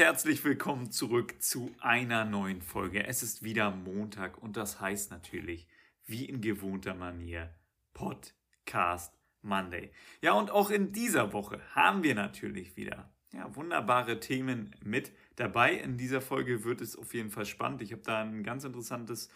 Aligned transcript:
Herzlich 0.00 0.42
willkommen 0.44 0.90
zurück 0.90 1.42
zu 1.42 1.74
einer 1.78 2.24
neuen 2.24 2.62
Folge. 2.62 3.06
Es 3.06 3.22
ist 3.22 3.42
wieder 3.42 3.70
Montag 3.70 4.42
und 4.42 4.56
das 4.56 4.80
heißt 4.80 5.10
natürlich, 5.10 5.68
wie 6.06 6.24
in 6.24 6.40
gewohnter 6.40 6.94
Manier, 6.94 7.50
Podcast 7.92 9.12
Monday. 9.42 9.92
Ja, 10.22 10.32
und 10.32 10.50
auch 10.50 10.70
in 10.70 10.92
dieser 10.92 11.34
Woche 11.34 11.60
haben 11.74 12.02
wir 12.02 12.14
natürlich 12.14 12.78
wieder 12.78 13.12
ja, 13.34 13.54
wunderbare 13.54 14.20
Themen 14.20 14.74
mit 14.82 15.12
dabei. 15.36 15.74
In 15.74 15.98
dieser 15.98 16.22
Folge 16.22 16.64
wird 16.64 16.80
es 16.80 16.96
auf 16.96 17.12
jeden 17.12 17.30
Fall 17.30 17.44
spannend. 17.44 17.82
Ich 17.82 17.92
habe 17.92 18.00
da 18.00 18.22
ein 18.22 18.42
ganz 18.42 18.64
interessantes 18.64 19.28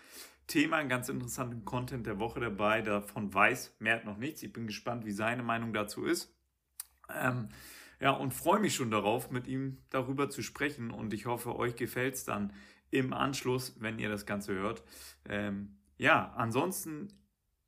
Thema, 0.47 0.79
einen 0.79 0.89
ganz 0.89 1.11
interessanten 1.11 1.67
Content 1.67 2.07
der 2.07 2.19
Woche 2.19 2.41
dabei. 2.41 2.81
Davon 2.81 3.35
weiß 3.35 3.77
Mert 3.81 4.07
noch 4.07 4.17
nichts. 4.17 4.43
Ich 4.43 4.55
bin 4.55 4.67
gespannt, 4.67 5.05
wie 5.05 5.13
seine 5.13 5.43
Meinung 5.43 5.75
dazu 5.75 6.07
ist. 6.07 6.35
Ähm, 7.15 7.51
ja, 8.01 8.11
und 8.11 8.35
freue 8.35 8.61
mich 8.61 8.75
schon 8.75 8.91
darauf, 8.91 9.31
mit 9.31 9.47
ihm 9.47 9.79
darüber 9.91 10.31
zu 10.31 10.43
sprechen. 10.43 10.91
Und 10.91 11.13
ich 11.13 11.27
hoffe, 11.27 11.57
euch 11.57 11.77
gefällt 11.77 12.15
es 12.15 12.25
dann 12.25 12.53
im 12.91 13.13
Anschluss, 13.13 13.77
wenn 13.81 13.99
ihr 13.99 14.09
das 14.09 14.27
Ganze 14.27 14.55
hört. 14.55 14.83
Ähm, 15.29 15.79
ja, 15.97 16.33
ansonsten 16.37 17.09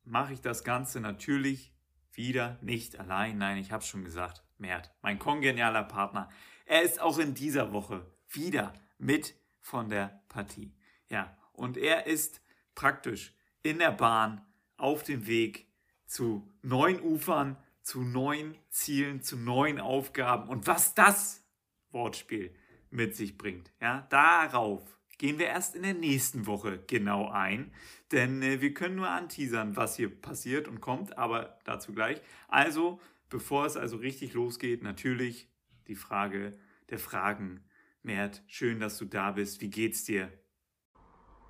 mache 0.03 0.33
ich 0.33 0.41
das 0.41 0.63
Ganze 0.63 1.01
natürlich 1.01 1.73
wieder 2.13 2.57
nicht 2.61 2.99
allein. 2.99 3.37
Nein, 3.37 3.57
ich 3.57 3.71
habe 3.71 3.83
schon 3.83 4.03
gesagt, 4.03 4.43
Mert, 4.57 4.91
mein 5.01 5.19
kongenialer 5.19 5.83
Partner, 5.83 6.29
er 6.65 6.81
ist 6.81 7.01
auch 7.01 7.19
in 7.19 7.33
dieser 7.33 7.71
Woche 7.73 8.05
wieder 8.29 8.73
mit 8.97 9.35
von 9.61 9.89
der 9.89 10.23
Partie. 10.27 10.75
Ja, 11.09 11.37
und 11.53 11.77
er 11.77 12.07
ist 12.07 12.41
praktisch 12.75 13.33
in 13.63 13.79
der 13.79 13.91
Bahn 13.91 14.45
auf 14.77 15.03
dem 15.03 15.27
Weg 15.27 15.67
zu 16.05 16.51
neuen 16.61 17.01
Ufern 17.01 17.57
zu 17.87 18.01
neuen 18.03 18.57
Zielen, 18.69 19.21
zu 19.21 19.37
neuen 19.37 19.79
Aufgaben 19.79 20.49
und 20.49 20.67
was 20.67 20.93
das 20.93 21.47
Wortspiel 21.91 22.53
mit 22.89 23.15
sich 23.15 23.37
bringt. 23.37 23.71
Ja, 23.79 24.05
darauf 24.09 24.99
gehen 25.17 25.39
wir 25.39 25.45
erst 25.45 25.73
in 25.73 25.83
der 25.83 25.93
nächsten 25.93 26.47
Woche 26.47 26.83
genau 26.85 27.29
ein, 27.29 27.71
denn 28.11 28.41
äh, 28.41 28.59
wir 28.59 28.73
können 28.73 28.95
nur 28.95 29.07
anteasern, 29.07 29.77
was 29.77 29.95
hier 29.95 30.09
passiert 30.09 30.67
und 30.67 30.81
kommt, 30.81 31.17
aber 31.17 31.59
dazu 31.63 31.93
gleich. 31.93 32.21
Also, 32.49 32.99
bevor 33.29 33.65
es 33.65 33.77
also 33.77 33.95
richtig 33.95 34.33
losgeht, 34.33 34.83
natürlich 34.83 35.49
die 35.87 35.95
Frage 35.95 36.59
der 36.89 36.99
Fragen. 36.99 37.63
Mert, 38.03 38.43
schön, 38.47 38.81
dass 38.81 38.97
du 38.97 39.05
da 39.05 39.31
bist. 39.31 39.61
Wie 39.61 39.69
geht's 39.69 40.03
dir? 40.03 40.29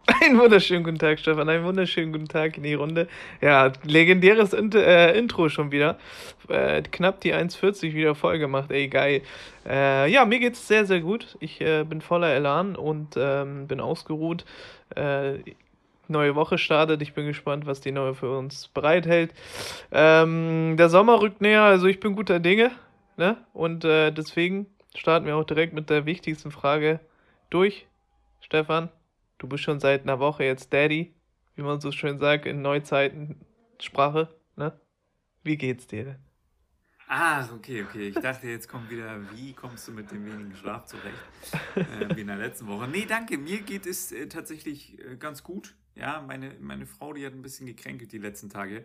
Einen 0.08 0.40
wunderschönen 0.40 0.86
guten 0.86 1.00
Tag, 1.00 1.20
Stefan. 1.20 1.50
Einen 1.50 1.66
wunderschönen 1.66 2.14
guten 2.14 2.30
Tag 2.30 2.56
in 2.56 2.64
die 2.64 2.76
Runde. 2.76 3.10
Ja, 3.42 3.74
legendäres 3.84 4.54
Int 4.54 4.74
äh, 4.74 5.14
Intro 5.18 5.50
schon 5.50 5.72
wieder. 5.72 5.98
Äh, 6.48 6.82
knapp 6.84 7.20
die 7.20 7.34
1,40 7.34 7.94
wieder 7.94 8.16
voll 8.16 8.40
gemacht. 8.40 8.72
Ey, 8.72 8.88
geil. 8.88 9.22
Äh, 9.68 10.10
ja, 10.10 10.24
mir 10.24 10.40
geht's 10.40 10.66
sehr, 10.66 10.86
sehr 10.86 11.02
gut. 11.02 11.36
Ich 11.42 11.60
äh, 11.60 11.84
bin 11.84 12.00
voller 12.00 12.30
Elan 12.30 12.78
und 12.78 13.16
ähm, 13.18 13.68
bin 13.68 13.82
ausgeruht. 13.82 14.46
Äh, 14.96 15.40
neue 16.08 16.36
Woche 16.36 16.58
startet. 16.58 17.02
Ich 17.02 17.14
bin 17.14 17.26
gespannt, 17.26 17.66
was 17.66 17.82
die 17.82 17.92
neue 17.92 18.16
für 18.16 18.38
uns 18.38 18.70
bereithält. 18.70 19.34
Ähm, 19.92 20.76
der 20.78 20.88
Sommer 20.88 21.22
rückt 21.22 21.42
näher, 21.42 21.64
also 21.64 21.88
ich 21.88 22.00
bin 22.00 22.16
guter 22.16 22.40
Dinge. 22.40 22.72
Ne? 23.18 23.36
Und 23.54 23.84
äh, 23.84 24.12
deswegen 24.12 24.68
starten 24.96 25.26
wir 25.26 25.36
auch 25.36 25.44
direkt 25.44 25.74
mit 25.74 25.90
der 25.90 26.06
wichtigsten 26.06 26.52
Frage 26.52 27.02
durch. 27.50 27.88
Stefan, 28.40 28.90
Du 29.38 29.48
bist 29.48 29.64
schon 29.64 29.80
seit 29.80 30.04
einer 30.04 30.20
Woche 30.20 30.44
jetzt 30.44 30.74
Daddy, 30.74 31.14
wie 31.56 31.62
man 31.62 31.80
so 31.80 31.92
schön 31.92 32.20
sagt, 32.20 32.46
in 32.46 32.62
Neuzeitensprache, 32.62 34.36
ne? 34.56 34.80
Wie 35.44 35.58
geht's 35.58 35.88
dir 35.88 36.06
denn? 36.06 36.28
Ah, 37.08 37.48
okay, 37.54 37.84
okay. 37.84 38.10
Ich 38.10 38.16
dachte, 38.16 38.48
jetzt 38.48 38.68
kommt 38.68 38.90
wieder, 38.90 39.22
wie 39.32 39.54
kommst 39.54 39.88
du 39.88 39.94
mit 39.94 40.12
dem 40.12 40.26
wenigen 40.26 40.54
Schlaf 40.56 40.86
zurecht? 40.88 41.16
Äh, 41.76 42.16
wie 42.16 42.22
in 42.22 42.28
der 42.28 42.36
letzten 42.36 42.68
Woche. 42.68 42.88
Nee, 42.88 43.06
danke. 43.06 43.38
Mir 43.38 43.62
geht 43.62 43.86
es 43.86 44.12
äh, 44.12 44.28
tatsächlich 44.28 45.00
äh, 45.00 45.16
ganz 45.16 45.42
gut. 45.42 45.76
Ja, 45.96 46.22
meine, 46.22 46.56
meine 46.60 46.86
Frau, 46.86 47.14
die 47.14 47.26
hat 47.26 47.34
ein 47.34 47.42
bisschen 47.42 47.66
gekränkelt 47.66 48.12
die 48.12 48.18
letzten 48.18 48.50
Tage. 48.50 48.84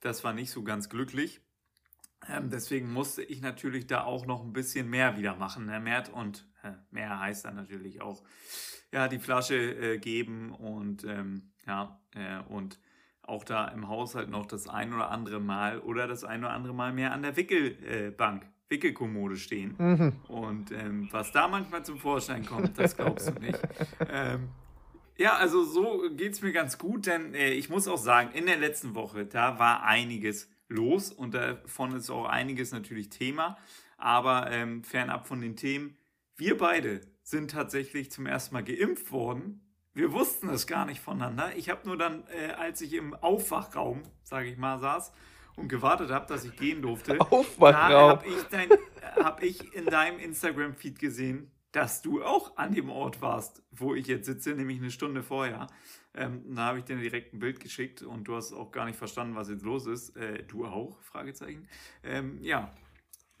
Das 0.00 0.24
war 0.24 0.32
nicht 0.32 0.50
so 0.50 0.64
ganz 0.64 0.88
glücklich. 0.88 1.40
Ähm, 2.28 2.50
deswegen 2.50 2.92
musste 2.92 3.22
ich 3.22 3.40
natürlich 3.40 3.86
da 3.86 4.04
auch 4.04 4.26
noch 4.26 4.44
ein 4.44 4.52
bisschen 4.52 4.90
mehr 4.90 5.16
wieder 5.16 5.36
machen, 5.36 5.66
ne, 5.66 5.80
Mert? 5.80 6.10
Und 6.10 6.46
äh, 6.62 6.72
mehr 6.90 7.18
heißt 7.18 7.44
dann 7.44 7.56
natürlich 7.56 8.02
auch 8.02 8.22
ja, 8.92 9.08
die 9.08 9.18
Flasche 9.18 9.56
äh, 9.56 9.98
geben 9.98 10.52
und 10.52 11.04
ähm, 11.04 11.50
ja, 11.66 12.00
äh, 12.14 12.40
und 12.48 12.78
auch 13.22 13.44
da 13.44 13.68
im 13.68 13.88
Haushalt 13.88 14.28
noch 14.28 14.46
das 14.46 14.68
ein 14.68 14.92
oder 14.92 15.10
andere 15.10 15.40
Mal 15.40 15.78
oder 15.78 16.08
das 16.08 16.24
ein 16.24 16.40
oder 16.40 16.52
andere 16.52 16.74
Mal 16.74 16.92
mehr 16.92 17.12
an 17.12 17.22
der 17.22 17.36
Wickelbank, 17.36 18.42
äh, 18.42 18.46
Wickelkommode 18.70 19.36
stehen. 19.36 19.74
Mhm. 19.78 20.12
Und 20.28 20.72
ähm, 20.72 21.08
was 21.12 21.32
da 21.32 21.48
manchmal 21.48 21.84
zum 21.84 21.98
Vorschein 21.98 22.44
kommt, 22.44 22.78
das 22.78 22.96
glaubst 22.96 23.28
du 23.28 23.32
nicht. 23.40 23.60
ähm, 24.10 24.48
ja, 25.16 25.36
also 25.36 25.64
so 25.64 26.10
geht 26.16 26.32
es 26.32 26.42
mir 26.42 26.52
ganz 26.52 26.78
gut, 26.78 27.06
denn 27.06 27.34
äh, 27.34 27.50
ich 27.50 27.68
muss 27.68 27.86
auch 27.86 27.98
sagen, 27.98 28.30
in 28.32 28.46
der 28.46 28.56
letzten 28.56 28.94
Woche, 28.94 29.26
da 29.26 29.58
war 29.58 29.84
einiges 29.84 30.50
los 30.70 31.12
und 31.12 31.34
davon 31.34 31.94
ist 31.94 32.08
auch 32.10 32.24
einiges 32.24 32.72
natürlich 32.72 33.10
Thema. 33.10 33.58
Aber 33.98 34.50
ähm, 34.50 34.82
fernab 34.82 35.26
von 35.26 35.40
den 35.42 35.56
Themen, 35.56 35.96
wir 36.36 36.56
beide 36.56 37.02
sind 37.22 37.50
tatsächlich 37.50 38.10
zum 38.10 38.26
ersten 38.26 38.54
Mal 38.54 38.64
geimpft 38.64 39.12
worden. 39.12 39.60
Wir 39.92 40.12
wussten 40.12 40.48
es 40.48 40.66
gar 40.66 40.86
nicht 40.86 41.00
voneinander. 41.00 41.54
Ich 41.56 41.68
habe 41.68 41.86
nur 41.86 41.98
dann, 41.98 42.24
äh, 42.28 42.52
als 42.52 42.80
ich 42.80 42.94
im 42.94 43.12
Aufwachraum, 43.14 44.02
sage 44.22 44.48
ich 44.48 44.56
mal, 44.56 44.78
saß 44.78 45.12
und 45.56 45.68
gewartet 45.68 46.10
habe, 46.10 46.26
dass 46.26 46.44
ich 46.44 46.56
gehen 46.56 46.80
durfte, 46.80 47.20
Aufwachraum. 47.30 48.10
habe 48.10 48.26
ich, 48.26 49.22
hab 49.22 49.42
ich 49.42 49.74
in 49.74 49.84
deinem 49.86 50.18
Instagram-Feed 50.18 50.98
gesehen, 50.98 51.50
dass 51.72 52.02
du 52.02 52.22
auch 52.24 52.56
an 52.56 52.72
dem 52.72 52.88
Ort 52.88 53.20
warst, 53.20 53.62
wo 53.70 53.94
ich 53.94 54.06
jetzt 54.06 54.26
sitze, 54.26 54.54
nämlich 54.54 54.78
eine 54.78 54.90
Stunde 54.90 55.22
vorher. 55.22 55.66
Ähm, 56.14 56.54
da 56.54 56.66
habe 56.66 56.78
ich 56.78 56.84
dir 56.84 56.96
direkt 56.96 57.32
ein 57.32 57.38
Bild 57.38 57.60
geschickt 57.60 58.02
und 58.02 58.24
du 58.24 58.34
hast 58.34 58.52
auch 58.52 58.72
gar 58.72 58.86
nicht 58.86 58.98
verstanden, 58.98 59.36
was 59.36 59.48
jetzt 59.48 59.64
los 59.64 59.86
ist. 59.86 60.16
Äh, 60.16 60.42
du 60.44 60.66
auch? 60.66 61.00
Fragezeichen. 61.02 61.68
Ähm, 62.02 62.38
ja, 62.42 62.72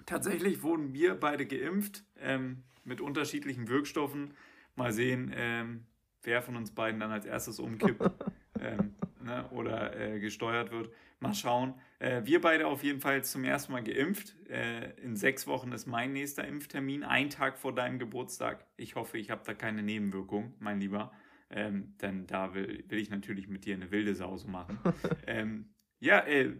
tatsächlich 0.06 0.62
wurden 0.62 0.92
wir 0.92 1.14
beide 1.14 1.46
geimpft. 1.46 2.04
Ähm, 2.18 2.62
mit 2.84 3.00
unterschiedlichen 3.00 3.68
Wirkstoffen. 3.68 4.34
Mal 4.76 4.92
sehen, 4.92 5.32
ähm, 5.34 5.84
wer 6.22 6.42
von 6.42 6.56
uns 6.56 6.74
beiden 6.74 7.00
dann 7.00 7.10
als 7.10 7.26
erstes 7.26 7.58
umkippt 7.58 8.02
ähm, 8.60 8.94
ne, 9.22 9.48
oder 9.50 9.98
äh, 9.98 10.20
gesteuert 10.20 10.70
wird. 10.70 10.90
Mal 11.18 11.34
schauen. 11.34 11.74
Äh, 11.98 12.22
wir 12.24 12.40
beide 12.40 12.66
auf 12.66 12.82
jeden 12.82 13.00
Fall 13.00 13.22
zum 13.24 13.44
ersten 13.44 13.72
Mal 13.72 13.82
geimpft. 13.82 14.34
Äh, 14.48 14.92
in 15.02 15.16
sechs 15.16 15.46
Wochen 15.46 15.72
ist 15.72 15.86
mein 15.86 16.12
nächster 16.12 16.46
Impftermin, 16.46 17.04
ein 17.04 17.30
Tag 17.30 17.58
vor 17.58 17.74
deinem 17.74 17.98
Geburtstag. 17.98 18.64
Ich 18.76 18.94
hoffe, 18.94 19.18
ich 19.18 19.30
habe 19.30 19.42
da 19.44 19.54
keine 19.54 19.82
Nebenwirkung, 19.82 20.54
mein 20.60 20.80
Lieber. 20.80 21.12
Ähm, 21.50 21.94
denn 22.00 22.26
da 22.26 22.54
will, 22.54 22.84
will 22.88 22.98
ich 22.98 23.10
natürlich 23.10 23.48
mit 23.48 23.64
dir 23.64 23.74
eine 23.74 23.90
wilde 23.90 24.14
Sause 24.14 24.48
machen. 24.48 24.78
ähm, 25.26 25.66
ja, 25.98 26.20
äh, 26.20 26.52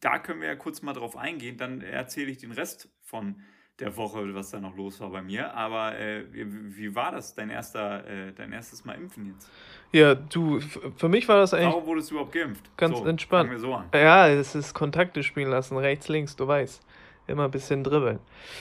da 0.00 0.18
können 0.18 0.40
wir 0.40 0.48
ja 0.48 0.56
kurz 0.56 0.82
mal 0.82 0.94
drauf 0.94 1.16
eingehen. 1.16 1.58
Dann 1.58 1.82
erzähle 1.82 2.30
ich 2.30 2.38
den 2.38 2.52
Rest 2.52 2.88
von 3.02 3.36
der 3.78 3.96
Woche, 3.96 4.34
was 4.34 4.50
da 4.50 4.60
noch 4.60 4.76
los 4.76 5.00
war 5.00 5.10
bei 5.10 5.22
mir. 5.22 5.54
Aber 5.54 5.98
äh, 5.98 6.24
wie, 6.32 6.76
wie, 6.76 6.94
war 6.94 7.12
das, 7.12 7.34
dein, 7.34 7.50
erster, 7.50 8.06
äh, 8.06 8.32
dein 8.32 8.52
erstes 8.52 8.84
Mal 8.84 8.94
impfen 8.94 9.34
jetzt? 9.34 9.50
Ja, 9.92 10.14
du, 10.14 10.60
für 10.60 11.08
mich 11.08 11.28
war 11.28 11.38
das 11.38 11.54
eigentlich. 11.54 11.68
Warum 11.68 11.86
wurdest 11.86 12.10
du 12.10 12.14
überhaupt 12.14 12.32
geimpft? 12.32 12.76
Ganz 12.76 12.98
so, 12.98 13.06
entspannt. 13.06 13.48
Fangen 13.48 13.60
wir 13.60 13.60
so 13.60 13.74
an. 13.74 13.88
Ja, 13.94 14.28
es 14.28 14.54
ist 14.54 14.74
Kontakte 14.74 15.22
spielen 15.22 15.50
lassen, 15.50 15.76
rechts, 15.76 16.08
links, 16.08 16.36
du 16.36 16.46
weißt. 16.46 16.82
Immer 17.26 17.44
ein 17.44 17.50
bisschen 17.50 17.84
dribbeln. 17.84 18.20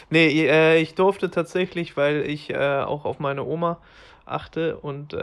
Nee, 0.09 0.45
äh, 0.45 0.81
ich 0.81 0.93
durfte 0.93 1.31
tatsächlich, 1.31 1.95
weil 1.95 2.29
ich 2.29 2.49
äh, 2.49 2.81
auch 2.81 3.05
auf 3.05 3.19
meine 3.19 3.45
Oma 3.45 3.81
achte 4.25 4.77
und 4.77 5.15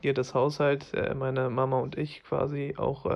äh, 0.00 0.02
hier 0.02 0.14
das 0.14 0.34
Haushalt, 0.34 0.92
äh, 0.94 1.14
meine 1.14 1.50
Mama 1.50 1.78
und 1.78 1.96
ich 1.96 2.22
quasi 2.24 2.74
auch 2.76 3.06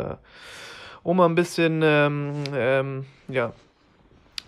Oma 1.05 1.27
ein 1.27 1.35
bisschen, 1.35 1.83
ähm, 1.85 2.33
ähm, 2.55 3.05
ja, 3.29 3.53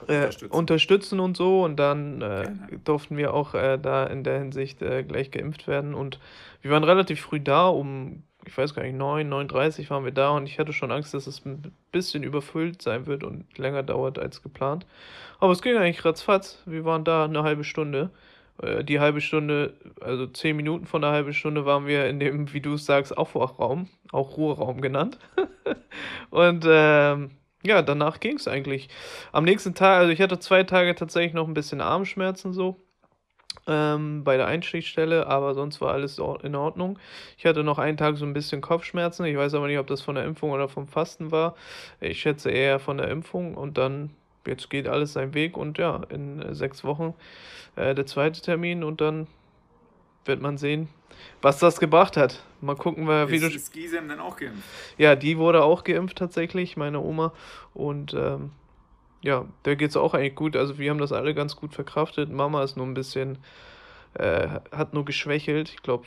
äh, 0.08 0.16
unterstützen. 0.16 0.54
unterstützen. 0.54 1.20
und 1.20 1.36
so. 1.36 1.64
Und 1.64 1.76
dann 1.76 2.22
äh, 2.22 2.50
durften 2.84 3.16
wir 3.16 3.34
auch 3.34 3.54
äh, 3.54 3.78
da 3.78 4.04
in 4.04 4.24
der 4.24 4.38
Hinsicht 4.38 4.82
äh, 4.82 5.02
gleich 5.02 5.30
geimpft 5.30 5.68
werden. 5.68 5.94
Und 5.94 6.18
wir 6.62 6.70
waren 6.70 6.84
relativ 6.84 7.20
früh 7.20 7.40
da, 7.40 7.68
um, 7.68 8.22
ich 8.46 8.56
weiß 8.56 8.74
gar 8.74 8.82
nicht, 8.82 8.96
9, 8.96 9.32
9.30 9.32 9.90
waren 9.90 10.04
wir 10.04 10.12
da. 10.12 10.30
Und 10.30 10.46
ich 10.46 10.58
hatte 10.58 10.72
schon 10.72 10.90
Angst, 10.90 11.12
dass 11.12 11.26
es 11.26 11.44
ein 11.44 11.72
bisschen 11.92 12.22
überfüllt 12.22 12.80
sein 12.80 13.06
wird 13.06 13.22
und 13.22 13.58
länger 13.58 13.82
dauert 13.82 14.18
als 14.18 14.42
geplant. 14.42 14.86
Aber 15.38 15.52
es 15.52 15.60
ging 15.60 15.76
eigentlich 15.76 16.04
ratzfatz. 16.04 16.62
Wir 16.64 16.84
waren 16.86 17.04
da 17.04 17.24
eine 17.24 17.42
halbe 17.42 17.64
Stunde. 17.64 18.10
Äh, 18.62 18.84
die 18.84 19.00
halbe 19.00 19.20
Stunde, 19.20 19.74
also 20.00 20.26
zehn 20.26 20.56
Minuten 20.56 20.86
von 20.86 21.02
der 21.02 21.10
halben 21.10 21.32
Stunde 21.32 21.64
waren 21.66 21.86
wir 21.86 22.06
in 22.06 22.20
dem, 22.20 22.52
wie 22.52 22.60
du 22.60 22.74
es 22.74 22.86
sagst, 22.86 23.16
Aufwachraum, 23.16 23.88
auch 24.12 24.36
Ruheraum 24.36 24.80
genannt. 24.80 25.18
und 26.30 26.64
ähm, 26.68 27.30
ja, 27.62 27.82
danach 27.82 28.20
ging 28.20 28.36
es 28.36 28.48
eigentlich. 28.48 28.88
Am 29.32 29.44
nächsten 29.44 29.74
Tag, 29.74 29.98
also 29.98 30.12
ich 30.12 30.20
hatte 30.20 30.38
zwei 30.38 30.62
Tage 30.62 30.94
tatsächlich 30.94 31.34
noch 31.34 31.48
ein 31.48 31.54
bisschen 31.54 31.80
Armschmerzen 31.80 32.52
so 32.52 32.76
ähm, 33.66 34.22
bei 34.24 34.36
der 34.36 34.46
Einstichstelle, 34.46 35.26
aber 35.26 35.54
sonst 35.54 35.80
war 35.80 35.92
alles 35.92 36.18
in 36.42 36.54
Ordnung. 36.54 36.98
Ich 37.36 37.46
hatte 37.46 37.64
noch 37.64 37.78
einen 37.78 37.96
Tag 37.96 38.16
so 38.16 38.24
ein 38.24 38.32
bisschen 38.32 38.60
Kopfschmerzen. 38.60 39.24
Ich 39.26 39.36
weiß 39.36 39.54
aber 39.54 39.66
nicht, 39.66 39.78
ob 39.78 39.86
das 39.86 40.02
von 40.02 40.14
der 40.14 40.24
Impfung 40.24 40.50
oder 40.50 40.68
vom 40.68 40.86
Fasten 40.86 41.32
war. 41.32 41.56
Ich 42.00 42.20
schätze 42.20 42.50
eher 42.50 42.78
von 42.78 42.98
der 42.98 43.08
Impfung 43.08 43.54
und 43.56 43.78
dann 43.78 44.10
jetzt 44.46 44.70
geht 44.70 44.88
alles 44.88 45.12
seinen 45.12 45.34
Weg 45.34 45.56
und 45.56 45.78
ja, 45.78 46.02
in 46.08 46.40
äh, 46.40 46.54
sechs 46.54 46.84
Wochen 46.84 47.14
äh, 47.76 47.94
der 47.94 48.06
zweite 48.06 48.40
Termin 48.40 48.84
und 48.84 49.00
dann 49.00 49.26
wird 50.24 50.40
man 50.40 50.58
sehen, 50.58 50.88
was 51.42 51.58
das 51.58 51.78
gebracht 51.78 52.16
hat. 52.16 52.42
Mal 52.60 52.76
gucken, 52.76 53.06
wie 53.06 53.36
ist, 53.36 53.42
du. 53.42 53.48
Ist 53.48 53.72
Gisem 53.72 54.08
denn 54.08 54.20
auch 54.20 54.36
geimpft? 54.36 54.62
Ja, 54.98 55.14
die 55.14 55.38
wurde 55.38 55.62
auch 55.62 55.84
geimpft 55.84 56.18
tatsächlich, 56.18 56.76
meine 56.76 57.00
Oma. 57.00 57.32
Und 57.74 58.14
ähm, 58.14 58.50
ja, 59.22 59.46
der 59.64 59.76
geht 59.76 59.90
es 59.90 59.96
auch 59.96 60.14
eigentlich 60.14 60.34
gut. 60.34 60.56
Also 60.56 60.78
wir 60.78 60.90
haben 60.90 60.98
das 60.98 61.12
alle 61.12 61.34
ganz 61.34 61.56
gut 61.56 61.74
verkraftet. 61.74 62.30
Mama 62.30 62.62
ist 62.62 62.76
nur 62.76 62.86
ein 62.86 62.94
bisschen, 62.94 63.38
äh, 64.14 64.48
hat 64.72 64.94
nur 64.94 65.04
geschwächelt. 65.04 65.70
Ich 65.70 65.82
glaube, 65.82 66.06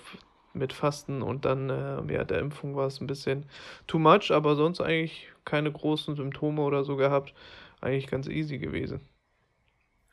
mit 0.53 0.74
Fasten 0.74 1.21
und 1.21 1.45
dann 1.45 1.69
äh, 1.69 2.13
ja, 2.13 2.24
der 2.24 2.39
Impfung 2.39 2.75
war 2.75 2.88
es 2.88 3.01
ein 3.01 3.07
bisschen 3.07 3.45
too 3.88 4.00
much, 4.00 4.31
aber 4.31 4.56
sonst 4.56 4.81
eigentlich 4.81 5.31
keine 5.45 5.71
großen 5.71 6.15
Symptome 6.15 6.62
oder 6.62 6.83
so 6.83 6.95
gehabt. 6.95 7.33
Eigentlich 7.81 8.07
ganz 8.07 8.27
easy 8.27 8.57
gewesen. 8.57 9.01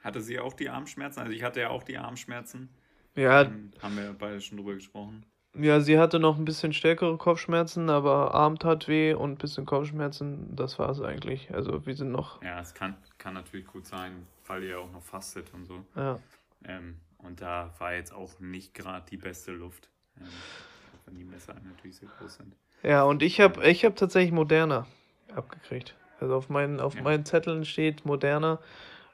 Hatte 0.03 0.21
sie 0.21 0.39
auch 0.39 0.53
die 0.53 0.69
Armschmerzen? 0.69 1.21
Also 1.21 1.33
ich 1.33 1.43
hatte 1.43 1.61
ja 1.61 1.71
auch 1.71 1.83
die 1.83 1.99
Armschmerzen. 1.99 2.69
Ja. 3.17 3.43
Ähm, 3.43 3.73
haben 3.83 3.97
wir 3.97 4.13
beide 4.13 4.41
schon 4.41 4.59
drüber 4.59 4.75
gesprochen. 4.75 5.25
Ja, 5.59 5.81
sie 5.81 5.99
hatte 5.99 6.21
noch 6.21 6.37
ein 6.37 6.45
bisschen 6.45 6.75
stärkere 6.75 7.17
Kopfschmerzen, 7.17 7.89
aber 7.89 8.35
Arm 8.35 8.59
tat 8.59 8.89
weh 8.89 9.15
und 9.15 9.33
ein 9.33 9.39
bisschen 9.39 9.65
Kopfschmerzen, 9.65 10.55
das 10.55 10.79
war 10.79 10.91
es 10.91 11.01
eigentlich. 11.01 11.53
Also 11.53 11.87
wir 11.87 11.97
sind 11.97 12.13
noch. 12.13 12.43
Ja, 12.43 12.61
es 12.61 12.75
kann, 12.75 12.95
kann 13.17 13.35
natürlich 13.35 13.67
gut 13.67 13.87
sein, 13.87 14.27
weil 14.47 14.65
ihr 14.65 14.79
auch 14.79 14.93
noch 14.93 15.03
fastet 15.03 15.53
und 15.55 15.65
so. 15.65 15.83
Ja. 15.97 16.21
Ähm, 16.65 16.97
und 17.19 17.41
da 17.41 17.75
war 17.79 17.95
jetzt 17.95 18.13
auch 18.13 18.39
nicht 18.39 18.75
gerade 18.75 19.07
die 19.11 19.17
beste 19.17 19.53
Luft. 19.53 19.89
Ähm, 20.19 20.27
auch 20.27 21.07
wenn 21.07 21.17
die 21.17 21.25
Messer 21.25 21.55
natürlich 21.55 21.97
sehr 21.97 22.09
groß 22.19 22.35
sind. 22.35 22.55
Ja, 22.83 23.05
und 23.05 23.23
ich 23.23 23.41
habe 23.41 23.67
ich 23.67 23.85
hab 23.85 23.97
tatsächlich 23.97 24.33
Moderna 24.33 24.87
abgekriegt. 25.35 25.97
Also 26.21 26.35
auf 26.35 26.49
meinen, 26.49 26.81
auf 26.81 26.95
ja. 26.95 27.03
meinen 27.03 27.25
Zetteln 27.25 27.65
steht 27.65 28.05
Moderna 28.05 28.59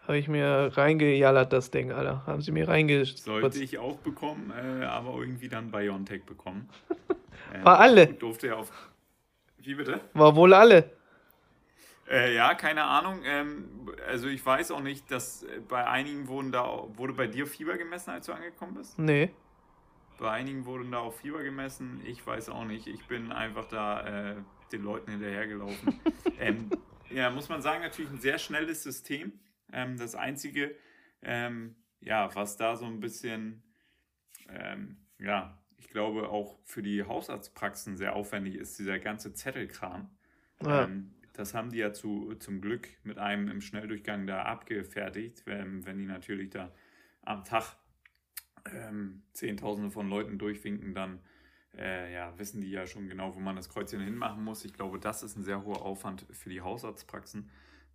habe 0.07 0.19
ich 0.19 0.29
mir 0.29 0.71
reingejallert, 0.75 1.53
das 1.53 1.71
Ding, 1.71 1.93
Alter. 1.93 2.27
Haben 2.27 2.43
sie 2.43 2.51
mir 2.51 2.67
reingespritzt. 2.67 3.25
Sollte 3.25 3.63
ich 3.63 3.79
auch 3.79 3.99
bekommen, 3.99 4.51
äh, 4.51 4.85
aber 4.85 5.19
irgendwie 5.19 5.49
dann 5.49 5.71
Biontech 5.71 6.25
bekommen. 6.25 6.69
äh, 7.53 7.65
War 7.65 7.79
alle. 7.79 8.09
Durfte 8.09 8.49
ja 8.49 8.57
auf. 8.57 8.73
Wie 9.59 9.75
bitte? 9.75 10.01
War 10.15 10.35
wohl 10.35 10.55
alle. 10.55 10.91
Äh, 12.11 12.35
ja, 12.35 12.55
keine 12.55 12.83
Ahnung. 12.83 13.21
Ähm, 13.25 13.93
also 14.09 14.27
ich 14.27 14.45
weiß 14.45 14.73
auch 14.73 14.81
nicht, 14.81 15.09
dass 15.11 15.45
äh, 15.45 15.61
bei 15.69 15.87
einigen 15.87 16.27
wurden 16.27 16.51
da 16.51 16.83
wurde 16.97 17.13
bei 17.13 17.29
dir 17.29 17.47
Fieber 17.47 17.79
gemessen, 17.79 18.11
als 18.11 18.27
du 18.27 18.33
angekommen 18.33 18.75
bist. 18.75 18.99
Nee. 18.99 19.31
Bei 20.19 20.33
einigen 20.33 20.67
wurden 20.67 20.91
da 20.91 20.99
auch 20.99 21.15
Fieber 21.15 21.45
gemessen. 21.45 22.01
Ich 22.05 22.27
weiß 22.27 22.49
auch 22.49 22.65
nicht. 22.65 22.89
Ich 22.89 23.07
bin 23.07 23.31
einfach 23.31 23.67
da 23.67 24.33
äh, 24.33 24.35
den 24.73 24.83
Leuten 24.83 25.13
hinterhergelaufen. 25.13 26.01
ähm, 26.41 26.71
ja, 27.15 27.31
muss 27.31 27.49
man 27.49 27.63
sagen, 27.63 27.83
natürlich 27.83 28.11
ein 28.11 28.21
sehr 28.21 28.39
schnelles 28.39 28.83
System. 28.83 29.33
Ähm, 29.73 29.97
das 29.97 30.15
Einzige, 30.15 30.75
ähm, 31.23 31.77
ja, 32.01 32.35
was 32.35 32.57
da 32.57 32.77
so 32.77 32.87
ein 32.87 33.01
bisschen, 33.01 33.63
ähm, 34.49 34.97
ja, 35.19 35.59
ich 35.79 35.89
glaube 35.89 36.29
auch 36.29 36.59
für 36.65 36.83
die 36.83 37.03
Hausarztpraxen 37.03 37.97
sehr 37.97 38.15
aufwendig 38.15 38.57
ist, 38.57 38.79
dieser 38.79 38.99
ganze 38.99 39.33
Zettelkram. 39.33 40.11
Ja. 40.63 40.85
Ähm, 40.85 41.15
das 41.33 41.55
haben 41.55 41.71
die 41.71 41.79
ja 41.79 41.93
zu, 41.93 42.35
zum 42.35 42.61
Glück 42.61 42.89
mit 43.05 43.19
einem 43.19 43.49
im 43.49 43.61
Schnelldurchgang 43.61 44.27
da 44.27 44.43
abgefertigt, 44.43 45.47
wenn, 45.47 45.87
wenn 45.87 45.99
die 45.99 46.07
natürlich 46.07 46.51
da 46.51 46.73
am 47.23 47.45
Tag 47.45 47.77
ähm, 48.67 49.23
Zehntausende 49.33 49.91
von 49.91 50.09
Leuten 50.09 50.39
durchwinken, 50.39 50.95
dann 50.95 51.21
äh, 51.77 52.13
ja, 52.13 52.39
wissen 52.39 52.61
die 52.61 52.71
ja 52.71 52.87
schon 52.87 53.09
genau, 53.09 53.35
wo 53.35 53.41
man 53.41 53.57
das 53.57 53.69
Kreuzchen 53.69 54.01
hinmachen 54.01 54.45
muss. 54.45 54.65
Ich 54.65 54.75
glaube, 54.75 54.99
das 54.99 55.23
ist 55.23 55.37
ein 55.37 55.45
sehr 55.45 55.65
hoher 55.65 55.83
Aufwand 55.83 56.27
für 56.31 56.51
die 56.51 56.61
Hausarztpraxen. 56.61 57.51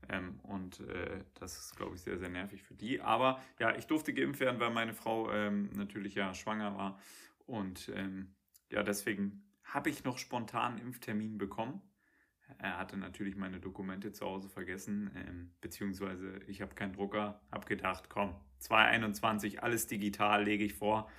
Ähm, 0.10 0.40
und 0.44 0.80
äh, 0.82 1.24
das 1.36 1.58
ist, 1.58 1.76
glaube 1.76 1.96
ich, 1.96 2.02
sehr, 2.02 2.18
sehr 2.18 2.30
nervig 2.30 2.64
für 2.64 2.76
die. 2.76 3.02
Aber 3.02 3.42
ja, 3.60 3.76
ich 3.76 3.88
durfte 3.88 4.14
geimpft 4.14 4.40
werden, 4.40 4.60
weil 4.60 4.72
meine 4.72 4.94
Frau 4.94 5.32
ähm, 5.32 5.70
natürlich 5.74 6.16
ja 6.16 6.34
schwanger 6.34 6.76
war. 6.76 7.00
Und 7.46 7.92
ähm, 7.96 8.36
ja, 8.70 8.84
deswegen 8.84 9.44
habe 9.64 9.90
ich 9.90 10.04
noch 10.04 10.18
spontan 10.18 10.74
einen 10.74 10.88
Impftermin 10.88 11.38
bekommen. 11.38 11.82
Er 12.60 12.78
hatte 12.78 12.98
natürlich 12.98 13.36
meine 13.36 13.60
Dokumente 13.60 14.14
zu 14.14 14.26
Hause 14.26 14.48
vergessen, 14.48 15.12
ähm, 15.16 15.52
beziehungsweise 15.60 16.40
ich 16.48 16.62
habe 16.62 16.76
keinen 16.76 16.94
Drucker, 16.94 17.42
habe 17.52 17.66
gedacht, 17.66 18.10
komm, 18.10 18.36
2021, 18.60 19.62
alles 19.64 19.88
digital, 19.88 20.44
lege 20.44 20.64
ich 20.64 20.74
vor. 20.74 21.10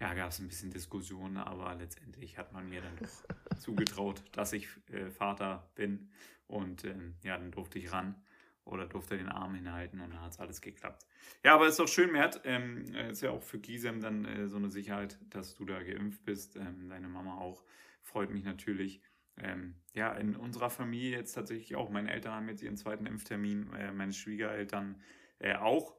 Ja, 0.00 0.12
gab 0.14 0.30
es 0.30 0.40
ein 0.40 0.48
bisschen 0.48 0.70
Diskussionen, 0.70 1.36
aber 1.36 1.74
letztendlich 1.76 2.36
hat 2.36 2.52
man 2.52 2.68
mir 2.68 2.80
dann 2.80 2.96
doch 2.96 3.58
zugetraut, 3.58 4.22
dass 4.32 4.52
ich 4.52 4.68
äh, 4.90 5.10
Vater 5.10 5.70
bin 5.74 6.10
und 6.46 6.84
ähm, 6.84 7.14
ja, 7.22 7.38
dann 7.38 7.50
durfte 7.50 7.78
ich 7.78 7.92
ran 7.92 8.16
oder 8.64 8.86
durfte 8.86 9.16
den 9.16 9.28
Arm 9.28 9.54
hinhalten 9.54 10.00
und 10.00 10.10
dann 10.10 10.20
hat 10.20 10.32
es 10.32 10.38
alles 10.38 10.60
geklappt. 10.60 11.06
Ja, 11.42 11.54
aber 11.54 11.68
ist 11.68 11.78
doch 11.78 11.88
schön, 11.88 12.10
Mert. 12.12 12.40
Ähm, 12.44 12.94
ist 13.10 13.22
ja 13.22 13.30
auch 13.30 13.42
für 13.42 13.58
Gisem 13.58 14.00
dann 14.00 14.24
äh, 14.24 14.48
so 14.48 14.56
eine 14.56 14.70
Sicherheit, 14.70 15.18
dass 15.30 15.54
du 15.54 15.64
da 15.64 15.82
geimpft 15.82 16.24
bist. 16.24 16.56
Ähm, 16.56 16.88
deine 16.88 17.08
Mama 17.08 17.38
auch. 17.38 17.62
Freut 18.02 18.30
mich 18.30 18.44
natürlich. 18.44 19.02
Ähm, 19.36 19.74
ja, 19.92 20.12
in 20.12 20.36
unserer 20.36 20.70
Familie 20.70 21.10
jetzt 21.18 21.32
tatsächlich 21.32 21.76
auch. 21.76 21.90
Meine 21.90 22.12
Eltern 22.12 22.32
haben 22.32 22.48
jetzt 22.48 22.62
ihren 22.62 22.76
zweiten 22.76 23.06
Impftermin, 23.06 23.72
äh, 23.74 23.92
meine 23.92 24.12
Schwiegereltern 24.12 25.00
äh, 25.38 25.56
auch 25.56 25.94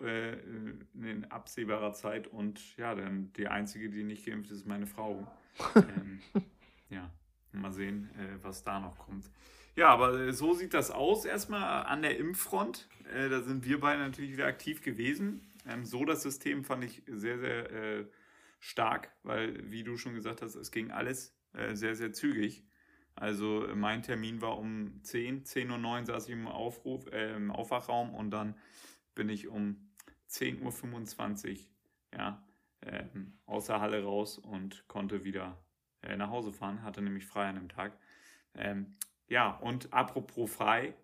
äh, 0.00 0.38
in 0.94 1.24
absehbarer 1.30 1.92
Zeit. 1.92 2.26
Und 2.26 2.76
ja, 2.76 2.94
dann 2.94 3.32
die 3.34 3.48
einzige, 3.48 3.90
die 3.90 4.04
nicht 4.04 4.26
geimpft 4.26 4.50
ist, 4.50 4.58
ist 4.58 4.66
meine 4.66 4.86
Frau. 4.86 5.26
Ähm, 5.74 6.20
ja, 6.88 7.10
mal 7.50 7.72
sehen, 7.72 8.10
äh, 8.16 8.42
was 8.42 8.62
da 8.62 8.78
noch 8.78 8.96
kommt. 8.96 9.28
Ja, 9.74 9.88
aber 9.88 10.18
äh, 10.20 10.32
so 10.32 10.54
sieht 10.54 10.72
das 10.72 10.90
aus 10.90 11.24
erstmal 11.24 11.86
an 11.86 12.02
der 12.02 12.16
Impffront. 12.18 12.88
Äh, 13.12 13.28
da 13.28 13.42
sind 13.42 13.64
wir 13.64 13.80
beide 13.80 14.02
natürlich 14.02 14.32
wieder 14.32 14.46
aktiv 14.46 14.82
gewesen. 14.82 15.40
Ähm, 15.68 15.84
so 15.84 16.04
das 16.04 16.22
System 16.22 16.64
fand 16.64 16.84
ich 16.84 17.02
sehr, 17.06 17.38
sehr 17.38 17.70
äh, 17.72 18.04
stark, 18.60 19.10
weil, 19.22 19.70
wie 19.70 19.84
du 19.84 19.96
schon 19.96 20.14
gesagt 20.14 20.42
hast, 20.42 20.54
es 20.54 20.70
ging 20.70 20.90
alles 20.90 21.34
äh, 21.52 21.74
sehr, 21.74 21.94
sehr 21.94 22.12
zügig. 22.12 22.64
Also 23.14 23.66
mein 23.74 24.02
Termin 24.02 24.40
war 24.40 24.58
um 24.58 25.02
10, 25.02 25.44
10.09 25.44 26.00
Uhr 26.00 26.06
saß 26.06 26.26
ich 26.26 26.32
im, 26.32 26.46
Aufruf, 26.46 27.06
äh, 27.12 27.34
im 27.34 27.50
Aufwachraum 27.50 28.14
und 28.14 28.30
dann 28.30 28.54
bin 29.14 29.28
ich 29.28 29.48
um 29.48 29.87
10.25 30.28 31.50
Uhr 31.50 32.18
ja, 32.18 32.42
ähm, 32.82 33.38
aus 33.46 33.66
der 33.66 33.80
Halle 33.80 34.02
raus 34.02 34.38
und 34.38 34.86
konnte 34.88 35.24
wieder 35.24 35.58
äh, 36.02 36.16
nach 36.16 36.30
Hause 36.30 36.52
fahren, 36.52 36.82
hatte 36.82 37.02
nämlich 37.02 37.26
frei 37.26 37.48
an 37.48 37.56
dem 37.56 37.68
Tag. 37.68 37.96
Ähm, 38.54 38.96
ja, 39.28 39.50
und 39.50 39.92
apropos 39.92 40.50
frei, 40.50 40.94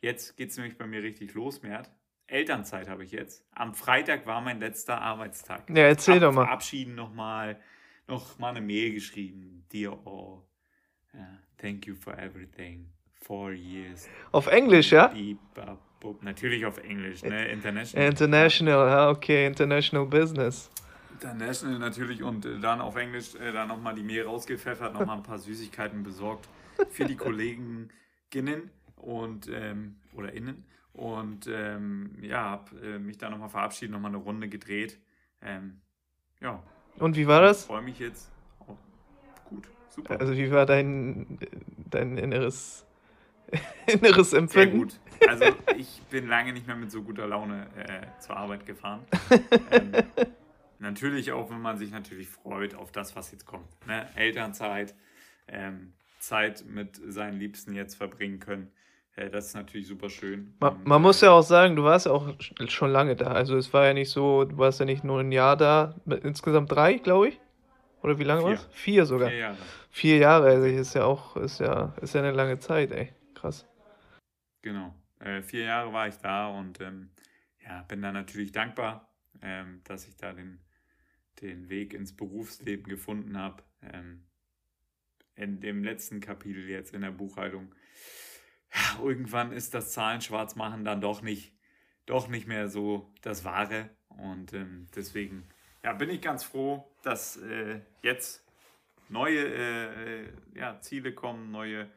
jetzt 0.00 0.36
geht 0.36 0.50
es 0.50 0.56
nämlich 0.56 0.76
bei 0.76 0.86
mir 0.86 1.02
richtig 1.02 1.34
los, 1.34 1.62
Mert. 1.62 1.90
Elternzeit 2.26 2.88
habe 2.88 3.04
ich 3.04 3.12
jetzt. 3.12 3.46
Am 3.52 3.74
Freitag 3.74 4.26
war 4.26 4.40
mein 4.40 4.58
letzter 4.58 5.00
Arbeitstag. 5.00 5.68
Ja, 5.68 5.84
erzähl 5.84 6.20
doch 6.20 6.32
mal. 6.32 6.44
Verabschieden 6.44 6.94
nochmal, 6.94 7.60
noch 8.06 8.38
mal 8.38 8.50
eine 8.50 8.60
Mail 8.60 8.94
geschrieben. 8.94 9.66
Dear 9.72 9.92
all, 10.06 10.42
uh, 11.14 11.18
thank 11.58 11.86
you 11.86 11.94
for 11.94 12.18
everything. 12.18 12.90
Four 13.14 13.52
years. 13.52 14.08
Auf 14.32 14.46
Englisch, 14.46 14.92
ja? 14.92 15.12
Natürlich 16.22 16.66
auf 16.66 16.78
Englisch, 16.78 17.22
ne? 17.22 17.48
International. 17.48 18.08
International, 18.08 18.88
ja, 18.88 19.10
okay, 19.10 19.46
International 19.46 20.06
Business. 20.06 20.70
International 21.12 21.78
natürlich 21.78 22.22
und 22.22 22.44
äh, 22.44 22.58
dann 22.58 22.80
auf 22.80 22.96
Englisch 22.96 23.34
äh, 23.36 23.52
dann 23.52 23.68
nochmal 23.68 23.94
die 23.94 24.02
Mail 24.02 24.24
rausgepfeffert, 24.24 24.92
nochmal 24.92 25.18
ein 25.18 25.22
paar 25.22 25.38
Süßigkeiten 25.38 26.02
besorgt 26.02 26.48
für 26.90 27.04
die 27.04 27.16
Kolleginnen 27.16 27.90
und 28.96 29.48
ähm, 29.52 29.96
oder 30.14 30.32
innen. 30.32 30.64
Und 30.92 31.46
ähm, 31.50 32.16
ja, 32.20 32.50
habe 32.50 32.76
äh, 32.80 32.98
mich 32.98 33.18
da 33.18 33.30
nochmal 33.30 33.48
verabschiedet, 33.48 33.92
nochmal 33.92 34.10
eine 34.10 34.18
Runde 34.18 34.48
gedreht. 34.48 34.98
Ähm, 35.40 35.80
ja. 36.40 36.62
Und 36.98 37.16
wie 37.16 37.26
war 37.26 37.40
das? 37.40 37.62
Ich 37.62 37.66
freue 37.66 37.82
mich 37.82 37.98
jetzt. 37.98 38.30
Oh, 38.66 38.76
gut, 39.48 39.68
super. 39.88 40.20
Also 40.20 40.36
wie 40.36 40.50
war 40.50 40.66
dein, 40.66 41.38
dein 41.90 42.18
inneres, 42.18 42.84
inneres 43.86 44.32
Empfinden? 44.32 44.50
Sehr 44.50 44.66
gut. 44.78 44.98
Also 45.28 45.44
ich 45.76 46.02
bin 46.10 46.28
lange 46.28 46.52
nicht 46.52 46.66
mehr 46.66 46.76
mit 46.76 46.90
so 46.90 47.02
guter 47.02 47.26
Laune 47.26 47.66
äh, 47.76 48.20
zur 48.20 48.36
Arbeit 48.36 48.66
gefahren. 48.66 49.00
ähm, 49.70 49.92
natürlich 50.78 51.32
auch, 51.32 51.50
wenn 51.50 51.60
man 51.60 51.78
sich 51.78 51.90
natürlich 51.90 52.28
freut 52.28 52.74
auf 52.74 52.92
das, 52.92 53.14
was 53.14 53.30
jetzt 53.30 53.46
kommt. 53.46 53.68
Ne? 53.86 54.08
Elternzeit, 54.16 54.94
ähm, 55.48 55.92
Zeit 56.18 56.64
mit 56.66 57.00
seinen 57.06 57.38
Liebsten 57.38 57.74
jetzt 57.74 57.94
verbringen 57.94 58.40
können. 58.40 58.72
Ja, 59.16 59.28
das 59.28 59.48
ist 59.48 59.54
natürlich 59.54 59.86
super 59.86 60.08
schön. 60.08 60.54
Man, 60.60 60.80
man, 60.84 61.02
muss 61.02 61.20
ja 61.20 61.32
auch 61.32 61.42
sagen, 61.42 61.76
du 61.76 61.84
warst 61.84 62.06
ja 62.06 62.12
auch 62.12 62.34
schon 62.68 62.90
lange 62.90 63.14
da. 63.14 63.26
Also 63.26 63.56
es 63.56 63.72
war 63.74 63.86
ja 63.86 63.92
nicht 63.92 64.10
so, 64.10 64.44
du 64.44 64.56
warst 64.56 64.80
ja 64.80 64.86
nicht 64.86 65.04
nur 65.04 65.20
ein 65.20 65.32
Jahr 65.32 65.56
da, 65.56 65.94
insgesamt 66.22 66.72
drei, 66.72 66.94
glaube 66.94 67.28
ich. 67.28 67.40
Oder 68.02 68.18
wie 68.18 68.24
lange 68.24 68.42
war 68.42 68.52
es? 68.52 68.66
Vier 68.72 69.04
sogar. 69.04 69.28
Vier 69.28 69.38
Jahre. 69.38 69.56
Vier 69.90 70.16
Jahre, 70.16 70.46
also 70.46 70.66
ist 70.66 70.94
ja 70.94 71.04
auch, 71.04 71.36
ist 71.36 71.60
ja, 71.60 71.94
ist 72.00 72.14
ja 72.14 72.22
eine 72.22 72.32
lange 72.32 72.58
Zeit, 72.58 72.90
ey. 72.90 73.12
Krass. 73.42 73.66
Genau. 74.62 74.94
Äh, 75.18 75.42
vier 75.42 75.64
Jahre 75.64 75.92
war 75.92 76.06
ich 76.06 76.14
da 76.18 76.46
und 76.46 76.80
ähm, 76.80 77.10
ja, 77.60 77.82
bin 77.82 78.00
da 78.00 78.12
natürlich 78.12 78.52
dankbar, 78.52 79.12
ähm, 79.40 79.80
dass 79.82 80.06
ich 80.06 80.16
da 80.16 80.32
den, 80.32 80.60
den 81.40 81.68
Weg 81.68 81.92
ins 81.92 82.14
Berufsleben 82.14 82.86
gefunden 82.86 83.36
habe. 83.36 83.64
Ähm, 83.82 84.22
in 85.34 85.58
dem 85.58 85.82
letzten 85.82 86.20
Kapitel 86.20 86.68
jetzt 86.68 86.94
in 86.94 87.00
der 87.00 87.10
Buchhaltung 87.10 87.74
ja, 88.72 89.02
irgendwann 89.02 89.50
ist 89.50 89.74
das 89.74 89.90
Zahlenschwarzmachen 89.90 90.84
dann 90.84 91.00
doch 91.00 91.20
nicht, 91.20 91.52
doch 92.06 92.28
nicht 92.28 92.46
mehr 92.46 92.68
so 92.68 93.12
das 93.22 93.44
Wahre. 93.44 93.90
Und 94.06 94.52
ähm, 94.52 94.86
deswegen 94.94 95.48
ja, 95.82 95.92
bin 95.94 96.10
ich 96.10 96.22
ganz 96.22 96.44
froh, 96.44 96.88
dass 97.02 97.38
äh, 97.38 97.80
jetzt 98.02 98.46
neue 99.08 99.40
äh, 99.40 100.32
ja, 100.54 100.78
Ziele 100.80 101.12
kommen, 101.12 101.50
neue 101.50 101.90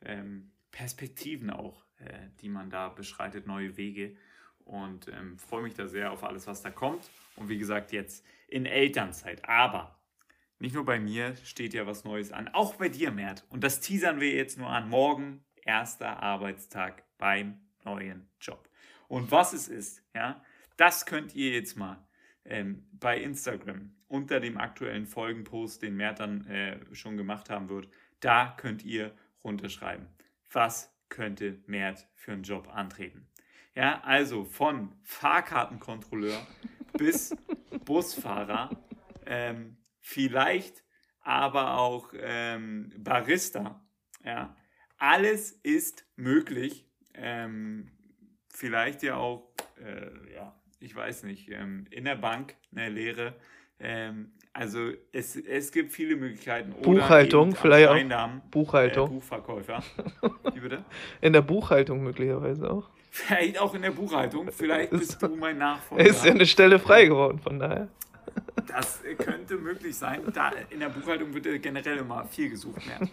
ähm, 0.00 0.50
Perspektiven 0.70 1.50
auch, 1.50 1.84
äh, 1.98 2.28
die 2.40 2.48
man 2.48 2.70
da 2.70 2.88
beschreitet, 2.88 3.46
neue 3.46 3.76
Wege. 3.76 4.16
Und 4.64 5.08
ähm, 5.08 5.38
freue 5.38 5.62
mich 5.62 5.74
da 5.74 5.88
sehr 5.88 6.12
auf 6.12 6.22
alles, 6.22 6.46
was 6.46 6.62
da 6.62 6.70
kommt. 6.70 7.10
Und 7.36 7.48
wie 7.48 7.58
gesagt, 7.58 7.92
jetzt 7.92 8.24
in 8.46 8.66
Elternzeit. 8.66 9.48
Aber 9.48 9.98
nicht 10.58 10.74
nur 10.74 10.84
bei 10.84 11.00
mir 11.00 11.34
steht 11.36 11.74
ja 11.74 11.86
was 11.86 12.04
Neues 12.04 12.32
an, 12.32 12.48
auch 12.48 12.76
bei 12.76 12.88
dir, 12.88 13.10
Mert. 13.10 13.44
Und 13.48 13.64
das 13.64 13.80
teasern 13.80 14.20
wir 14.20 14.32
jetzt 14.32 14.58
nur 14.58 14.68
an. 14.68 14.88
Morgen, 14.88 15.42
erster 15.64 16.22
Arbeitstag 16.22 17.02
beim 17.18 17.60
neuen 17.84 18.28
Job. 18.40 18.68
Und 19.08 19.30
was 19.30 19.52
es 19.52 19.68
ist, 19.68 20.02
ja, 20.14 20.44
das 20.76 21.06
könnt 21.06 21.34
ihr 21.34 21.50
jetzt 21.52 21.76
mal 21.76 22.06
ähm, 22.44 22.86
bei 22.92 23.20
Instagram 23.20 23.92
unter 24.08 24.40
dem 24.40 24.58
aktuellen 24.58 25.06
Folgenpost, 25.06 25.82
den 25.82 25.96
Mert 25.96 26.20
dann 26.20 26.46
äh, 26.46 26.78
schon 26.94 27.16
gemacht 27.16 27.48
haben 27.48 27.68
wird, 27.68 27.88
da 28.20 28.54
könnt 28.56 28.84
ihr 28.84 29.14
runterschreiben, 29.44 30.06
was 30.52 30.94
könnte 31.08 31.62
Mert 31.66 32.06
für 32.14 32.32
einen 32.32 32.42
Job 32.42 32.68
antreten. 32.72 33.26
Ja, 33.74 34.00
also 34.02 34.44
von 34.44 34.94
Fahrkartenkontrolleur 35.02 36.46
bis 36.98 37.34
Busfahrer, 37.84 38.70
ähm, 39.26 39.76
vielleicht 40.00 40.84
aber 41.20 41.78
auch 41.78 42.12
ähm, 42.16 42.92
Barista. 42.98 43.84
Ja, 44.24 44.56
alles 44.98 45.52
ist 45.52 46.06
möglich. 46.16 46.86
Ähm, 47.14 47.90
vielleicht 48.48 49.02
ja 49.02 49.16
auch, 49.16 49.52
äh, 49.78 50.34
ja, 50.34 50.60
ich 50.78 50.94
weiß 50.94 51.24
nicht, 51.24 51.50
ähm, 51.50 51.86
in 51.90 52.04
der 52.04 52.16
Bank 52.16 52.56
eine 52.72 52.88
Lehre. 52.88 53.36
Also 54.52 54.90
es, 55.12 55.36
es 55.36 55.70
gibt 55.70 55.92
viele 55.92 56.16
Möglichkeiten. 56.16 56.72
Buchhaltung, 56.82 57.54
vielleicht 57.54 57.88
auch. 57.88 58.28
Buchhaltung. 58.50 59.08
Äh, 59.08 59.12
Buchverkäufer. 59.12 59.82
Wie 60.54 60.60
bitte? 60.60 60.84
In 61.20 61.32
der 61.32 61.42
Buchhaltung 61.42 62.02
möglicherweise 62.02 62.70
auch. 62.70 62.90
Vielleicht 63.10 63.58
auch 63.58 63.74
in 63.74 63.82
der 63.82 63.92
Buchhaltung. 63.92 64.50
Vielleicht 64.50 64.90
bist 64.90 65.22
du 65.22 65.28
mein 65.36 65.58
Nachfolger. 65.58 66.04
Ist 66.04 66.24
ja 66.24 66.32
eine 66.32 66.46
Stelle 66.46 66.78
frei 66.78 67.06
geworden, 67.06 67.38
von 67.38 67.58
daher. 67.58 67.88
Das 68.66 69.00
könnte 69.18 69.56
möglich 69.56 69.96
sein. 69.96 70.22
Da, 70.32 70.52
in 70.70 70.80
der 70.80 70.88
Buchhaltung 70.88 71.32
wird 71.34 71.62
generell 71.62 71.98
immer 71.98 72.24
viel 72.26 72.50
gesucht 72.50 72.86
mehr. 72.86 73.08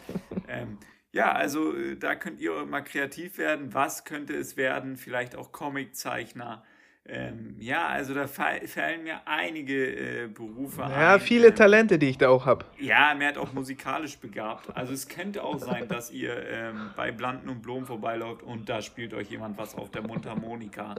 Ähm, 0.47 0.77
ja, 1.11 1.31
also 1.31 1.75
äh, 1.75 1.97
da 1.97 2.15
könnt 2.15 2.39
ihr 2.39 2.65
mal 2.65 2.81
kreativ 2.81 3.37
werden. 3.37 3.73
Was 3.73 4.05
könnte 4.05 4.35
es 4.35 4.57
werden? 4.57 4.97
Vielleicht 4.97 5.35
auch 5.35 5.51
Comiczeichner. 5.51 6.63
Ähm, 7.09 7.55
ja, 7.59 7.87
also 7.87 8.13
da 8.13 8.27
fallen 8.27 9.03
mir 9.03 9.21
einige 9.25 10.23
äh, 10.23 10.27
Berufe 10.27 10.81
ja, 10.81 10.87
ein. 10.87 10.91
Ja, 10.91 11.19
viele 11.19 11.47
ähm, 11.47 11.55
Talente, 11.55 11.97
die 11.97 12.09
ich 12.09 12.17
da 12.17 12.27
auch 12.27 12.45
habe. 12.45 12.65
Ja, 12.79 13.15
mir 13.15 13.29
hat 13.29 13.37
auch 13.37 13.53
musikalisch 13.53 14.17
begabt. 14.17 14.75
Also 14.75 14.91
es 14.91 15.07
könnte 15.07 15.43
auch 15.43 15.57
sein, 15.57 15.87
dass 15.89 16.11
ihr 16.11 16.35
ähm, 16.49 16.91
bei 16.97 17.13
Blanden 17.13 17.47
und 17.47 17.61
Blumen 17.61 17.85
vorbeiläuft 17.85 18.43
und 18.43 18.67
da 18.67 18.81
spielt 18.81 19.13
euch 19.13 19.29
jemand 19.29 19.57
was 19.57 19.73
auf 19.75 19.89
der 19.89 20.01
Mundharmonika. 20.01 20.95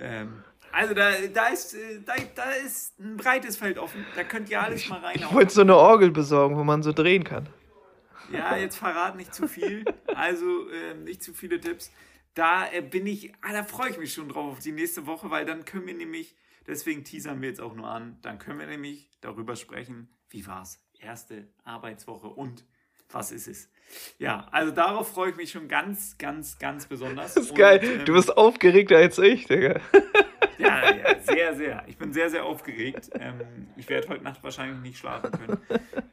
Ähm, 0.00 0.42
also 0.72 0.94
da, 0.94 1.10
da, 1.34 1.48
ist, 1.48 1.74
äh, 1.74 2.00
da, 2.04 2.14
da 2.34 2.50
ist 2.64 2.98
ein 2.98 3.18
breites 3.18 3.58
Feld 3.58 3.78
offen. 3.78 4.06
Da 4.16 4.24
könnt 4.24 4.48
ihr 4.48 4.62
alles 4.62 4.88
mal 4.88 5.00
rein. 5.00 5.16
Ich 5.16 5.34
wollte 5.34 5.52
so 5.52 5.60
eine 5.60 5.76
Orgel 5.76 6.10
besorgen, 6.12 6.56
wo 6.56 6.64
man 6.64 6.82
so 6.82 6.92
drehen 6.92 7.24
kann. 7.24 7.46
Ja, 8.32 8.56
jetzt 8.56 8.76
verrat 8.76 9.16
nicht 9.16 9.34
zu 9.34 9.46
viel. 9.46 9.84
Also 10.14 10.46
äh, 10.70 10.94
nicht 10.94 11.22
zu 11.22 11.34
viele 11.34 11.60
Tipps 11.60 11.92
da 12.34 12.70
äh, 12.72 12.82
bin 12.82 13.06
ich, 13.06 13.32
ah, 13.42 13.52
da 13.52 13.64
freue 13.64 13.90
ich 13.90 13.98
mich 13.98 14.12
schon 14.12 14.28
drauf 14.28 14.52
auf 14.52 14.58
die 14.60 14.72
nächste 14.72 15.06
Woche, 15.06 15.30
weil 15.30 15.44
dann 15.44 15.64
können 15.64 15.86
wir 15.86 15.94
nämlich, 15.94 16.36
deswegen 16.66 17.04
teasern 17.04 17.40
wir 17.40 17.48
jetzt 17.48 17.60
auch 17.60 17.74
nur 17.74 17.88
an, 17.88 18.18
dann 18.22 18.38
können 18.38 18.58
wir 18.58 18.66
nämlich 18.66 19.10
darüber 19.20 19.56
sprechen, 19.56 20.08
wie 20.30 20.46
war 20.46 20.62
es, 20.62 20.82
erste 20.98 21.48
Arbeitswoche 21.64 22.28
und 22.28 22.64
was 23.10 23.30
ist 23.30 23.48
es. 23.48 23.68
Ja, 24.18 24.48
also 24.50 24.72
darauf 24.72 25.12
freue 25.12 25.30
ich 25.30 25.36
mich 25.36 25.50
schon 25.50 25.68
ganz, 25.68 26.16
ganz, 26.16 26.58
ganz 26.58 26.86
besonders. 26.86 27.34
Das 27.34 27.44
ist 27.44 27.50
und, 27.50 27.58
geil. 27.58 27.80
Ähm, 27.82 28.04
du 28.06 28.14
bist 28.14 28.34
aufgeregter 28.36 28.96
als 28.96 29.18
ich, 29.18 29.46
Digga. 29.46 29.80
Ja, 30.58 30.94
ja, 30.94 31.20
sehr, 31.20 31.54
sehr. 31.56 31.84
Ich 31.88 31.96
bin 31.96 32.12
sehr, 32.12 32.30
sehr 32.30 32.44
aufgeregt. 32.44 33.10
Ähm, 33.14 33.66
ich 33.76 33.88
werde 33.88 34.08
heute 34.08 34.22
Nacht 34.22 34.44
wahrscheinlich 34.44 34.78
nicht 34.80 34.98
schlafen 34.98 35.32
können. 35.32 35.58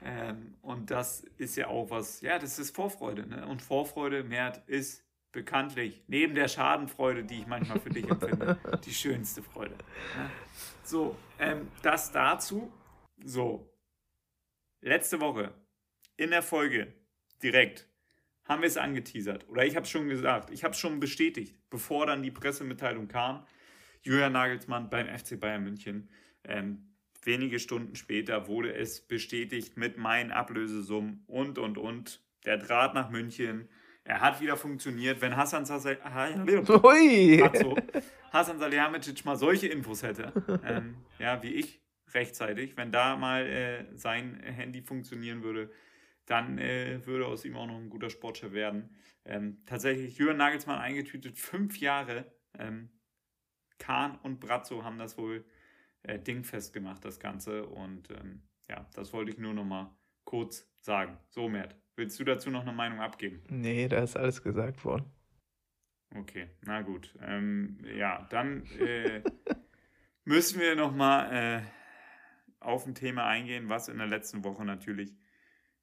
Ähm, 0.04 0.56
und 0.64 0.90
das 0.90 1.24
ist 1.38 1.56
ja 1.56 1.68
auch 1.68 1.92
was, 1.92 2.22
ja, 2.22 2.40
das 2.40 2.58
ist 2.58 2.76
Vorfreude. 2.76 3.28
Ne? 3.28 3.46
Und 3.46 3.62
Vorfreude, 3.62 4.24
Mert, 4.24 4.68
ist 4.68 5.04
bekanntlich 5.32 6.04
neben 6.08 6.36
der 6.36 6.48
Schadenfreude, 6.48 7.24
die 7.24 7.40
ich 7.40 7.48
manchmal 7.48 7.80
für 7.80 7.90
dich 7.90 8.10
empfinde, 8.10 8.58
die 8.86 8.94
schönste 8.94 9.44
Freude. 9.44 9.76
Ja? 10.18 10.30
So, 10.84 11.16
ähm, 11.40 11.68
das 11.82 12.12
dazu. 12.12 12.72
So, 13.24 13.72
letzte 14.82 15.20
Woche 15.20 15.54
in 16.18 16.32
der 16.32 16.42
Folge 16.42 16.94
direkt 17.44 17.88
haben 18.46 18.62
wir 18.62 18.68
es 18.68 18.78
angeteasert 18.78 19.48
oder 19.48 19.66
ich 19.66 19.76
habe 19.76 19.84
es 19.84 19.92
schon 19.92 20.10
gesagt, 20.10 20.50
ich 20.50 20.64
habe 20.64 20.74
es 20.74 20.80
schon 20.80 21.00
bestätigt, 21.00 21.56
bevor 21.70 22.06
dann 22.06 22.24
die 22.24 22.32
Pressemitteilung 22.32 23.08
kam. 23.08 23.46
Julian 24.02 24.34
Nagelsmann 24.34 24.90
beim 24.90 25.08
FC 25.08 25.40
Bayern 25.40 25.64
München. 25.64 26.10
Ähm, 26.44 26.96
wenige 27.24 27.60
Stunden 27.60 27.96
später 27.96 28.48
wurde 28.48 28.74
es 28.74 29.02
bestätigt 29.02 29.78
mit 29.78 29.98
meinen 29.98 30.32
Ablösesummen 30.32 31.24
und 31.28 31.60
und 31.60 31.78
und. 31.78 32.22
Der 32.46 32.58
Draht 32.58 32.94
nach 32.94 33.10
München 33.10 33.68
er 34.10 34.22
hat 34.22 34.42
wieder 34.42 34.58
funktioniert, 34.58 35.22
wenn 35.22 35.38
Hassan, 35.38 35.68
Hassan 38.32 38.58
Salihamidzic 38.58 39.24
mal 39.24 39.36
solche 39.36 39.68
Infos 39.68 40.02
hätte, 40.02 40.34
ähm, 40.66 40.98
ja, 41.20 41.44
wie 41.44 41.54
ich 41.54 41.80
rechtzeitig, 42.12 42.76
wenn 42.76 42.92
da 42.92 43.16
mal 43.16 43.46
äh, 43.46 43.86
sein 43.96 44.40
Handy 44.42 44.82
funktionieren 44.82 45.44
würde, 45.44 45.72
dann 46.26 46.58
äh, 46.58 47.06
würde 47.06 47.28
aus 47.28 47.46
ihm 47.46 47.56
auch 47.56 47.68
noch 47.68 47.78
ein 47.78 47.92
guter 47.92 48.10
Sportchef 48.10 48.52
werden. 48.52 48.98
Ähm, 49.26 49.62
tatsächlich, 49.68 50.18
Jürgen 50.18 50.38
Nagelsmann 50.38 50.80
eingetütet, 50.80 51.38
fünf 51.38 51.78
Jahre. 51.80 52.34
Ähm, 52.58 52.90
Kahn 53.78 54.18
und 54.24 54.40
Brazzo 54.40 54.84
haben 54.84 54.98
das 54.98 55.20
wohl 55.20 55.46
äh, 56.02 56.18
dingfest 56.18 56.74
gemacht, 56.74 57.06
das 57.06 57.20
Ganze. 57.20 57.68
Und 57.68 58.10
ähm, 58.10 58.42
ja, 58.68 58.90
das 58.96 59.14
wollte 59.14 59.30
ich 59.30 59.38
nur 59.38 59.54
noch 59.54 59.66
mal 59.66 59.96
kurz 60.24 60.68
sagen. 60.82 61.20
So, 61.30 61.48
Mert, 61.48 61.76
Willst 62.00 62.18
du 62.18 62.24
dazu 62.24 62.50
noch 62.50 62.62
eine 62.62 62.72
Meinung 62.72 63.02
abgeben? 63.02 63.44
Nee, 63.50 63.90
da 63.90 64.02
ist 64.02 64.16
alles 64.16 64.42
gesagt 64.42 64.86
worden. 64.86 65.12
Okay, 66.16 66.48
na 66.62 66.82
gut. 66.82 67.14
Ähm, 67.22 67.78
ja, 67.94 68.26
dann 68.30 68.64
äh, 68.80 69.22
müssen 70.24 70.62
wir 70.62 70.78
nochmal 70.78 71.62
äh, 71.62 71.62
auf 72.62 72.88
ein 72.88 72.96
Thema 72.96 73.26
eingehen, 73.26 73.68
was 73.68 73.90
in 73.90 73.98
der 73.98 74.08
letzten 74.08 74.46
Woche 74.46 74.64
natürlich 74.64 75.14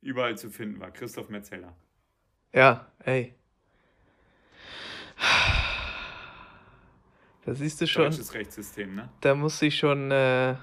überall 0.00 0.38
zu 0.38 0.48
finden 0.48 0.80
war. 0.80 0.90
Christoph 0.90 1.28
Metzeler. 1.28 1.76
Ja, 2.54 2.90
ey. 3.00 3.34
Da 7.44 7.54
siehst 7.54 7.78
du 7.82 7.86
schon. 7.86 8.04
Deutsches 8.04 8.32
Rechtssystem, 8.32 8.94
ne? 8.94 9.10
Da 9.20 9.34
muss 9.34 9.60
ich 9.60 9.76
schon 9.76 10.10
äh, 10.10 10.56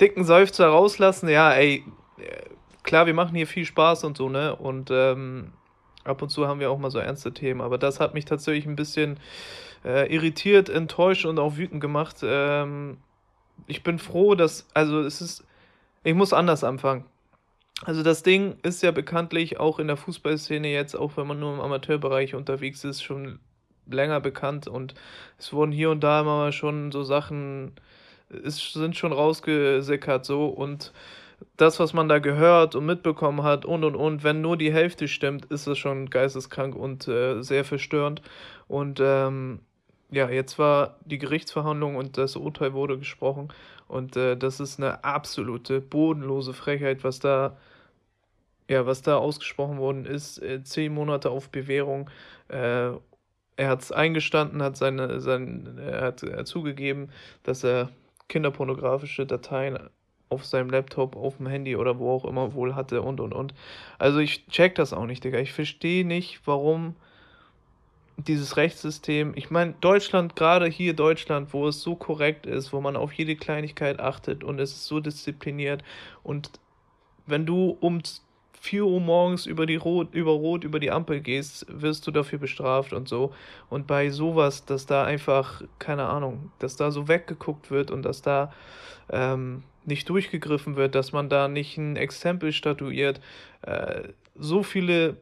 dicken 0.00 0.24
Seufzer 0.24 0.68
rauslassen. 0.68 1.28
Ja, 1.28 1.52
ey 1.52 1.84
klar, 2.90 3.06
wir 3.06 3.14
machen 3.14 3.36
hier 3.36 3.46
viel 3.46 3.64
Spaß 3.64 4.02
und 4.02 4.16
so, 4.16 4.28
ne? 4.28 4.56
Und 4.56 4.90
ähm, 4.90 5.52
ab 6.02 6.22
und 6.22 6.28
zu 6.30 6.48
haben 6.48 6.58
wir 6.58 6.72
auch 6.72 6.78
mal 6.80 6.90
so 6.90 6.98
ernste 6.98 7.32
Themen. 7.32 7.60
Aber 7.60 7.78
das 7.78 8.00
hat 8.00 8.14
mich 8.14 8.24
tatsächlich 8.24 8.66
ein 8.66 8.74
bisschen 8.74 9.20
äh, 9.84 10.12
irritiert, 10.12 10.68
enttäuscht 10.68 11.24
und 11.24 11.38
auch 11.38 11.56
wütend 11.56 11.80
gemacht. 11.80 12.16
Ähm, 12.24 12.96
ich 13.68 13.84
bin 13.84 14.00
froh, 14.00 14.34
dass, 14.34 14.66
also 14.74 15.02
es 15.02 15.20
ist, 15.20 15.44
ich 16.02 16.14
muss 16.14 16.32
anders 16.32 16.64
anfangen. 16.64 17.04
Also 17.84 18.02
das 18.02 18.24
Ding 18.24 18.56
ist 18.64 18.82
ja 18.82 18.90
bekanntlich 18.90 19.60
auch 19.60 19.78
in 19.78 19.86
der 19.86 19.96
Fußballszene 19.96 20.66
jetzt, 20.66 20.96
auch 20.96 21.16
wenn 21.16 21.28
man 21.28 21.38
nur 21.38 21.54
im 21.54 21.60
Amateurbereich 21.60 22.34
unterwegs 22.34 22.82
ist, 22.82 23.04
schon 23.04 23.38
länger 23.86 24.18
bekannt 24.18 24.66
und 24.66 24.94
es 25.38 25.52
wurden 25.52 25.70
hier 25.70 25.90
und 25.90 26.00
da 26.00 26.24
mal 26.24 26.50
schon 26.50 26.90
so 26.90 27.04
Sachen, 27.04 27.70
es 28.44 28.72
sind 28.72 28.96
schon 28.96 29.12
rausgesickert 29.12 30.24
so 30.24 30.46
und 30.48 30.92
das, 31.56 31.80
was 31.80 31.92
man 31.92 32.08
da 32.08 32.18
gehört 32.18 32.74
und 32.74 32.86
mitbekommen 32.86 33.42
hat 33.42 33.64
und 33.64 33.84
und 33.84 33.96
und, 33.96 34.24
wenn 34.24 34.40
nur 34.40 34.56
die 34.56 34.72
Hälfte 34.72 35.08
stimmt, 35.08 35.46
ist 35.46 35.66
es 35.66 35.78
schon 35.78 36.10
geisteskrank 36.10 36.74
und 36.74 37.08
äh, 37.08 37.42
sehr 37.42 37.64
verstörend. 37.64 38.22
Und 38.68 39.00
ähm, 39.02 39.60
ja, 40.10 40.28
jetzt 40.28 40.58
war 40.58 40.96
die 41.04 41.18
Gerichtsverhandlung 41.18 41.96
und 41.96 42.18
das 42.18 42.36
Urteil 42.36 42.72
wurde 42.72 42.98
gesprochen. 42.98 43.48
Und 43.88 44.16
äh, 44.16 44.36
das 44.36 44.60
ist 44.60 44.78
eine 44.78 45.04
absolute 45.04 45.80
bodenlose 45.80 46.52
Frechheit, 46.52 47.04
was 47.04 47.18
da, 47.20 47.56
ja, 48.68 48.86
was 48.86 49.02
da 49.02 49.16
ausgesprochen 49.16 49.78
worden 49.78 50.04
ist. 50.06 50.38
Äh, 50.42 50.62
zehn 50.64 50.94
Monate 50.94 51.30
auf 51.30 51.50
Bewährung. 51.50 52.10
Äh, 52.48 52.92
er 53.56 53.68
hat 53.68 53.82
es 53.82 53.92
eingestanden, 53.92 54.62
hat 54.62 54.76
seine, 54.76 55.20
sein, 55.20 55.78
er 55.78 56.02
hat, 56.02 56.22
hat 56.22 56.46
zugegeben, 56.46 57.10
dass 57.42 57.64
er 57.64 57.90
kinderpornografische 58.28 59.26
Dateien 59.26 59.78
auf 60.30 60.46
seinem 60.46 60.70
Laptop, 60.70 61.16
auf 61.16 61.36
dem 61.36 61.48
Handy 61.48 61.76
oder 61.76 61.98
wo 61.98 62.10
auch 62.10 62.24
immer 62.24 62.54
wohl 62.54 62.74
hatte 62.74 63.02
und 63.02 63.20
und 63.20 63.34
und. 63.34 63.52
Also 63.98 64.20
ich 64.20 64.46
check 64.46 64.74
das 64.76 64.92
auch 64.92 65.06
nicht, 65.06 65.24
Digga. 65.24 65.38
Ich 65.38 65.52
verstehe 65.52 66.06
nicht, 66.06 66.40
warum 66.46 66.94
dieses 68.16 68.56
Rechtssystem, 68.56 69.32
ich 69.34 69.50
meine, 69.50 69.74
Deutschland, 69.80 70.36
gerade 70.36 70.66
hier 70.66 70.94
Deutschland, 70.94 71.52
wo 71.52 71.66
es 71.68 71.80
so 71.80 71.96
korrekt 71.96 72.46
ist, 72.46 72.72
wo 72.72 72.80
man 72.80 72.96
auf 72.96 73.12
jede 73.12 73.34
Kleinigkeit 73.34 73.98
achtet 73.98 74.44
und 74.44 74.60
es 74.60 74.72
ist 74.72 74.86
so 74.86 75.00
diszipliniert 75.00 75.82
und 76.22 76.50
wenn 77.26 77.46
du 77.46 77.76
um 77.80 78.02
4 78.60 78.84
Uhr 78.84 79.00
morgens 79.00 79.46
über 79.46 79.64
die 79.64 79.76
Rot, 79.76 80.14
über 80.14 80.32
Rot, 80.32 80.64
über 80.64 80.80
die 80.80 80.90
Ampel 80.90 81.20
gehst, 81.20 81.64
wirst 81.68 82.06
du 82.06 82.10
dafür 82.10 82.38
bestraft 82.38 82.92
und 82.92 83.08
so. 83.08 83.32
Und 83.70 83.86
bei 83.86 84.10
sowas, 84.10 84.66
dass 84.66 84.84
da 84.84 85.04
einfach, 85.04 85.62
keine 85.78 86.06
Ahnung, 86.06 86.52
dass 86.58 86.76
da 86.76 86.90
so 86.90 87.08
weggeguckt 87.08 87.70
wird 87.70 87.90
und 87.90 88.02
dass 88.02 88.20
da 88.20 88.52
ähm, 89.08 89.62
nicht 89.84 90.08
durchgegriffen 90.08 90.76
wird, 90.76 90.94
dass 90.94 91.12
man 91.12 91.28
da 91.28 91.48
nicht 91.48 91.78
ein 91.78 91.96
Exempel 91.96 92.52
statuiert, 92.52 93.20
äh, 93.62 94.08
so 94.34 94.62
viele 94.62 95.16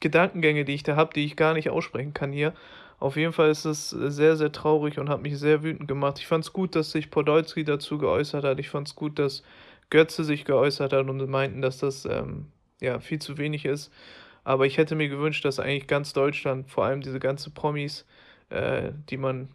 Gedankengänge, 0.00 0.64
die 0.64 0.74
ich 0.74 0.82
da 0.82 0.96
habe, 0.96 1.12
die 1.14 1.24
ich 1.24 1.36
gar 1.36 1.54
nicht 1.54 1.70
aussprechen 1.70 2.14
kann 2.14 2.32
hier. 2.32 2.54
Auf 3.00 3.16
jeden 3.16 3.32
Fall 3.32 3.50
ist 3.50 3.64
es 3.64 3.90
sehr, 3.90 4.36
sehr 4.36 4.52
traurig 4.52 4.98
und 4.98 5.08
hat 5.08 5.22
mich 5.22 5.38
sehr 5.38 5.62
wütend 5.62 5.88
gemacht. 5.88 6.18
Ich 6.18 6.26
fand 6.26 6.44
es 6.44 6.52
gut, 6.52 6.74
dass 6.74 6.90
sich 6.90 7.10
Podolski 7.10 7.64
dazu 7.64 7.98
geäußert 7.98 8.44
hat. 8.44 8.58
Ich 8.58 8.70
fand 8.70 8.88
es 8.88 8.96
gut, 8.96 9.18
dass 9.18 9.42
Götze 9.90 10.24
sich 10.24 10.44
geäußert 10.44 10.92
hat 10.92 11.08
und 11.08 11.28
meinten, 11.28 11.62
dass 11.62 11.78
das 11.78 12.04
ähm, 12.04 12.46
ja 12.80 12.98
viel 13.00 13.20
zu 13.20 13.38
wenig 13.38 13.64
ist. 13.64 13.92
Aber 14.44 14.66
ich 14.66 14.78
hätte 14.78 14.96
mir 14.96 15.08
gewünscht, 15.08 15.44
dass 15.44 15.60
eigentlich 15.60 15.86
ganz 15.86 16.12
Deutschland, 16.12 16.70
vor 16.70 16.84
allem 16.84 17.00
diese 17.00 17.20
ganzen 17.20 17.54
Promis, 17.54 18.04
äh, 18.50 18.92
die 19.10 19.16
man 19.16 19.48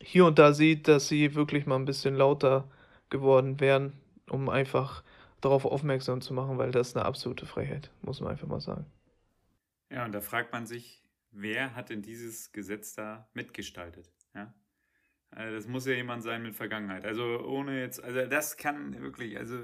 hier 0.00 0.24
und 0.26 0.38
da 0.38 0.52
sieht, 0.52 0.88
dass 0.88 1.08
sie 1.08 1.34
wirklich 1.34 1.66
mal 1.66 1.76
ein 1.76 1.84
bisschen 1.84 2.16
lauter 2.16 2.68
geworden 3.10 3.60
wären, 3.60 3.92
um 4.28 4.48
einfach 4.48 5.02
darauf 5.40 5.64
aufmerksam 5.64 6.20
zu 6.20 6.34
machen, 6.34 6.58
weil 6.58 6.70
das 6.70 6.88
ist 6.88 6.96
eine 6.96 7.04
absolute 7.04 7.46
Freiheit, 7.46 7.90
muss 8.02 8.20
man 8.20 8.30
einfach 8.30 8.48
mal 8.48 8.60
sagen. 8.60 8.86
Ja, 9.90 10.04
und 10.04 10.12
da 10.12 10.20
fragt 10.20 10.52
man 10.52 10.66
sich, 10.66 11.04
wer 11.30 11.74
hat 11.74 11.90
denn 11.90 12.02
dieses 12.02 12.52
Gesetz 12.52 12.94
da 12.94 13.28
mitgestaltet? 13.34 14.10
Ja? 14.34 14.54
Also 15.30 15.54
das 15.54 15.66
muss 15.68 15.86
ja 15.86 15.92
jemand 15.92 16.22
sein 16.22 16.42
mit 16.42 16.54
Vergangenheit. 16.54 17.04
Also 17.04 17.44
ohne 17.44 17.80
jetzt, 17.80 18.02
also 18.02 18.26
das 18.26 18.56
kann 18.56 19.00
wirklich, 19.00 19.36
also 19.36 19.58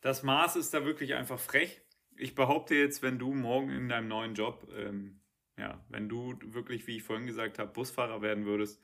das 0.00 0.22
Maß 0.22 0.56
ist 0.56 0.74
da 0.74 0.84
wirklich 0.84 1.14
einfach 1.14 1.38
frech. 1.38 1.80
Ich 2.16 2.34
behaupte 2.34 2.74
jetzt, 2.74 3.02
wenn 3.02 3.18
du 3.18 3.32
morgen 3.32 3.70
in 3.70 3.88
deinem 3.88 4.08
neuen 4.08 4.34
Job, 4.34 4.68
ähm, 4.76 5.20
ja, 5.56 5.82
wenn 5.88 6.08
du 6.08 6.38
wirklich, 6.42 6.86
wie 6.86 6.96
ich 6.96 7.02
vorhin 7.02 7.26
gesagt 7.26 7.58
habe, 7.58 7.72
Busfahrer 7.72 8.22
werden 8.22 8.44
würdest 8.44 8.80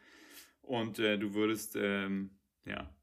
und 0.63 0.99
äh, 0.99 1.19
du 1.19 1.35
würdest, 1.35 1.77
ähm, 1.77 2.39
ja, 2.65 2.95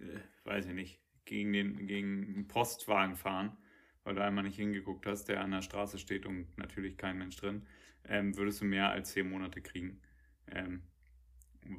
äh, 0.00 0.48
weiß 0.48 0.66
ich 0.66 0.74
nicht, 0.74 1.00
gegen 1.24 1.52
den 1.52 1.86
gegen 1.86 2.34
einen 2.34 2.48
Postwagen 2.48 3.16
fahren, 3.16 3.56
weil 4.04 4.14
du 4.14 4.22
einmal 4.22 4.44
nicht 4.44 4.56
hingeguckt 4.56 5.06
hast, 5.06 5.24
der 5.24 5.40
an 5.40 5.50
der 5.50 5.62
Straße 5.62 5.98
steht 5.98 6.26
und 6.26 6.46
natürlich 6.58 6.96
kein 6.96 7.18
Mensch 7.18 7.36
drin, 7.36 7.66
ähm, 8.06 8.36
würdest 8.36 8.60
du 8.60 8.66
mehr 8.66 8.90
als 8.90 9.12
zehn 9.12 9.28
Monate 9.28 9.60
kriegen. 9.60 10.00
Ähm, 10.50 10.82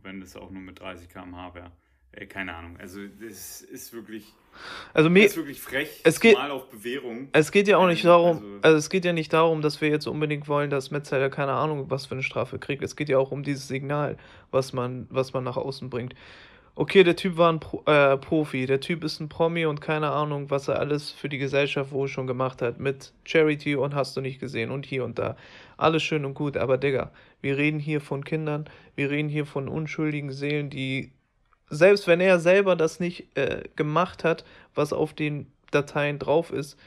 wenn 0.01 0.19
das 0.19 0.35
auch 0.35 0.49
nur 0.49 0.61
mit 0.61 0.79
30 0.79 1.09
km/h 1.09 1.53
wäre. 1.53 1.71
Äh, 2.11 2.25
keine 2.25 2.55
Ahnung. 2.55 2.77
Also 2.77 3.01
das 3.07 3.61
ist 3.61 3.93
wirklich, 3.93 4.33
also 4.93 5.09
mir, 5.09 5.25
ist 5.25 5.37
wirklich 5.37 5.61
frech, 5.61 6.01
es 6.03 6.19
geht, 6.19 6.35
mal 6.35 6.51
auf 6.51 6.69
Bewährung. 6.69 7.29
Es 7.33 7.51
geht 7.51 7.67
ja 7.67 7.77
auch 7.77 7.87
nicht 7.87 8.03
ähm, 8.03 8.09
darum, 8.09 8.37
also, 8.37 8.59
also, 8.61 8.77
es 8.77 8.89
geht 8.89 9.05
ja 9.05 9.13
nicht 9.13 9.33
darum, 9.33 9.61
dass 9.61 9.81
wir 9.81 9.89
jetzt 9.89 10.07
unbedingt 10.07 10.47
wollen, 10.47 10.69
dass 10.69 10.91
Metzeler 10.91 11.29
keine 11.29 11.51
Ahnung, 11.51 11.89
was 11.89 12.05
für 12.05 12.15
eine 12.15 12.23
Strafe 12.23 12.57
kriegt. 12.57 12.83
Es 12.83 12.95
geht 12.95 13.09
ja 13.09 13.17
auch 13.17 13.31
um 13.31 13.43
dieses 13.43 13.67
Signal, 13.67 14.17
was 14.51 14.73
man, 14.73 15.07
was 15.09 15.33
man 15.33 15.43
nach 15.43 15.57
außen 15.57 15.89
bringt 15.89 16.15
okay, 16.75 17.03
der 17.03 17.15
Typ 17.15 17.37
war 17.37 17.51
ein 17.51 17.59
Pro, 17.59 17.83
äh, 17.85 18.17
Profi, 18.17 18.65
der 18.65 18.81
Typ 18.81 19.03
ist 19.03 19.19
ein 19.19 19.29
Promi 19.29 19.65
und 19.65 19.81
keine 19.81 20.11
Ahnung, 20.11 20.49
was 20.49 20.67
er 20.67 20.79
alles 20.79 21.11
für 21.11 21.29
die 21.29 21.37
Gesellschaft 21.37 21.91
wohl 21.91 22.07
schon 22.07 22.27
gemacht 22.27 22.61
hat, 22.61 22.79
mit 22.79 23.13
Charity 23.23 23.75
und 23.75 23.95
hast 23.95 24.15
du 24.17 24.21
nicht 24.21 24.39
gesehen 24.39 24.71
und 24.71 24.85
hier 24.85 25.05
und 25.05 25.17
da. 25.17 25.37
Alles 25.77 26.03
schön 26.03 26.25
und 26.25 26.33
gut, 26.33 26.57
aber 26.57 26.77
Digga, 26.77 27.11
wir 27.41 27.57
reden 27.57 27.79
hier 27.79 28.01
von 28.01 28.25
Kindern, 28.25 28.69
wir 28.95 29.09
reden 29.09 29.29
hier 29.29 29.45
von 29.45 29.69
unschuldigen 29.69 30.31
Seelen, 30.31 30.69
die, 30.69 31.11
selbst 31.69 32.07
wenn 32.07 32.19
er 32.19 32.39
selber 32.39 32.75
das 32.75 32.99
nicht 32.99 33.37
äh, 33.37 33.63
gemacht 33.75 34.23
hat, 34.23 34.43
was 34.73 34.91
auf 34.91 35.13
den 35.13 35.47
Dateien 35.71 36.19
drauf 36.19 36.51
ist, 36.51 36.77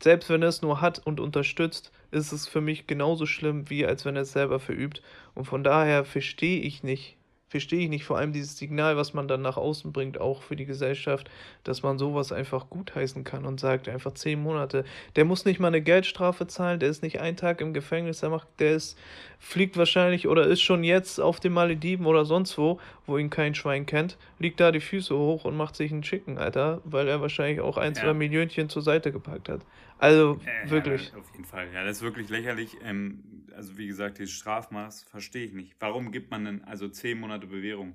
selbst 0.00 0.30
wenn 0.30 0.42
er 0.42 0.48
es 0.48 0.62
nur 0.62 0.80
hat 0.80 1.04
und 1.04 1.18
unterstützt, 1.18 1.92
ist 2.10 2.32
es 2.32 2.46
für 2.46 2.60
mich 2.60 2.86
genauso 2.86 3.26
schlimm, 3.26 3.68
wie 3.68 3.84
als 3.84 4.04
wenn 4.04 4.16
er 4.16 4.22
es 4.22 4.32
selber 4.32 4.60
verübt. 4.60 5.02
Und 5.34 5.44
von 5.44 5.64
daher 5.64 6.04
verstehe 6.04 6.60
ich 6.60 6.82
nicht, 6.82 7.17
verstehe 7.48 7.80
ich 7.80 7.88
nicht. 7.88 8.04
Vor 8.04 8.18
allem 8.18 8.32
dieses 8.32 8.58
Signal, 8.58 8.96
was 8.96 9.14
man 9.14 9.26
dann 9.26 9.42
nach 9.42 9.56
außen 9.56 9.92
bringt, 9.92 10.20
auch 10.20 10.42
für 10.42 10.56
die 10.56 10.66
Gesellschaft, 10.66 11.30
dass 11.64 11.82
man 11.82 11.98
sowas 11.98 12.30
einfach 12.32 12.68
gutheißen 12.70 13.24
kann 13.24 13.44
und 13.44 13.58
sagt, 13.58 13.88
einfach 13.88 14.12
zehn 14.12 14.40
Monate. 14.42 14.84
Der 15.16 15.24
muss 15.24 15.44
nicht 15.44 15.58
mal 15.58 15.68
eine 15.68 15.80
Geldstrafe 15.80 16.46
zahlen, 16.46 16.78
der 16.78 16.90
ist 16.90 17.02
nicht 17.02 17.20
einen 17.20 17.36
Tag 17.36 17.60
im 17.60 17.72
Gefängnis, 17.72 18.20
der 18.20 18.30
macht, 18.30 18.48
der 18.58 18.72
ist, 18.72 18.98
fliegt 19.38 19.76
wahrscheinlich 19.76 20.28
oder 20.28 20.46
ist 20.46 20.60
schon 20.60 20.84
jetzt 20.84 21.20
auf 21.20 21.40
den 21.40 21.52
Malediven 21.52 22.06
oder 22.06 22.24
sonst 22.24 22.58
wo, 22.58 22.78
wo 23.06 23.16
ihn 23.16 23.30
kein 23.30 23.54
Schwein 23.54 23.86
kennt, 23.86 24.18
liegt 24.38 24.60
da 24.60 24.70
die 24.70 24.80
Füße 24.80 25.16
hoch 25.16 25.44
und 25.44 25.56
macht 25.56 25.76
sich 25.76 25.90
einen 25.90 26.02
Chicken, 26.02 26.38
Alter, 26.38 26.82
weil 26.84 27.08
er 27.08 27.20
wahrscheinlich 27.20 27.60
auch 27.60 27.78
ein, 27.78 27.94
ja. 27.94 28.02
zwei 28.02 28.14
Millionchen 28.14 28.68
zur 28.68 28.82
Seite 28.82 29.12
gepackt 29.12 29.48
hat. 29.48 29.62
Also 29.98 30.40
äh, 30.44 30.70
wirklich. 30.70 31.10
Ja, 31.10 31.18
auf 31.18 31.30
jeden 31.32 31.44
Fall. 31.44 31.72
Ja, 31.72 31.84
das 31.84 31.98
ist 31.98 32.02
wirklich 32.02 32.28
lächerlich. 32.28 32.76
Ähm, 32.82 33.46
also 33.54 33.76
wie 33.76 33.86
gesagt, 33.86 34.18
dieses 34.18 34.34
Strafmaß 34.34 35.04
verstehe 35.04 35.44
ich 35.44 35.52
nicht. 35.52 35.76
Warum 35.80 36.12
gibt 36.12 36.30
man 36.30 36.44
denn 36.44 36.64
also 36.64 36.88
zehn 36.88 37.18
Monate 37.18 37.46
Bewährung? 37.46 37.94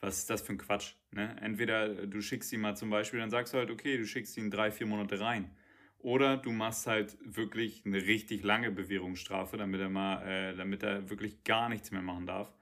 Was 0.00 0.18
ist 0.18 0.30
das 0.30 0.42
für 0.42 0.52
ein 0.52 0.58
Quatsch? 0.58 0.94
Ne? 1.12 1.36
Entweder 1.40 2.06
du 2.06 2.20
schickst 2.20 2.52
ihn 2.52 2.60
mal 2.60 2.76
zum 2.76 2.90
Beispiel, 2.90 3.20
dann 3.20 3.30
sagst 3.30 3.54
du 3.54 3.58
halt, 3.58 3.70
okay, 3.70 3.96
du 3.96 4.04
schickst 4.06 4.36
ihn 4.36 4.50
drei, 4.50 4.70
vier 4.70 4.86
Monate 4.86 5.20
rein. 5.20 5.50
Oder 5.98 6.36
du 6.36 6.52
machst 6.52 6.86
halt 6.86 7.16
wirklich 7.24 7.86
eine 7.86 8.02
richtig 8.02 8.42
lange 8.42 8.70
Bewährungsstrafe, 8.70 9.56
damit 9.56 9.80
er 9.80 9.88
mal, 9.88 10.22
äh, 10.26 10.54
damit 10.54 10.82
er 10.82 11.08
wirklich 11.08 11.44
gar 11.44 11.70
nichts 11.70 11.92
mehr 11.92 12.02
machen 12.02 12.26
darf. 12.26 12.52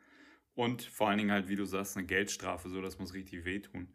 Und 0.54 0.82
vor 0.82 1.08
allen 1.08 1.18
Dingen 1.18 1.32
halt, 1.32 1.48
wie 1.48 1.56
du 1.56 1.64
sagst, 1.64 1.96
eine 1.96 2.06
Geldstrafe, 2.06 2.68
so 2.68 2.80
das 2.82 2.98
muss 2.98 3.14
richtig 3.14 3.44
wehtun. 3.44 3.88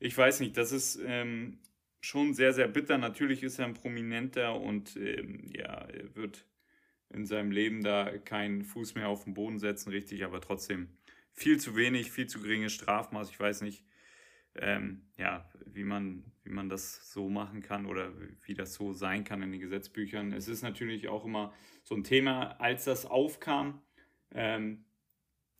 Ich 0.00 0.16
weiß 0.18 0.40
nicht, 0.40 0.56
das 0.56 0.72
ist 0.72 1.00
ähm, 1.06 1.58
schon 2.00 2.34
sehr, 2.34 2.52
sehr 2.52 2.68
bitter. 2.68 2.98
Natürlich 2.98 3.42
ist 3.42 3.58
er 3.58 3.66
ein 3.66 3.74
Prominenter 3.74 4.58
und 4.58 4.96
ähm, 4.96 5.50
ja, 5.54 5.86
er 5.86 6.14
wird 6.16 6.46
in 7.10 7.26
seinem 7.26 7.50
Leben 7.50 7.82
da 7.82 8.18
keinen 8.18 8.64
Fuß 8.64 8.94
mehr 8.94 9.08
auf 9.08 9.24
den 9.24 9.34
Boden 9.34 9.58
setzen, 9.58 9.90
richtig, 9.90 10.24
aber 10.24 10.40
trotzdem 10.40 10.88
viel 11.32 11.58
zu 11.58 11.76
wenig, 11.76 12.12
viel 12.12 12.26
zu 12.26 12.40
geringes 12.40 12.72
Strafmaß. 12.72 13.30
Ich 13.30 13.40
weiß 13.40 13.62
nicht, 13.62 13.84
ähm, 14.54 15.08
ja, 15.16 15.48
wie 15.66 15.84
man, 15.84 16.24
wie 16.44 16.50
man 16.50 16.68
das 16.68 17.10
so 17.12 17.28
machen 17.28 17.62
kann 17.62 17.86
oder 17.86 18.12
wie 18.44 18.54
das 18.54 18.74
so 18.74 18.92
sein 18.92 19.24
kann 19.24 19.42
in 19.42 19.52
den 19.52 19.60
Gesetzbüchern. 19.60 20.32
Es 20.32 20.48
ist 20.48 20.62
natürlich 20.62 21.08
auch 21.08 21.24
immer 21.24 21.52
so 21.84 21.94
ein 21.94 22.04
Thema, 22.04 22.60
als 22.60 22.84
das 22.84 23.06
aufkam, 23.06 23.82
ähm, 24.32 24.84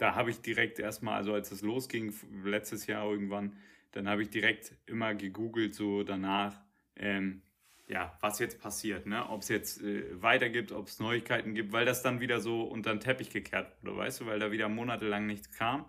da 0.01 0.15
habe 0.15 0.31
ich 0.31 0.41
direkt 0.41 0.79
erstmal, 0.79 1.17
also 1.17 1.35
als 1.35 1.53
es 1.53 1.61
losging, 1.61 2.15
letztes 2.43 2.87
Jahr 2.87 3.11
irgendwann, 3.11 3.57
dann 3.93 4.09
habe 4.09 4.23
ich 4.23 4.31
direkt 4.31 4.75
immer 4.87 5.15
gegoogelt, 5.15 5.75
so 5.75 6.03
danach, 6.03 6.61
ähm, 6.97 7.43
ja, 7.87 8.17
was 8.21 8.39
jetzt 8.39 8.61
passiert, 8.61 9.07
ne? 9.07 9.29
Ob 9.29 9.43
es 9.43 9.49
jetzt 9.49 9.83
äh, 9.83 10.23
weitergibt, 10.23 10.71
ob 10.71 10.87
es 10.87 11.01
Neuigkeiten 11.01 11.55
gibt, 11.55 11.73
weil 11.73 11.85
das 11.85 12.03
dann 12.03 12.21
wieder 12.21 12.41
so 12.41 12.63
unter 12.63 12.95
den 12.95 13.01
Teppich 13.01 13.31
gekehrt 13.31 13.73
wurde, 13.83 13.97
weißt 13.97 14.21
du, 14.21 14.27
weil 14.27 14.39
da 14.39 14.53
wieder 14.53 14.69
monatelang 14.69 15.27
nichts 15.27 15.51
kam. 15.51 15.85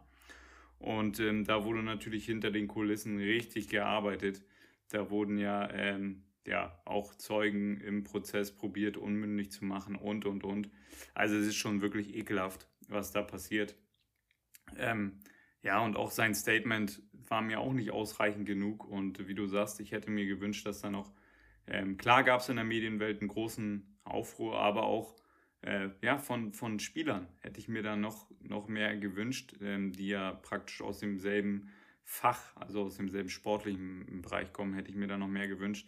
Und 0.79 1.19
ähm, 1.19 1.45
da 1.45 1.63
wurde 1.63 1.83
natürlich 1.83 2.25
hinter 2.25 2.49
den 2.49 2.67
Kulissen 2.67 3.19
richtig 3.19 3.69
gearbeitet. 3.69 4.43
Da 4.89 5.11
wurden 5.11 5.37
ja, 5.37 5.69
ähm, 5.71 6.23
ja 6.45 6.81
auch 6.85 7.13
Zeugen 7.13 7.79
im 7.81 8.03
Prozess 8.03 8.55
probiert, 8.55 8.97
unmündig 8.97 9.51
zu 9.51 9.63
machen 9.63 9.95
und, 9.95 10.25
und, 10.25 10.43
und. 10.43 10.71
Also 11.13 11.35
es 11.35 11.45
ist 11.45 11.55
schon 11.55 11.81
wirklich 11.81 12.15
ekelhaft, 12.15 12.67
was 12.87 13.11
da 13.11 13.21
passiert. 13.21 13.75
Ähm, 14.75 15.19
ja, 15.61 15.79
und 15.79 15.95
auch 15.95 16.09
sein 16.09 16.33
Statement 16.33 17.01
war 17.31 17.41
mir 17.41 17.59
auch 17.59 17.73
nicht 17.73 17.91
ausreichend 17.91 18.45
genug. 18.45 18.85
Und 18.85 19.27
wie 19.27 19.33
du 19.33 19.47
sagst, 19.47 19.79
ich 19.79 19.91
hätte 19.91 20.11
mir 20.11 20.25
gewünscht, 20.25 20.65
dass 20.65 20.81
da 20.81 20.89
noch 20.89 21.11
ähm, 21.67 21.97
klar 21.97 22.23
gab 22.23 22.41
es 22.41 22.49
in 22.49 22.57
der 22.57 22.65
Medienwelt 22.65 23.21
einen 23.21 23.29
großen 23.29 23.97
Aufruhr, 24.03 24.59
aber 24.59 24.83
auch 24.83 25.15
äh, 25.61 25.89
ja, 26.01 26.17
von, 26.17 26.53
von 26.53 26.79
Spielern 26.79 27.27
hätte 27.39 27.59
ich 27.59 27.67
mir 27.67 27.83
da 27.83 27.95
noch, 27.95 28.29
noch 28.41 28.67
mehr 28.67 28.97
gewünscht, 28.97 29.55
ähm, 29.61 29.93
die 29.93 30.09
ja 30.09 30.33
praktisch 30.33 30.81
aus 30.81 30.99
demselben 30.99 31.69
Fach, 32.03 32.55
also 32.55 32.83
aus 32.83 32.97
demselben 32.97 33.29
sportlichen 33.29 34.21
Bereich 34.21 34.51
kommen, 34.51 34.73
hätte 34.73 34.89
ich 34.89 34.95
mir 34.95 35.07
da 35.07 35.17
noch 35.17 35.27
mehr 35.27 35.47
gewünscht. 35.47 35.87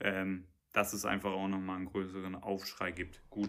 Ähm, 0.00 0.44
dass 0.72 0.92
es 0.92 1.06
einfach 1.06 1.32
auch 1.32 1.48
nochmal 1.48 1.76
einen 1.76 1.86
größeren 1.86 2.34
Aufschrei 2.34 2.92
gibt. 2.92 3.22
Gut. 3.30 3.48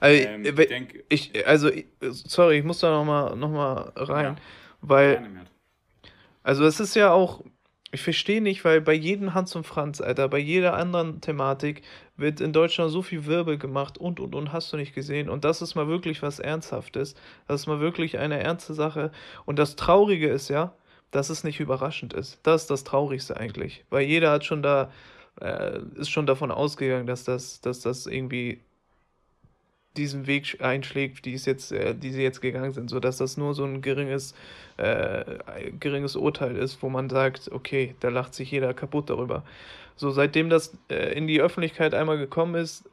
Also, 0.00 0.28
ähm, 0.28 0.44
ich, 0.44 0.54
denk, 0.54 1.04
ich, 1.08 1.46
also 1.46 1.70
sorry, 2.00 2.58
ich 2.58 2.64
muss 2.64 2.80
da 2.80 2.90
nochmal 2.90 3.36
noch 3.36 3.50
mal 3.50 3.92
rein, 3.94 4.24
ja, 4.24 4.36
weil, 4.80 5.46
also 6.44 6.64
es 6.64 6.78
ist 6.78 6.94
ja 6.94 7.10
auch, 7.12 7.42
ich 7.90 8.02
verstehe 8.02 8.42
nicht, 8.42 8.64
weil 8.64 8.80
bei 8.80 8.92
jedem 8.92 9.34
Hans 9.34 9.56
und 9.56 9.64
Franz, 9.66 10.00
Alter, 10.00 10.28
bei 10.28 10.38
jeder 10.38 10.74
anderen 10.74 11.20
Thematik 11.20 11.82
wird 12.16 12.40
in 12.40 12.52
Deutschland 12.52 12.90
so 12.90 13.02
viel 13.02 13.26
Wirbel 13.26 13.56
gemacht 13.58 13.98
und 13.98 14.20
und 14.20 14.34
und 14.34 14.52
hast 14.52 14.72
du 14.72 14.76
nicht 14.76 14.94
gesehen. 14.94 15.28
Und 15.28 15.44
das 15.44 15.62
ist 15.62 15.74
mal 15.74 15.88
wirklich 15.88 16.22
was 16.22 16.38
Ernsthaftes. 16.38 17.14
Das 17.48 17.62
ist 17.62 17.66
mal 17.66 17.80
wirklich 17.80 18.18
eine 18.18 18.40
ernste 18.40 18.74
Sache. 18.74 19.10
Und 19.46 19.58
das 19.58 19.76
Traurige 19.76 20.28
ist 20.28 20.48
ja, 20.50 20.74
dass 21.12 21.30
es 21.30 21.44
nicht 21.44 21.60
überraschend 21.60 22.12
ist. 22.12 22.40
Das 22.42 22.62
ist 22.62 22.70
das 22.70 22.84
Traurigste 22.84 23.36
eigentlich. 23.36 23.84
Weil 23.90 24.06
jeder 24.06 24.30
hat 24.32 24.44
schon 24.44 24.62
da, 24.62 24.90
äh, 25.40 25.78
ist 25.94 26.10
schon 26.10 26.26
davon 26.26 26.50
ausgegangen, 26.50 27.06
dass 27.06 27.24
das, 27.24 27.60
dass 27.60 27.80
das 27.80 28.06
irgendwie 28.06 28.60
diesen 29.96 30.26
Weg 30.26 30.58
einschlägt, 30.60 31.24
die 31.24 31.34
es 31.34 31.46
jetzt, 31.46 31.72
äh, 31.72 31.94
die 31.94 32.10
sie 32.10 32.22
jetzt 32.22 32.40
gegangen 32.40 32.72
sind, 32.72 32.90
sodass 32.90 33.16
das 33.16 33.36
nur 33.36 33.54
so 33.54 33.64
ein 33.64 33.82
geringes, 33.82 34.34
äh, 34.76 35.24
geringes 35.78 36.16
Urteil 36.16 36.56
ist, 36.56 36.82
wo 36.82 36.88
man 36.88 37.08
sagt, 37.08 37.50
okay, 37.52 37.94
da 38.00 38.08
lacht 38.08 38.34
sich 38.34 38.50
jeder 38.50 38.74
kaputt 38.74 39.10
darüber. 39.10 39.44
So, 39.96 40.10
seitdem 40.10 40.50
das 40.50 40.76
äh, 40.88 41.16
in 41.16 41.26
die 41.26 41.40
Öffentlichkeit 41.40 41.94
einmal 41.94 42.18
gekommen 42.18 42.56
ist, 42.56 42.84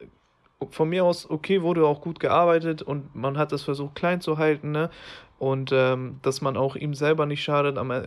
von 0.70 0.88
mir 0.88 1.04
aus, 1.04 1.28
okay, 1.28 1.62
wurde 1.62 1.86
auch 1.86 2.00
gut 2.00 2.20
gearbeitet 2.20 2.82
und 2.82 3.14
man 3.16 3.36
hat 3.36 3.52
es 3.52 3.62
versucht 3.62 3.96
klein 3.96 4.20
zu 4.20 4.38
halten, 4.38 4.70
ne? 4.70 4.90
Und 5.38 5.70
ähm, 5.72 6.20
dass 6.22 6.40
man 6.40 6.56
auch 6.56 6.76
ihm 6.76 6.94
selber 6.94 7.26
nicht 7.26 7.42
schadet. 7.42 7.76
Am, 7.76 7.90
äh, 7.90 8.06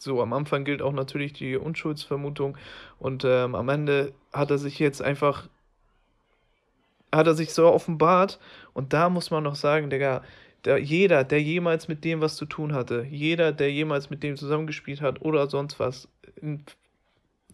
so, 0.00 0.22
am 0.22 0.32
Anfang 0.32 0.64
gilt 0.64 0.80
auch 0.80 0.92
natürlich 0.92 1.34
die 1.34 1.56
Unschuldsvermutung 1.56 2.56
und 2.98 3.24
ähm, 3.26 3.54
am 3.54 3.68
Ende 3.68 4.12
hat 4.32 4.50
er 4.50 4.58
sich 4.58 4.78
jetzt 4.78 5.02
einfach 5.02 5.48
hat 7.14 7.26
er 7.26 7.34
sich 7.34 7.52
so 7.52 7.66
offenbart. 7.66 8.38
Und 8.72 8.92
da 8.92 9.08
muss 9.08 9.30
man 9.30 9.44
noch 9.44 9.54
sagen, 9.56 9.90
Digga, 9.90 10.22
der, 10.64 10.78
jeder, 10.78 11.24
der 11.24 11.42
jemals 11.42 11.88
mit 11.88 12.04
dem 12.04 12.20
was 12.20 12.36
zu 12.36 12.46
tun 12.46 12.74
hatte, 12.74 13.06
jeder, 13.10 13.52
der 13.52 13.70
jemals 13.72 14.10
mit 14.10 14.22
dem 14.22 14.36
zusammengespielt 14.36 15.00
hat 15.00 15.22
oder 15.22 15.48
sonst 15.48 15.78
was, 15.80 16.08
in 16.36 16.64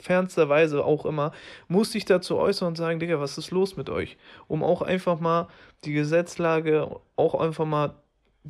fernster 0.01 0.49
Weise 0.49 0.85
auch 0.85 1.07
immer, 1.07 1.33
muss 1.67 1.93
sich 1.93 2.05
dazu 2.05 2.37
äußern 2.37 2.69
und 2.69 2.77
sagen, 2.77 3.01
Digga, 3.01 3.21
was 3.21 3.39
ist 3.39 3.51
los 3.51 3.77
mit 3.77 3.91
euch? 3.91 4.17
Um 4.47 4.63
auch 4.63 4.83
einfach 4.83 5.21
mal 5.21 5.49
die 5.85 5.93
Gesetzlage 5.93 7.01
auch 7.17 7.35
einfach 7.35 7.65
mal 7.65 7.95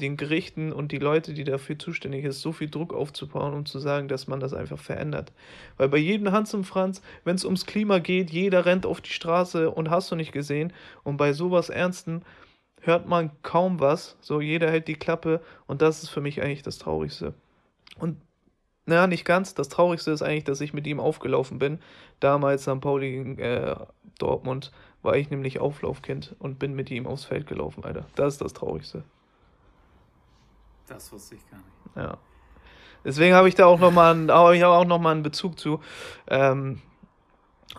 den 0.00 0.16
Gerichten 0.16 0.72
und 0.72 0.92
die 0.92 0.98
Leute, 0.98 1.34
die 1.34 1.44
dafür 1.44 1.78
zuständig 1.78 2.24
ist, 2.24 2.40
so 2.40 2.52
viel 2.52 2.70
Druck 2.70 2.94
aufzubauen, 2.94 3.52
um 3.52 3.66
zu 3.66 3.78
sagen, 3.78 4.08
dass 4.08 4.26
man 4.26 4.40
das 4.40 4.54
einfach 4.54 4.78
verändert. 4.78 5.32
Weil 5.76 5.88
bei 5.88 5.98
jedem 5.98 6.32
Hans 6.32 6.54
und 6.54 6.64
Franz, 6.64 7.02
wenn 7.24 7.36
es 7.36 7.44
ums 7.44 7.66
Klima 7.66 7.98
geht, 7.98 8.30
jeder 8.30 8.64
rennt 8.64 8.86
auf 8.86 9.00
die 9.00 9.10
Straße 9.10 9.70
und 9.70 9.90
hast 9.90 10.10
du 10.10 10.16
nicht 10.16 10.32
gesehen. 10.32 10.72
Und 11.02 11.16
bei 11.16 11.32
sowas 11.32 11.68
Ernsten 11.68 12.22
hört 12.80 13.06
man 13.06 13.30
kaum 13.42 13.80
was. 13.80 14.16
So, 14.20 14.40
jeder 14.40 14.70
hält 14.70 14.88
die 14.88 14.94
Klappe 14.94 15.40
und 15.66 15.82
das 15.82 16.02
ist 16.02 16.08
für 16.08 16.20
mich 16.20 16.42
eigentlich 16.42 16.62
das 16.62 16.78
Traurigste. 16.78 17.34
Und 17.98 18.16
naja, 18.86 19.06
nicht 19.06 19.26
ganz. 19.26 19.54
Das 19.54 19.68
Traurigste 19.68 20.12
ist 20.12 20.22
eigentlich, 20.22 20.44
dass 20.44 20.62
ich 20.62 20.72
mit 20.72 20.86
ihm 20.86 20.98
aufgelaufen 20.98 21.58
bin. 21.58 21.78
Damals 22.20 22.62
St. 22.62 22.80
Pauli 22.80 23.10
gegen 23.10 23.38
äh, 23.38 23.76
Dortmund 24.18 24.72
war 25.02 25.16
ich 25.16 25.30
nämlich 25.30 25.60
Auflaufkind 25.60 26.34
und 26.38 26.58
bin 26.58 26.74
mit 26.74 26.90
ihm 26.90 27.06
aufs 27.06 27.24
Feld 27.24 27.46
gelaufen, 27.46 27.84
Alter. 27.84 28.06
Das 28.14 28.34
ist 28.34 28.40
das 28.40 28.54
Traurigste. 28.54 29.04
Das 30.88 31.12
wusste 31.12 31.34
ich 31.36 31.50
gar 31.50 31.58
nicht. 31.58 31.96
Ja. 31.96 32.18
Deswegen 33.04 33.34
habe 33.34 33.48
ich 33.48 33.54
da 33.54 33.66
auch 33.66 33.78
nochmal 33.78 34.14
einen, 34.14 34.28
ich 34.54 34.64
auch 34.64 34.84
noch 34.84 35.04
einen 35.04 35.22
Bezug 35.22 35.58
zu. 35.58 35.80
Ähm, 36.26 36.80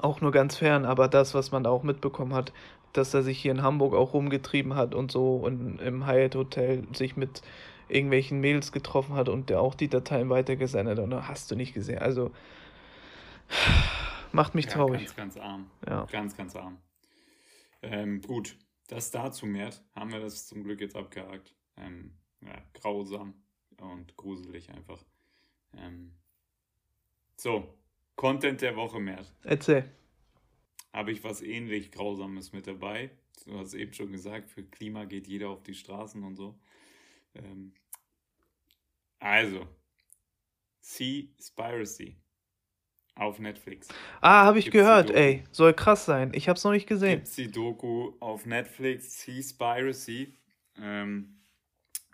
auch 0.01 0.21
nur 0.21 0.31
ganz 0.31 0.57
fern, 0.57 0.85
aber 0.85 1.07
das, 1.07 1.33
was 1.33 1.51
man 1.51 1.63
da 1.63 1.69
auch 1.69 1.83
mitbekommen 1.83 2.33
hat, 2.33 2.53
dass 2.93 3.13
er 3.13 3.23
sich 3.23 3.39
hier 3.39 3.51
in 3.51 3.61
Hamburg 3.61 3.93
auch 3.93 4.13
rumgetrieben 4.13 4.75
hat 4.75 4.95
und 4.95 5.11
so 5.11 5.35
und 5.37 5.79
im 5.79 6.05
Hyatt 6.05 6.35
Hotel 6.35 6.87
sich 6.93 7.17
mit 7.17 7.41
irgendwelchen 7.87 8.39
Mails 8.39 8.71
getroffen 8.71 9.15
hat 9.15 9.29
und 9.29 9.49
der 9.49 9.61
auch 9.61 9.75
die 9.75 9.87
Dateien 9.87 10.29
weitergesendet 10.29 10.97
hat 10.97 11.03
und 11.03 11.27
hast 11.27 11.51
du 11.51 11.55
nicht 11.55 11.73
gesehen. 11.73 11.99
Also 11.99 12.31
macht 14.31 14.55
mich 14.55 14.65
ja, 14.65 14.71
traurig. 14.71 15.05
Ganz, 15.05 15.15
ganz 15.15 15.37
arm. 15.37 15.69
Ja. 15.87 16.05
Ganz, 16.11 16.37
ganz 16.37 16.55
arm. 16.55 16.77
Ähm, 17.81 18.21
gut, 18.21 18.57
das 18.87 19.11
dazu 19.11 19.45
mehr. 19.45 19.69
Haben 19.95 20.11
wir 20.11 20.19
das 20.19 20.47
zum 20.47 20.63
Glück 20.63 20.81
jetzt 20.81 20.95
abgehakt. 20.95 21.55
Ähm, 21.77 22.18
ja, 22.41 22.61
grausam 22.73 23.33
und 23.77 24.15
gruselig 24.15 24.69
einfach. 24.69 25.03
Ähm, 25.75 26.13
so, 27.35 27.73
Content 28.15 28.61
der 28.61 28.75
Woche, 28.75 28.99
Mert. 28.99 29.33
Erzähl. 29.43 29.89
Habe 30.91 31.11
ich 31.11 31.23
was 31.23 31.41
ähnlich 31.41 31.91
Grausames 31.91 32.51
mit 32.51 32.67
dabei. 32.67 33.11
Du 33.45 33.57
hast 33.57 33.73
eben 33.73 33.93
schon 33.93 34.11
gesagt, 34.11 34.49
für 34.49 34.63
Klima 34.63 35.05
geht 35.05 35.27
jeder 35.27 35.49
auf 35.49 35.63
die 35.63 35.73
Straßen 35.73 36.23
und 36.23 36.35
so. 36.35 36.59
Ähm, 37.35 37.73
also, 39.19 39.67
Seaspiracy 40.81 42.17
auf 43.15 43.39
Netflix. 43.39 43.89
Ah, 44.21 44.45
habe 44.45 44.59
ich 44.59 44.65
Gibt's 44.65 44.79
gehört, 44.79 45.11
ey. 45.11 45.43
Soll 45.51 45.73
krass 45.73 46.05
sein. 46.05 46.31
Ich 46.33 46.47
habe 46.47 46.57
es 46.57 46.63
noch 46.63 46.71
nicht 46.71 46.87
gesehen. 46.87 47.19
Gibt's 47.19 47.35
die 47.35 47.51
Doku 47.51 48.13
auf 48.19 48.45
Netflix, 48.45 49.21
Seaspiracy. 49.21 50.35
Ähm, 50.77 51.38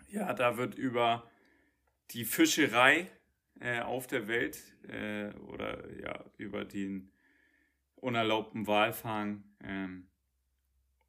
ja, 0.08 0.32
da 0.32 0.56
wird 0.56 0.76
über 0.76 1.30
die 2.10 2.24
Fischerei 2.24 3.10
äh, 3.60 3.80
auf 3.80 4.06
der 4.06 4.28
Welt 4.28 4.62
äh, 4.88 5.32
oder 5.48 5.90
ja, 6.00 6.24
über 6.36 6.64
den 6.64 7.10
unerlaubten 7.96 8.66
Walfang 8.66 9.44
ähm, 9.62 10.06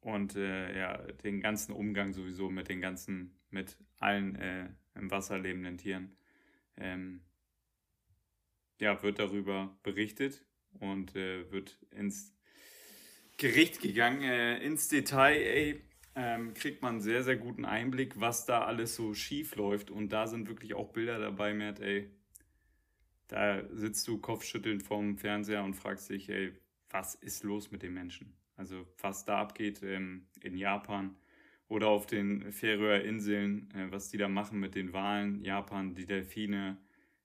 und 0.00 0.36
äh, 0.36 0.78
ja, 0.78 0.96
den 0.96 1.40
ganzen 1.40 1.72
Umgang 1.72 2.12
sowieso 2.12 2.50
mit 2.50 2.68
den 2.68 2.80
ganzen, 2.80 3.38
mit 3.50 3.76
allen 3.98 4.36
äh, 4.36 4.68
im 4.94 5.10
Wasser 5.10 5.38
lebenden 5.38 5.78
Tieren. 5.78 6.16
Ähm, 6.76 7.22
ja, 8.80 9.02
wird 9.02 9.18
darüber 9.18 9.76
berichtet 9.82 10.44
und 10.80 11.16
äh, 11.16 11.50
wird 11.50 11.78
ins 11.90 12.34
Gericht 13.36 13.80
gegangen, 13.80 14.22
äh, 14.22 14.58
ins 14.58 14.88
Detail, 14.88 15.36
ey, 15.36 15.87
ähm, 16.18 16.52
kriegt 16.52 16.82
man 16.82 16.94
einen 16.94 17.00
sehr, 17.00 17.22
sehr 17.22 17.36
guten 17.36 17.64
Einblick, 17.64 18.20
was 18.20 18.44
da 18.44 18.64
alles 18.64 18.96
so 18.96 19.14
schief 19.14 19.54
läuft. 19.54 19.90
Und 19.90 20.12
da 20.12 20.26
sind 20.26 20.48
wirklich 20.48 20.74
auch 20.74 20.92
Bilder 20.92 21.20
dabei, 21.20 21.54
Mert, 21.54 21.78
ey. 21.78 22.10
Da 23.28 23.62
sitzt 23.70 24.08
du 24.08 24.18
kopfschüttelnd 24.18 24.82
vorm 24.82 25.16
Fernseher 25.16 25.62
und 25.62 25.74
fragst 25.74 26.10
dich, 26.10 26.28
ey, 26.28 26.52
was 26.90 27.14
ist 27.14 27.44
los 27.44 27.70
mit 27.70 27.82
den 27.82 27.94
Menschen? 27.94 28.34
Also, 28.56 28.84
was 29.00 29.26
da 29.26 29.38
abgeht 29.38 29.82
ähm, 29.84 30.26
in 30.42 30.56
Japan 30.56 31.14
oder 31.68 31.86
auf 31.88 32.06
den 32.06 32.50
Färöer 32.50 33.02
Inseln, 33.02 33.70
äh, 33.74 33.92
was 33.92 34.08
die 34.08 34.18
da 34.18 34.28
machen 34.28 34.58
mit 34.58 34.74
den 34.74 34.92
Walen, 34.92 35.44
Japan, 35.44 35.94
die 35.94 36.06
Delfine, 36.06 36.78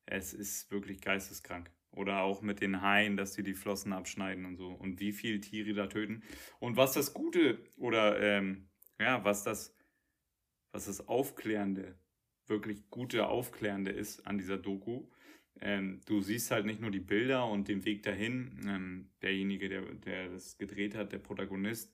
es 0.06 0.34
ist 0.34 0.70
wirklich 0.70 1.02
geisteskrank. 1.02 1.72
Oder 1.90 2.22
auch 2.22 2.42
mit 2.42 2.62
den 2.62 2.82
Haien, 2.82 3.18
dass 3.18 3.34
die 3.34 3.44
die 3.44 3.54
Flossen 3.54 3.94
abschneiden 3.94 4.46
und 4.46 4.58
so. 4.58 4.68
Und 4.68 5.00
wie 5.00 5.14
viele 5.14 5.40
Tiere 5.40 5.74
da 5.74 5.88
töten. 5.88 6.24
Und 6.60 6.76
was 6.76 6.94
das 6.94 7.14
Gute 7.14 7.60
oder 7.78 8.20
ähm, 8.20 8.68
ja, 9.04 9.24
was 9.24 9.44
das, 9.44 9.76
was 10.72 10.86
das 10.86 11.08
Aufklärende, 11.08 11.96
wirklich 12.48 12.90
gute 12.90 13.28
Aufklärende 13.28 13.92
ist 13.92 14.26
an 14.26 14.38
dieser 14.38 14.58
Doku. 14.58 15.08
Ähm, 15.62 16.02
du 16.06 16.22
siehst 16.22 16.52
halt 16.52 16.66
nicht 16.66 16.82
nur 16.82 16.92
die 16.92 17.00
Bilder 17.00 17.46
und 17.48 17.68
den 17.68 17.86
Weg 17.86 18.04
dahin. 18.04 18.60
Ähm, 18.66 19.10
derjenige, 19.22 19.70
der, 19.70 19.82
der 19.82 20.30
das 20.30 20.58
gedreht 20.58 20.96
hat, 20.96 21.12
der 21.12 21.20
Protagonist, 21.20 21.94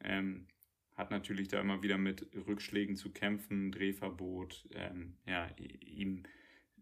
ähm, 0.00 0.46
hat 0.94 1.10
natürlich 1.10 1.48
da 1.48 1.60
immer 1.60 1.82
wieder 1.82 1.96
mit 1.96 2.28
Rückschlägen 2.46 2.96
zu 2.96 3.12
kämpfen, 3.12 3.70
Drehverbot, 3.70 4.68
ähm, 4.74 5.16
ja, 5.26 5.48
ihm, 5.56 6.24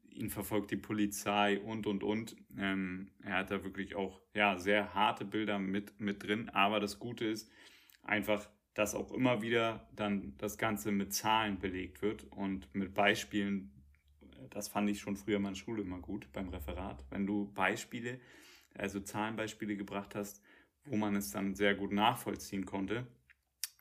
ihn 0.09 0.31
verfolgt 0.31 0.71
die 0.71 0.77
Polizei 0.77 1.61
und 1.61 1.87
und 1.87 2.03
und. 2.03 2.35
Ähm, 2.57 3.11
er 3.23 3.39
hat 3.39 3.51
da 3.51 3.63
wirklich 3.63 3.95
auch 3.95 4.23
ja, 4.35 4.57
sehr 4.57 4.95
harte 4.95 5.27
Bilder 5.27 5.59
mit, 5.59 6.01
mit 6.01 6.23
drin, 6.23 6.49
aber 6.49 6.81
das 6.81 6.99
Gute 6.99 7.27
ist 7.27 7.51
einfach, 8.03 8.49
dass 8.77 8.95
auch 8.95 9.11
immer 9.11 9.41
wieder 9.41 9.89
dann 9.97 10.35
das 10.37 10.59
Ganze 10.59 10.93
mit 10.93 11.15
Zahlen 11.15 11.59
belegt 11.59 12.03
wird 12.03 12.25
und 12.25 12.73
mit 12.75 12.93
Beispielen. 12.93 13.73
Das 14.51 14.69
fand 14.69 14.91
ich 14.91 15.01
schon 15.01 15.17
früher 15.17 15.37
in 15.37 15.43
meiner 15.43 15.57
Schule 15.57 15.81
immer 15.81 15.99
gut 15.99 16.31
beim 16.35 16.51
Referat. 16.51 17.03
Wenn 17.09 17.27
du 17.27 17.51
Beispiele, 17.55 18.21
also 18.75 19.01
Zahlenbeispiele 19.01 19.79
gebracht 19.79 20.15
hast, 20.15 20.43
wo 20.85 20.97
man 20.97 21.17
es 21.17 21.31
dann 21.31 21.55
sehr 21.55 21.75
gut 21.75 21.91
nachvollziehen 21.91 22.67
konnte. 22.67 23.07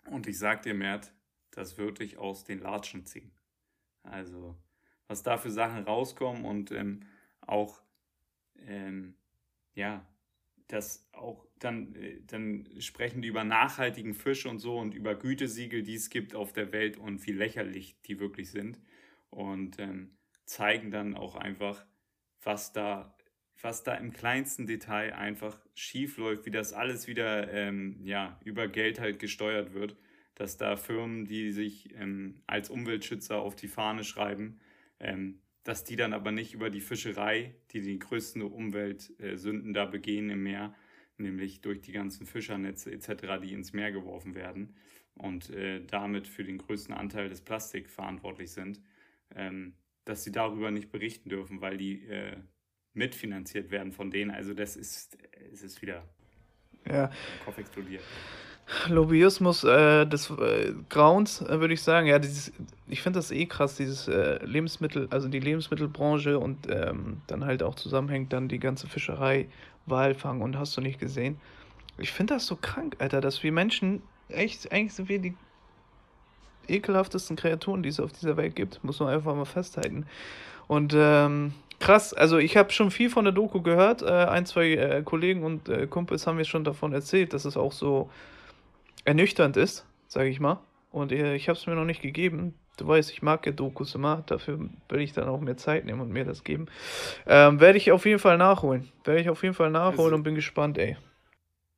Und 0.05 0.27
ich 0.27 0.39
sag 0.39 0.61
dir, 0.61 0.73
Mert, 0.73 1.11
das 1.51 1.77
würde 1.77 2.05
ich 2.05 2.17
aus 2.17 2.45
den 2.45 2.59
Latschen 2.59 3.05
ziehen. 3.05 3.33
Also, 4.01 4.55
was 5.07 5.23
da 5.23 5.37
für 5.37 5.51
Sachen 5.51 5.83
rauskommen 5.83 6.45
und 6.45 6.71
ähm, 6.71 7.01
auch, 7.41 7.81
ähm, 8.65 9.15
ja, 9.73 10.05
das 10.67 11.07
auch 11.11 11.45
dann, 11.59 11.95
äh, 11.95 12.21
dann 12.25 12.67
sprechen 12.79 13.21
die 13.21 13.27
über 13.27 13.43
nachhaltigen 13.43 14.13
Fisch 14.13 14.45
und 14.45 14.59
so 14.59 14.77
und 14.77 14.93
über 14.93 15.15
Gütesiegel, 15.15 15.83
die 15.83 15.95
es 15.95 16.09
gibt 16.09 16.35
auf 16.35 16.53
der 16.53 16.71
Welt 16.71 16.97
und 16.97 17.25
wie 17.25 17.31
lächerlich 17.31 18.01
die 18.03 18.19
wirklich 18.19 18.51
sind. 18.51 18.79
Und 19.29 19.79
ähm, 19.79 20.17
zeigen 20.45 20.91
dann 20.91 21.15
auch 21.15 21.35
einfach, 21.35 21.85
was 22.41 22.73
da, 22.73 23.15
was 23.61 23.83
da 23.83 23.95
im 23.95 24.13
kleinsten 24.13 24.65
Detail 24.65 25.13
einfach 25.13 25.59
schief 25.73 26.17
läuft, 26.17 26.45
wie 26.45 26.51
das 26.51 26.73
alles 26.73 27.07
wieder 27.07 27.51
ähm, 27.51 27.99
ja, 28.03 28.39
über 28.43 28.67
Geld 28.67 28.99
halt 28.99 29.19
gesteuert 29.19 29.73
wird. 29.73 29.97
Dass 30.35 30.57
da 30.57 30.75
Firmen, 30.75 31.25
die 31.25 31.51
sich 31.51 31.93
ähm, 31.95 32.41
als 32.45 32.69
Umweltschützer 32.69 33.37
auf 33.37 33.55
die 33.55 33.69
Fahne 33.69 34.03
schreiben, 34.03 34.59
ähm, 34.99 35.41
dass 35.65 35.83
die 35.83 35.95
dann 35.95 36.13
aber 36.13 36.31
nicht 36.31 36.53
über 36.53 36.69
die 36.69 36.79
Fischerei, 36.79 37.55
die 37.71 37.81
die 37.81 37.99
größten 37.99 38.43
Umweltsünden 38.43 39.73
da 39.73 39.85
begehen 39.85 40.29
im 40.29 40.43
Meer, 40.43 40.73
nämlich 41.17 41.59
durch 41.59 41.81
die 41.81 41.91
ganzen 41.91 42.27
Fischernetze 42.27 42.91
etc., 42.91 43.41
die 43.41 43.51
ins 43.51 43.73
Meer 43.73 43.91
geworfen 43.91 44.35
werden 44.35 44.75
und 45.15 45.49
äh, 45.49 45.83
damit 45.83 46.27
für 46.27 46.43
den 46.43 46.59
größten 46.59 46.93
Anteil 46.93 47.29
des 47.29 47.41
Plastik 47.41 47.89
verantwortlich 47.89 48.51
sind, 48.51 48.79
ähm, 49.35 49.73
dass 50.05 50.23
sie 50.23 50.31
darüber 50.31 50.69
nicht 50.69 50.91
berichten 50.91 51.29
dürfen, 51.29 51.61
weil 51.61 51.77
die 51.77 52.05
äh, 52.05 52.37
mitfinanziert 52.93 53.71
werden 53.71 53.91
von 53.91 54.11
denen. 54.11 54.29
Also 54.29 54.53
das 54.53 54.75
ist, 54.75 55.17
es 55.51 55.63
ist 55.63 55.81
wieder 55.81 56.07
ja. 56.87 57.11
Kopf 57.43 57.57
explodiert. 57.57 58.03
Lobbyismus 58.87 59.63
äh, 59.63 60.05
des 60.05 60.29
äh, 60.31 60.73
Grauens, 60.89 61.41
äh, 61.41 61.59
würde 61.59 61.73
ich 61.73 61.83
sagen. 61.83 62.07
Ja, 62.07 62.17
dieses, 62.17 62.51
ich 62.87 63.01
finde 63.01 63.19
das 63.19 63.31
eh 63.31 63.45
krass, 63.45 63.75
dieses 63.75 64.07
äh, 64.07 64.43
Lebensmittel, 64.43 65.07
also 65.11 65.27
die 65.27 65.39
Lebensmittelbranche 65.39 66.39
und 66.39 66.67
ähm, 66.69 67.21
dann 67.27 67.45
halt 67.45 67.61
auch 67.61 67.75
zusammenhängt 67.75 68.33
dann 68.33 68.47
die 68.47 68.59
ganze 68.59 68.87
Fischerei, 68.87 69.47
Walfang 69.85 70.41
und 70.41 70.57
hast 70.57 70.75
du 70.77 70.81
nicht 70.81 70.99
gesehen. 70.99 71.37
Ich 71.99 72.11
finde 72.11 72.33
das 72.33 72.47
so 72.47 72.55
krank, 72.55 72.95
Alter, 72.99 73.21
dass 73.21 73.43
wir 73.43 73.51
Menschen, 73.51 74.01
echt, 74.29 74.71
eigentlich 74.71 74.93
sind 74.93 75.09
wir 75.09 75.19
die 75.19 75.35
ekelhaftesten 76.67 77.35
Kreaturen, 77.35 77.83
die 77.83 77.89
es 77.89 77.99
auf 77.99 78.11
dieser 78.11 78.35
Welt 78.35 78.55
gibt. 78.55 78.83
Muss 78.83 78.99
man 78.99 79.09
einfach 79.09 79.35
mal 79.35 79.45
festhalten. 79.45 80.07
Und 80.67 80.95
ähm, 80.97 81.53
krass, 81.79 82.15
also 82.15 82.39
ich 82.39 82.57
habe 82.57 82.71
schon 82.71 82.89
viel 82.89 83.11
von 83.11 83.25
der 83.25 83.33
Doku 83.33 83.61
gehört. 83.61 84.01
Äh, 84.01 84.07
ein, 84.07 84.47
zwei 84.47 84.71
äh, 84.71 85.03
Kollegen 85.03 85.43
und 85.43 85.69
Kumpels 85.91 86.25
haben 86.25 86.37
mir 86.37 86.45
schon 86.45 86.63
davon 86.63 86.91
erzählt, 86.93 87.33
dass 87.33 87.45
es 87.45 87.55
auch 87.55 87.71
so 87.71 88.09
ernüchternd 89.05 89.55
ist, 89.57 89.85
sage 90.07 90.29
ich 90.29 90.39
mal. 90.39 90.59
Und 90.91 91.11
äh, 91.11 91.35
ich 91.35 91.47
habe 91.47 91.57
es 91.57 91.65
mir 91.67 91.75
noch 91.75 91.85
nicht 91.85 92.01
gegeben. 92.01 92.53
Du 92.77 92.87
weißt, 92.87 93.11
ich 93.11 93.21
mag 93.21 93.45
ja 93.45 93.51
Dokus 93.51 93.95
immer. 93.95 94.23
Dafür 94.25 94.69
will 94.89 95.01
ich 95.01 95.13
dann 95.13 95.29
auch 95.29 95.39
mehr 95.39 95.57
Zeit 95.57 95.85
nehmen 95.85 96.01
und 96.01 96.11
mir 96.11 96.25
das 96.25 96.43
geben. 96.43 96.67
Ähm, 97.25 97.59
Werde 97.59 97.77
ich 97.77 97.91
auf 97.91 98.05
jeden 98.05 98.19
Fall 98.19 98.37
nachholen. 98.37 98.89
Werde 99.05 99.21
ich 99.21 99.29
auf 99.29 99.43
jeden 99.43 99.55
Fall 99.55 99.71
nachholen 99.71 99.99
also, 99.99 100.15
und 100.15 100.23
bin 100.23 100.35
gespannt, 100.35 100.77
ey. 100.77 100.97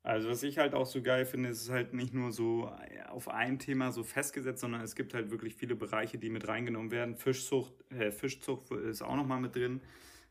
Also 0.01 0.29
was 0.29 0.41
ich 0.41 0.57
halt 0.57 0.73
auch 0.73 0.85
so 0.85 1.01
geil 1.01 1.25
finde, 1.25 1.49
ist 1.49 1.61
es 1.63 1.69
halt 1.69 1.93
nicht 1.93 2.13
nur 2.13 2.31
so 2.31 2.71
auf 3.09 3.27
ein 3.27 3.59
Thema 3.59 3.91
so 3.91 4.03
festgesetzt, 4.03 4.61
sondern 4.61 4.81
es 4.81 4.95
gibt 4.95 5.13
halt 5.13 5.31
wirklich 5.31 5.55
viele 5.55 5.75
Bereiche, 5.75 6.17
die 6.17 6.29
mit 6.29 6.47
reingenommen 6.47 6.91
werden. 6.91 7.15
Fischzucht, 7.15 7.73
äh, 7.91 8.11
Fischzucht 8.11 8.71
ist 8.71 9.01
auch 9.01 9.15
nochmal 9.15 9.41
mit 9.41 9.55
drin. 9.55 9.81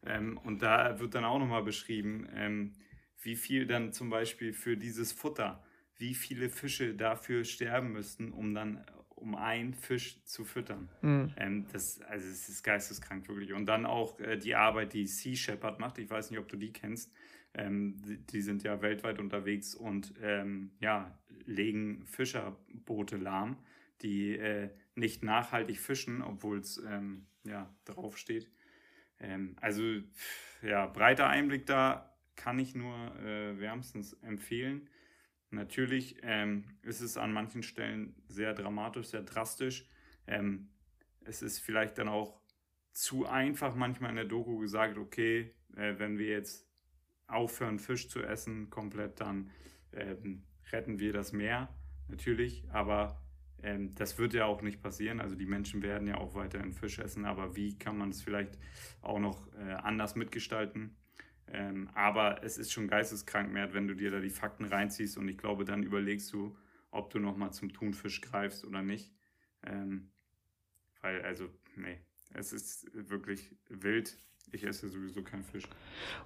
Ähm, 0.07 0.39
und 0.45 0.63
da 0.63 0.99
wird 0.99 1.15
dann 1.15 1.25
auch 1.25 1.39
nochmal 1.39 1.63
beschrieben, 1.63 2.27
ähm, 2.35 2.73
wie 3.21 3.37
viel 3.37 3.67
dann 3.67 3.93
zum 3.93 4.09
Beispiel 4.09 4.53
für 4.53 4.77
dieses 4.77 5.13
Futter, 5.13 5.63
wie 5.99 6.15
viele 6.15 6.51
Fische 6.51 6.95
dafür 6.95 7.45
sterben 7.45 7.93
müssten, 7.93 8.33
um 8.33 8.55
dann 8.55 8.85
um 9.17 9.35
einen 9.35 9.73
Fisch 9.73 10.23
zu 10.25 10.45
füttern. 10.45 10.89
Mhm. 11.01 11.33
Ähm, 11.37 11.67
das, 11.73 12.01
also 12.03 12.29
es 12.29 12.49
ist 12.49 12.63
geisteskrank 12.63 13.27
wirklich. 13.29 13.53
Und 13.55 13.67
dann 13.67 13.87
auch 13.87 14.21
äh, 14.21 14.37
die 14.37 14.55
Arbeit, 14.55 14.93
die 14.93 15.07
Sea 15.07 15.35
Shepherd 15.35 15.81
macht. 15.81 15.99
Ich 15.99 16.09
weiß 16.09 16.31
nicht, 16.31 16.39
ob 16.39 16.49
du 16.49 16.57
die 16.57 16.73
kennst. 16.73 17.13
Ähm, 17.55 17.97
die, 18.03 18.19
die, 18.19 18.43
sind 18.43 18.63
ja 18.63 18.83
weltweit 18.83 19.19
unterwegs 19.19 19.75
und 19.75 20.13
ähm, 20.23 20.73
ja, 20.81 21.19
legen 21.47 22.05
Fischerboote 22.05 23.17
lahm, 23.17 23.57
die 24.03 24.37
äh, 24.37 24.69
nicht 24.95 25.25
nachhaltig 25.25 25.81
fischen, 25.81 26.21
obwohl 26.21 26.59
es 26.59 26.77
ähm, 26.87 27.27
ja, 27.45 27.75
draufsteht. 27.87 28.51
Ähm, 29.19 29.57
also 29.63 29.83
ja, 30.61 30.87
breiter 30.87 31.29
Einblick 31.29 31.65
da 31.65 32.15
kann 32.35 32.59
ich 32.59 32.75
nur 32.75 32.95
äh, 33.25 33.59
wärmstens 33.59 34.13
empfehlen. 34.23 34.91
Natürlich 35.51 36.17
ähm, 36.23 36.65
ist 36.83 37.01
es 37.01 37.17
an 37.17 37.33
manchen 37.33 37.63
Stellen 37.63 38.15
sehr 38.29 38.53
dramatisch, 38.55 39.09
sehr 39.09 39.23
drastisch. 39.23 39.89
Ähm, 40.27 40.69
es 41.25 41.43
ist 41.43 41.59
vielleicht 41.59 41.99
dann 41.99 42.09
auch 42.09 42.41
zu 42.93 43.27
einfach 43.27 43.75
manchmal 43.75 44.11
in 44.11 44.17
der 44.17 44.25
Doku 44.25 44.59
gesagt, 44.59 44.99
okay, 44.99 45.55
äh, 45.77 45.95
wenn 45.99 46.19
wir 46.19 46.29
jetzt 46.29 46.67
aufhören, 47.27 47.79
Fisch 47.79 48.09
zu 48.09 48.23
essen 48.23 48.71
komplett, 48.71 49.21
dann 49.21 49.51
ähm, 49.93 50.45
retten 50.73 50.99
wir 50.99 51.13
das 51.13 51.33
Meer, 51.33 51.69
natürlich, 52.09 52.65
aber 52.71 53.21
ähm, 53.63 53.95
das 53.95 54.19
wird 54.19 54.35
ja 54.35 54.47
auch 54.47 54.63
nicht 54.63 54.83
passieren. 54.83 55.21
Also 55.21 55.35
die 55.35 55.47
Menschen 55.47 55.83
werden 55.83 56.09
ja 56.09 56.19
auch 56.19 56.35
weiterhin 56.35 56.73
Fisch 56.73 56.99
essen, 56.99 57.25
aber 57.25 57.57
wie 57.57 57.79
kann 57.79 57.99
man 57.99 58.11
es 58.11 58.23
vielleicht 58.23 58.59
auch 59.01 59.19
noch 59.19 59.53
äh, 59.55 59.73
anders 59.73 60.17
mitgestalten? 60.17 60.97
Ähm, 61.53 61.89
aber 61.95 62.43
es 62.43 62.59
ist 62.59 62.73
schon 62.73 62.89
geisteskrank, 62.89 63.53
Mert, 63.53 63.73
wenn 63.73 63.87
du 63.87 63.95
dir 63.95 64.11
da 64.11 64.21
die 64.21 64.31
Fakten 64.31 64.65
reinziehst 64.65 65.17
und 65.17 65.29
ich 65.29 65.39
glaube, 65.39 65.65
dann 65.65 65.83
überlegst 65.83 66.33
du, 66.33 66.57
ob 66.91 67.11
du 67.11 67.19
nochmal 67.19 67.53
zum 67.53 67.73
Thunfisch 67.73 68.21
greifst 68.21 68.65
oder 68.65 68.83
nicht. 68.83 69.13
Ähm, 69.63 70.11
weil, 71.03 71.23
also, 71.23 71.49
nee, 71.77 72.01
es 72.35 72.53
ist 72.53 72.91
wirklich 72.93 73.55
wild. 73.69 74.19
Ich 74.53 74.65
esse 74.65 74.89
sowieso 74.89 75.23
keinen 75.23 75.45
Fisch. 75.45 75.65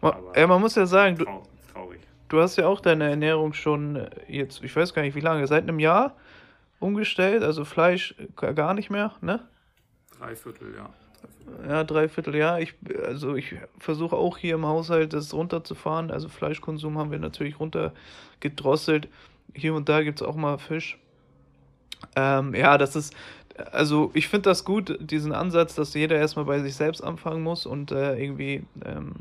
Aber 0.00 0.38
ja, 0.38 0.46
man 0.46 0.60
muss 0.60 0.74
ja 0.74 0.86
sagen, 0.86 1.16
du, 1.16 1.24
traurig. 1.72 2.00
Du 2.28 2.40
hast 2.40 2.56
ja 2.56 2.66
auch 2.66 2.80
deine 2.80 3.10
Ernährung 3.10 3.52
schon 3.52 3.96
äh, 3.96 4.10
jetzt, 4.28 4.62
ich 4.62 4.74
weiß 4.74 4.94
gar 4.94 5.02
nicht 5.02 5.16
wie 5.16 5.20
lange, 5.20 5.46
seit 5.46 5.64
einem 5.64 5.80
Jahr 5.80 6.16
umgestellt, 6.78 7.42
also 7.42 7.64
Fleisch 7.64 8.14
gar 8.36 8.72
nicht 8.74 8.88
mehr, 8.88 9.16
ne? 9.20 9.48
Dreiviertel, 10.16 10.74
ja. 10.74 10.94
Ja, 11.68 11.84
dreiviertel 11.84 12.34
Jahr. 12.34 12.60
Ich, 12.60 12.74
also 13.06 13.34
ich 13.34 13.54
versuche 13.78 14.16
auch 14.16 14.38
hier 14.38 14.54
im 14.54 14.66
Haushalt 14.66 15.12
das 15.12 15.32
runterzufahren. 15.34 16.10
Also 16.10 16.28
Fleischkonsum 16.28 16.98
haben 16.98 17.10
wir 17.10 17.18
natürlich 17.18 17.60
runtergedrosselt. 17.60 19.08
Hier 19.54 19.74
und 19.74 19.88
da 19.88 20.02
gibt 20.02 20.20
es 20.20 20.26
auch 20.26 20.36
mal 20.36 20.58
Fisch. 20.58 20.98
Ähm, 22.16 22.54
ja, 22.54 22.78
das 22.78 22.96
ist, 22.96 23.14
also 23.72 24.10
ich 24.14 24.28
finde 24.28 24.50
das 24.50 24.64
gut, 24.64 24.96
diesen 25.00 25.32
Ansatz, 25.32 25.74
dass 25.74 25.94
jeder 25.94 26.16
erstmal 26.16 26.44
bei 26.44 26.60
sich 26.60 26.74
selbst 26.74 27.02
anfangen 27.02 27.42
muss 27.42 27.66
und 27.66 27.92
äh, 27.92 28.16
irgendwie 28.16 28.64
ähm, 28.84 29.16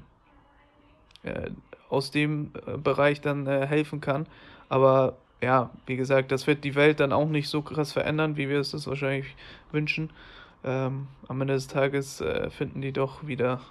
äh, 1.24 1.50
aus 1.90 2.12
dem 2.12 2.52
äh, 2.66 2.78
Bereich 2.78 3.22
dann 3.22 3.48
äh, 3.48 3.66
helfen 3.66 4.02
kann. 4.02 4.28
Aber 4.70 5.18
ja, 5.42 5.72
wie 5.86 5.96
gesagt, 5.96 6.32
das 6.32 6.48
wird 6.48 6.64
die 6.64 6.76
Welt 6.76 7.00
dann 7.00 7.14
auch 7.14 7.28
nicht 7.28 7.50
so 7.50 7.62
krass 7.62 7.94
verändern, 7.94 8.38
wie 8.38 8.50
wir 8.50 8.60
es 8.60 8.72
das 8.72 8.88
wahrscheinlich 8.88 9.36
wünschen. 9.72 10.10
Ähm, 10.64 11.08
am 11.28 11.42
Ende 11.42 11.54
des 11.54 11.68
Tages 11.68 12.22
äh, 12.22 12.50
finden 12.50 12.82
die 12.82 12.92
doch 12.92 13.26
wieder 13.26 13.62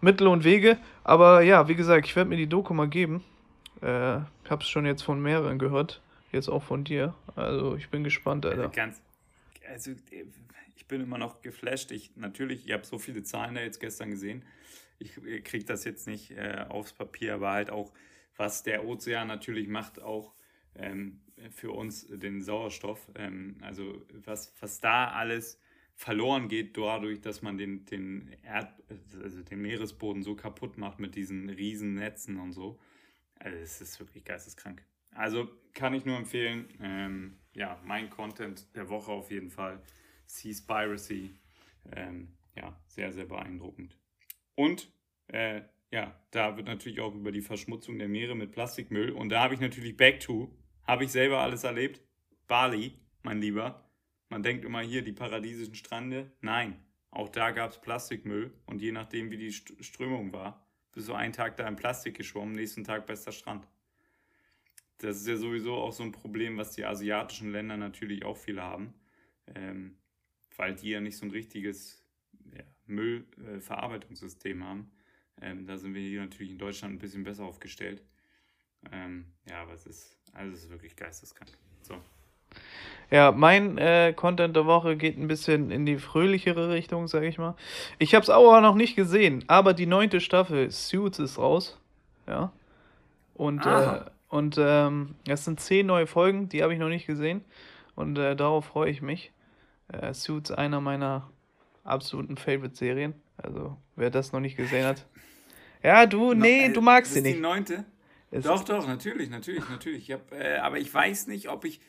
Mittel 0.00 0.26
und 0.28 0.44
Wege. 0.44 0.78
Aber 1.04 1.42
ja, 1.42 1.68
wie 1.68 1.74
gesagt, 1.74 2.06
ich 2.06 2.16
werde 2.16 2.30
mir 2.30 2.36
die 2.36 2.48
Doku 2.48 2.72
mal 2.74 2.88
geben. 2.88 3.22
Äh, 3.82 4.18
ich 4.44 4.50
habe 4.50 4.62
es 4.62 4.68
schon 4.68 4.86
jetzt 4.86 5.02
von 5.02 5.20
mehreren 5.20 5.58
gehört. 5.58 6.00
Jetzt 6.32 6.48
auch 6.48 6.62
von 6.62 6.84
dir. 6.84 7.14
Also 7.34 7.76
ich 7.76 7.90
bin 7.90 8.04
gespannt, 8.04 8.46
Alter. 8.46 8.68
Ganz, 8.68 9.02
also 9.68 9.92
ich 10.76 10.86
bin 10.86 11.02
immer 11.02 11.18
noch 11.18 11.42
geflasht. 11.42 11.90
Ich 11.90 12.16
natürlich, 12.16 12.66
ich 12.66 12.72
habe 12.72 12.84
so 12.86 12.98
viele 12.98 13.22
Zahlen 13.22 13.56
da 13.56 13.60
jetzt 13.60 13.80
gestern 13.80 14.10
gesehen. 14.10 14.44
Ich 14.98 15.14
kriege 15.44 15.64
das 15.64 15.84
jetzt 15.84 16.06
nicht 16.06 16.30
äh, 16.32 16.66
aufs 16.68 16.92
Papier, 16.92 17.34
aber 17.34 17.50
halt 17.50 17.70
auch, 17.70 17.92
was 18.36 18.62
der 18.62 18.84
Ozean 18.84 19.28
natürlich 19.28 19.66
macht, 19.66 20.00
auch 20.00 20.34
ähm, 20.76 21.20
für 21.50 21.72
uns 21.72 22.06
den 22.08 22.42
Sauerstoff. 22.42 23.00
Ähm, 23.14 23.56
also 23.62 24.02
was, 24.24 24.54
was 24.60 24.80
da 24.80 25.08
alles 25.08 25.58
verloren 26.00 26.48
geht 26.48 26.78
dadurch, 26.78 27.20
dass 27.20 27.42
man 27.42 27.58
den, 27.58 27.84
den, 27.84 28.34
Erd, 28.42 28.72
also 29.22 29.42
den 29.42 29.60
Meeresboden 29.60 30.22
so 30.22 30.34
kaputt 30.34 30.78
macht 30.78 30.98
mit 30.98 31.14
diesen 31.14 31.50
riesen 31.50 31.92
Netzen 31.92 32.40
und 32.40 32.52
so. 32.52 32.80
Also 33.34 33.58
es 33.58 33.82
ist 33.82 34.00
wirklich 34.00 34.24
geisteskrank. 34.24 34.82
Also 35.10 35.50
kann 35.74 35.92
ich 35.92 36.06
nur 36.06 36.16
empfehlen, 36.16 36.68
ähm, 36.80 37.36
ja, 37.54 37.78
mein 37.84 38.08
Content 38.08 38.74
der 38.74 38.88
Woche 38.88 39.12
auf 39.12 39.30
jeden 39.30 39.50
Fall. 39.50 39.82
Seaspiracy. 40.24 41.34
Ähm, 41.94 42.28
ja, 42.56 42.80
sehr, 42.86 43.12
sehr 43.12 43.26
beeindruckend. 43.26 43.98
Und 44.54 44.90
äh, 45.26 45.60
ja, 45.90 46.18
da 46.30 46.56
wird 46.56 46.66
natürlich 46.66 47.00
auch 47.00 47.14
über 47.14 47.30
die 47.30 47.42
Verschmutzung 47.42 47.98
der 47.98 48.08
Meere 48.08 48.34
mit 48.34 48.52
Plastikmüll. 48.52 49.10
Und 49.10 49.28
da 49.28 49.42
habe 49.42 49.52
ich 49.52 49.60
natürlich 49.60 49.98
Back 49.98 50.20
to, 50.20 50.50
habe 50.84 51.04
ich 51.04 51.12
selber 51.12 51.40
alles 51.40 51.64
erlebt. 51.64 52.00
Bali, 52.46 52.94
mein 53.22 53.42
Lieber. 53.42 53.89
Man 54.30 54.42
denkt 54.42 54.64
immer 54.64 54.80
hier, 54.80 55.02
die 55.02 55.12
paradiesischen 55.12 55.74
Strände. 55.74 56.30
Nein, 56.40 56.80
auch 57.10 57.28
da 57.28 57.50
gab 57.50 57.72
es 57.72 57.80
Plastikmüll 57.80 58.54
und 58.64 58.80
je 58.80 58.92
nachdem, 58.92 59.30
wie 59.30 59.36
die 59.36 59.52
Strömung 59.52 60.32
war, 60.32 60.64
bist 60.92 61.08
du 61.08 61.14
einen 61.14 61.32
Tag 61.32 61.56
da 61.56 61.66
in 61.66 61.76
Plastik 61.76 62.16
geschwommen, 62.16 62.54
nächsten 62.54 62.84
Tag 62.84 63.06
bester 63.06 63.32
Strand. 63.32 63.66
Das 64.98 65.16
ist 65.16 65.26
ja 65.26 65.36
sowieso 65.36 65.74
auch 65.74 65.92
so 65.92 66.04
ein 66.04 66.12
Problem, 66.12 66.56
was 66.56 66.72
die 66.72 66.84
asiatischen 66.84 67.50
Länder 67.50 67.76
natürlich 67.76 68.24
auch 68.24 68.36
viele 68.36 68.62
haben, 68.62 68.94
ähm, 69.54 69.96
weil 70.56 70.74
die 70.76 70.90
ja 70.90 71.00
nicht 71.00 71.16
so 71.16 71.26
ein 71.26 71.32
richtiges 71.32 72.04
ja, 72.54 72.62
Müllverarbeitungssystem 72.86 74.60
äh, 74.60 74.64
haben. 74.64 74.92
Ähm, 75.40 75.66
da 75.66 75.76
sind 75.76 75.94
wir 75.94 76.02
hier 76.02 76.20
natürlich 76.20 76.52
in 76.52 76.58
Deutschland 76.58 76.94
ein 76.94 76.98
bisschen 76.98 77.24
besser 77.24 77.44
aufgestellt. 77.44 78.04
Ähm, 78.92 79.32
ja, 79.48 79.62
aber 79.62 79.72
es 79.72 79.86
ist, 79.86 80.18
also 80.32 80.52
es 80.52 80.64
ist 80.64 80.70
wirklich 80.70 80.94
geisteskrank. 80.94 81.50
So. 81.82 82.00
Ja, 83.10 83.32
mein 83.32 83.76
äh, 83.78 84.12
Content 84.14 84.54
der 84.54 84.66
Woche 84.66 84.96
geht 84.96 85.18
ein 85.18 85.26
bisschen 85.26 85.72
in 85.72 85.84
die 85.84 85.98
fröhlichere 85.98 86.70
Richtung, 86.70 87.08
sag 87.08 87.24
ich 87.24 87.38
mal. 87.38 87.56
Ich 87.98 88.14
habe 88.14 88.22
es 88.22 88.30
auch 88.30 88.60
noch 88.60 88.76
nicht 88.76 88.94
gesehen, 88.94 89.44
aber 89.48 89.74
die 89.74 89.86
neunte 89.86 90.20
Staffel 90.20 90.70
Suits 90.70 91.18
ist 91.18 91.38
raus. 91.38 91.78
Ja. 92.28 92.52
Und, 93.34 93.66
äh, 93.66 94.00
und 94.28 94.56
ähm, 94.60 95.16
es 95.26 95.44
sind 95.44 95.60
zehn 95.60 95.86
neue 95.86 96.06
Folgen, 96.06 96.48
die 96.48 96.62
habe 96.62 96.72
ich 96.72 96.78
noch 96.78 96.88
nicht 96.88 97.06
gesehen. 97.06 97.44
Und 97.96 98.16
äh, 98.16 98.36
darauf 98.36 98.66
freue 98.66 98.90
ich 98.90 99.02
mich. 99.02 99.32
Äh, 99.92 100.14
Suits 100.14 100.52
einer 100.52 100.80
meiner 100.80 101.28
absoluten 101.82 102.36
Favorite-Serien. 102.36 103.14
Also, 103.38 103.76
wer 103.96 104.10
das 104.10 104.32
noch 104.32 104.40
nicht 104.40 104.56
gesehen 104.56 104.86
hat. 104.86 105.06
Ja, 105.82 106.06
du, 106.06 106.34
nee, 106.34 106.66
no, 106.66 106.70
äh, 106.70 106.72
du 106.72 106.80
magst 106.80 107.14
sie 107.14 107.22
nicht. 107.22 107.38
Die 107.38 107.40
neunte? 107.40 107.84
Es 108.30 108.44
doch, 108.44 108.62
doch, 108.62 108.86
natürlich, 108.86 109.28
natürlich, 109.28 109.68
natürlich. 109.68 110.08
Ich 110.08 110.12
hab, 110.12 110.32
äh, 110.32 110.58
aber 110.58 110.78
ich 110.78 110.92
weiß 110.92 111.26
nicht, 111.26 111.48
ob 111.48 111.64
ich 111.64 111.80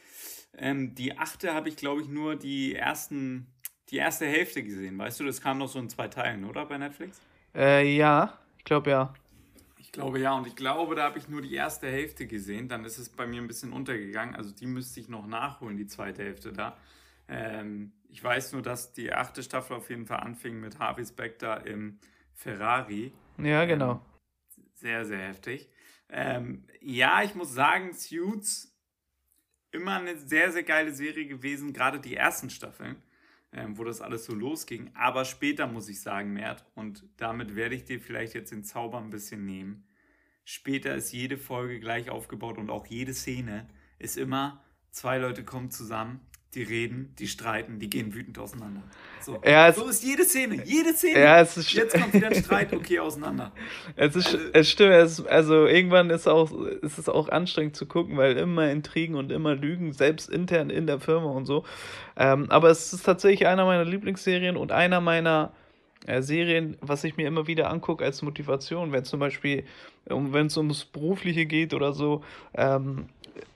ähm, 0.58 0.96
die 0.96 1.18
achte 1.18 1.54
habe 1.54 1.70
ich, 1.70 1.76
glaube 1.76 2.02
ich, 2.02 2.08
nur 2.08 2.36
die 2.36 2.76
ersten, 2.76 3.48
die 3.90 3.98
erste 3.98 4.26
Hälfte 4.26 4.64
gesehen. 4.64 4.98
Weißt 4.98 5.20
du, 5.20 5.26
das 5.26 5.42
kam 5.42 5.58
noch 5.58 5.68
so 5.68 5.80
in 5.80 5.90
zwei 5.90 6.08
Teilen, 6.08 6.46
oder 6.46 6.66
bei 6.66 6.78
Netflix? 6.78 7.22
Äh, 7.56 7.96
ja, 7.96 8.38
ich 8.58 8.64
glaube 8.64 8.90
ja. 8.90 9.14
Ich 9.78 9.92
glaube 9.92 10.20
ja, 10.20 10.34
und 10.34 10.48
ich 10.48 10.56
glaube, 10.56 10.96
da 10.96 11.04
habe 11.04 11.20
ich 11.20 11.28
nur 11.28 11.42
die 11.42 11.54
erste 11.54 11.88
Hälfte 11.88 12.26
gesehen. 12.26 12.70
Dann 12.70 12.86
ist 12.86 12.98
es 12.98 13.10
bei 13.10 13.28
mir 13.28 13.42
ein 13.42 13.48
bisschen 13.48 13.74
untergegangen. 13.74 14.36
Also 14.36 14.52
die 14.52 14.66
müsste 14.66 15.02
ich 15.02 15.10
noch 15.10 15.28
nachholen, 15.28 15.76
die 15.76 15.88
zweite 15.88 16.24
Hälfte 16.24 16.54
da. 16.54 16.78
Ähm, 17.28 17.92
ich 18.08 18.24
weiß 18.24 18.54
nur, 18.54 18.62
dass 18.62 18.94
die 18.94 19.12
achte 19.12 19.44
Staffel 19.44 19.76
auf 19.76 19.90
jeden 19.90 20.06
Fall 20.06 20.20
anfing 20.20 20.60
mit 20.60 20.80
Harvey 20.80 21.06
Specter 21.06 21.66
im 21.66 22.00
Ferrari. 22.34 23.12
Ja, 23.38 23.66
genau. 23.66 23.94
Ähm, 23.94 24.00
sehr, 24.76 25.06
sehr 25.06 25.20
heftig. 25.20 25.70
Ähm, 26.10 26.66
ja, 26.82 27.24
ich 27.24 27.36
muss 27.36 27.54
sagen, 27.54 27.94
Suits 27.94 28.71
immer 29.72 29.98
eine 29.98 30.18
sehr, 30.18 30.52
sehr 30.52 30.64
geile 30.64 30.94
Serie 30.94 31.26
gewesen, 31.26 31.74
gerade 31.74 32.00
die 32.00 32.16
ersten 32.16 32.50
Staffeln, 32.50 32.98
ähm, 33.52 33.78
wo 33.78 33.84
das 33.84 34.02
alles 34.02 34.26
so 34.26 34.34
losging. 34.34 34.92
Aber 34.96 35.26
später 35.26 35.68
muss 35.68 35.90
ich 35.90 36.02
sagen, 36.02 36.34
Mert, 36.34 36.66
und 36.76 37.06
damit 37.18 37.56
werde 37.56 37.76
ich 37.76 37.86
dir 37.86 38.00
vielleicht 38.00 38.34
jetzt 38.34 38.52
den 38.52 38.64
Zauber 38.64 39.00
ein 39.00 39.10
bisschen 39.10 39.46
nehmen. 39.46 39.86
Später 40.44 40.96
ist 40.96 41.12
jede 41.12 41.38
Folge 41.38 41.80
gleich 41.80 42.10
aufgebaut 42.10 42.58
und 42.58 42.70
auch 42.70 42.88
jede 42.88 43.14
Szene 43.14 43.68
ist 44.00 44.18
immer, 44.18 44.64
zwei 44.90 45.18
Leute 45.18 45.44
kommen 45.44 45.72
zusammen, 45.72 46.20
die 46.54 46.64
reden, 46.64 47.14
die 47.18 47.28
streiten, 47.28 47.80
die 47.80 47.90
gehen 47.90 48.14
wütend 48.14 48.38
auseinander. 48.38 48.84
So, 49.22 49.40
ja, 49.46 49.72
so 49.72 49.88
ist 49.88 50.04
jede 50.04 50.26
Szene, 50.26 50.62
jede 50.66 50.94
Szene. 50.94 51.20
Ja, 51.20 51.40
es 51.40 51.56
ist 51.56 51.72
Jetzt 51.72 51.94
kommt 51.98 52.14
wieder 52.14 52.28
ein 52.28 52.36
Streit, 52.36 52.74
okay, 52.74 53.00
auseinander. 53.00 53.54
Es, 53.96 54.16
ist, 54.16 54.28
also, 54.28 54.38
es 54.52 54.70
stimmt, 54.70 54.92
es, 54.92 55.26
also 55.26 55.66
irgendwann 55.66 56.10
ist, 56.10 56.28
auch, 56.28 56.52
ist 56.82 56.98
es 56.98 57.08
auch 57.08 57.30
anstrengend 57.30 57.78
zu 57.78 57.86
gucken, 57.86 58.18
weil 58.18 58.36
immer 58.36 58.70
Intrigen 58.70 59.16
und 59.16 59.32
immer 59.32 59.56
Lügen, 59.56 59.94
selbst 59.94 60.30
intern 60.30 60.70
in 60.70 60.88
der 60.88 61.00
Firma 61.00 61.28
und 61.28 61.46
so. 61.46 61.64
Ähm, 62.18 62.48
aber 62.50 62.70
es 62.70 62.92
ist 62.92 63.06
tatsächlich 63.06 63.48
einer 63.48 63.64
meiner 63.64 63.86
Lieblingsserien 63.86 64.58
und 64.58 64.74
einer 64.74 65.00
meiner 65.00 65.54
äh, 66.06 66.22
Serien, 66.22 66.78
was 66.82 67.04
ich 67.04 67.16
mir 67.16 67.28
immer 67.28 67.48
wieder 67.48 67.70
angucke 67.70 68.04
als 68.04 68.22
Motivation, 68.24 68.92
wenn 68.92 69.06
zum 69.06 69.20
Beispiel, 69.20 69.64
um, 70.10 70.34
wenn 70.34 70.48
es 70.48 70.58
ums 70.58 70.86
Berufliche 70.86 71.46
geht 71.46 71.74
oder 71.74 71.94
so, 71.94 72.24
ähm, 72.54 73.08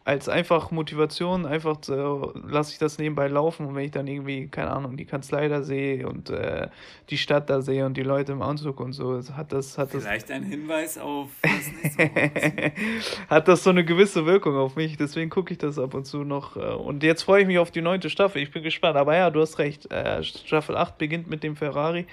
als 0.06 0.30
einfach 0.30 0.70
Motivation, 0.70 1.48
einfach 1.48 1.78
so, 1.82 2.32
lasse 2.48 2.72
ich 2.72 2.78
das 2.78 3.00
nebenbei 3.00 3.28
laufen 3.28 3.66
und 3.66 3.76
wenn 3.76 3.86
ich 3.86 3.92
dann 3.92 4.06
irgendwie, 4.06 4.48
keine 4.48 4.70
Ahnung, 4.70 4.98
die 4.98 5.06
Kanzlei 5.06 5.48
da 5.48 5.64
sehe 5.64 6.08
und 6.08 6.30
äh, 6.30 6.68
die 7.10 7.18
Stadt 7.18 7.50
da 7.50 7.62
sehe 7.62 7.86
und 7.88 7.98
die 7.98 8.04
Leute 8.04 8.32
im 8.32 8.44
Anzug 8.44 8.80
und 8.80 8.94
so, 8.94 9.20
hat 9.36 9.52
das. 9.52 9.80
Hat 9.80 9.90
Vielleicht 9.90 10.30
das, 10.30 10.36
ein 10.36 10.44
Hinweis 10.44 11.00
auf 11.00 11.30
Hat 13.30 13.48
das 13.48 13.64
so 13.64 13.72
eine 13.72 13.84
gewisse 13.84 14.28
Wirkung 14.28 14.56
auf 14.56 14.76
mich, 14.76 14.96
deswegen 14.96 15.32
gucke 15.32 15.54
ich 15.54 15.58
das 15.58 15.80
ab 15.80 15.96
und 15.96 16.06
zu 16.06 16.24
noch. 16.24 16.56
Äh, 16.56 16.60
und 16.60 17.02
jetzt 17.02 17.24
freue 17.24 17.42
ich 17.42 17.48
mich 17.48 17.58
auf 17.58 17.72
die 17.72 17.82
neunte 17.82 18.12
Staffel, 18.12 18.44
ich 18.44 18.52
bin 18.52 18.62
gespannt. 18.62 18.98
Aber 18.98 19.16
ja, 19.16 19.32
du 19.32 19.42
hast 19.42 19.58
recht, 19.58 19.92
äh, 19.92 20.24
Staffel 20.24 20.78
8 20.78 21.00
beginnt 21.00 21.28
mit 21.28 21.42
dem 21.42 21.56
Ferrari 21.56 22.06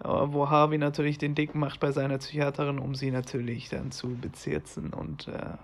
wo 0.00 0.50
Harvey 0.50 0.78
natürlich 0.78 1.18
den 1.18 1.34
Dicken 1.34 1.58
macht 1.58 1.80
bei 1.80 1.90
seiner 1.90 2.18
Psychiaterin, 2.18 2.78
um 2.78 2.94
sie 2.94 3.10
natürlich 3.10 3.68
dann 3.68 3.90
zu 3.90 4.16
bezirzen 4.16 4.92
und 4.92 5.28
äh, 5.28 5.56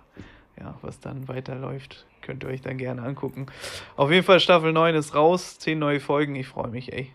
ja, 0.58 0.78
was 0.82 1.00
dann 1.00 1.28
weiterläuft, 1.28 2.06
könnt 2.20 2.44
ihr 2.44 2.50
euch 2.50 2.60
dann 2.60 2.78
gerne 2.78 3.02
angucken. 3.02 3.46
Auf 3.96 4.10
jeden 4.10 4.24
Fall 4.24 4.40
Staffel 4.40 4.72
9 4.72 4.94
ist 4.94 5.14
raus, 5.14 5.58
10 5.58 5.78
neue 5.78 6.00
Folgen, 6.00 6.34
ich 6.34 6.46
freue 6.46 6.70
mich, 6.70 6.92
ey. 6.92 7.12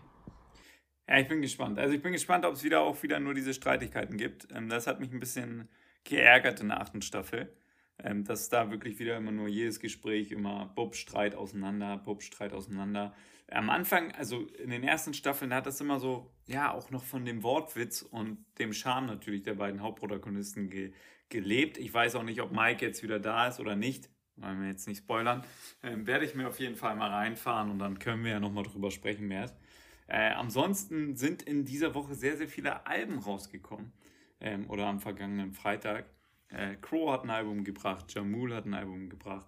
Ja, 1.08 1.18
ich 1.18 1.28
bin 1.28 1.40
gespannt. 1.40 1.78
Also 1.78 1.94
ich 1.94 2.02
bin 2.02 2.12
gespannt, 2.12 2.44
ob 2.44 2.54
es 2.54 2.62
wieder 2.62 2.80
auch 2.80 3.02
wieder 3.02 3.18
nur 3.18 3.32
diese 3.32 3.54
Streitigkeiten 3.54 4.18
gibt. 4.18 4.48
Ähm, 4.54 4.68
das 4.68 4.86
hat 4.86 5.00
mich 5.00 5.10
ein 5.10 5.20
bisschen 5.20 5.68
geärgert 6.04 6.60
in 6.60 6.68
der 6.68 6.80
achten 6.80 7.00
Staffel. 7.00 7.50
Ähm, 8.00 8.24
dass 8.24 8.48
da 8.48 8.70
wirklich 8.70 9.00
wieder 9.00 9.16
immer 9.16 9.32
nur 9.32 9.48
jedes 9.48 9.80
Gespräch 9.80 10.30
immer 10.30 10.70
Bob 10.76 10.94
Streit 10.94 11.34
auseinander, 11.34 11.96
Bob 11.96 12.22
Streit 12.22 12.52
auseinander. 12.52 13.12
Am 13.50 13.70
Anfang, 13.70 14.12
also 14.12 14.46
in 14.58 14.70
den 14.70 14.84
ersten 14.84 15.14
Staffeln, 15.14 15.54
hat 15.54 15.66
das 15.66 15.80
immer 15.80 15.98
so, 15.98 16.30
ja, 16.46 16.72
auch 16.72 16.90
noch 16.90 17.02
von 17.02 17.24
dem 17.24 17.42
Wortwitz 17.42 18.02
und 18.02 18.44
dem 18.58 18.72
Charme 18.72 19.06
natürlich 19.06 19.42
der 19.42 19.54
beiden 19.54 19.82
Hauptprotagonisten 19.82 20.70
ge 20.70 20.92
gelebt. 21.30 21.76
Ich 21.76 21.92
weiß 21.92 22.14
auch 22.14 22.22
nicht, 22.22 22.40
ob 22.40 22.52
Mike 22.52 22.84
jetzt 22.84 23.02
wieder 23.02 23.20
da 23.20 23.48
ist 23.48 23.60
oder 23.60 23.76
nicht. 23.76 24.08
Wollen 24.36 24.62
wir 24.62 24.68
jetzt 24.68 24.88
nicht 24.88 24.98
spoilern. 24.98 25.44
Ähm, 25.82 26.06
werde 26.06 26.24
ich 26.24 26.34
mir 26.34 26.48
auf 26.48 26.58
jeden 26.58 26.76
Fall 26.76 26.96
mal 26.96 27.10
reinfahren 27.10 27.70
und 27.70 27.78
dann 27.80 27.98
können 27.98 28.24
wir 28.24 28.30
ja 28.30 28.40
nochmal 28.40 28.64
drüber 28.64 28.90
sprechen, 28.90 29.28
mehr. 29.28 29.54
Äh, 30.06 30.30
ansonsten 30.30 31.16
sind 31.16 31.42
in 31.42 31.66
dieser 31.66 31.94
Woche 31.94 32.14
sehr, 32.14 32.38
sehr 32.38 32.48
viele 32.48 32.86
Alben 32.86 33.18
rausgekommen. 33.18 33.92
Ähm, 34.40 34.70
oder 34.70 34.86
am 34.86 35.00
vergangenen 35.00 35.52
Freitag. 35.52 36.06
Äh, 36.48 36.76
Crow 36.80 37.12
hat 37.12 37.24
ein 37.24 37.30
Album 37.30 37.64
gebracht, 37.64 38.12
Jamul 38.14 38.54
hat 38.54 38.64
ein 38.64 38.74
Album 38.74 39.08
gebracht, 39.08 39.46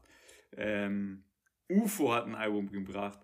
ähm, 0.57 1.25
UFO 1.71 2.13
hat 2.13 2.27
ein 2.27 2.35
Album 2.35 2.71
gebracht. 2.71 3.21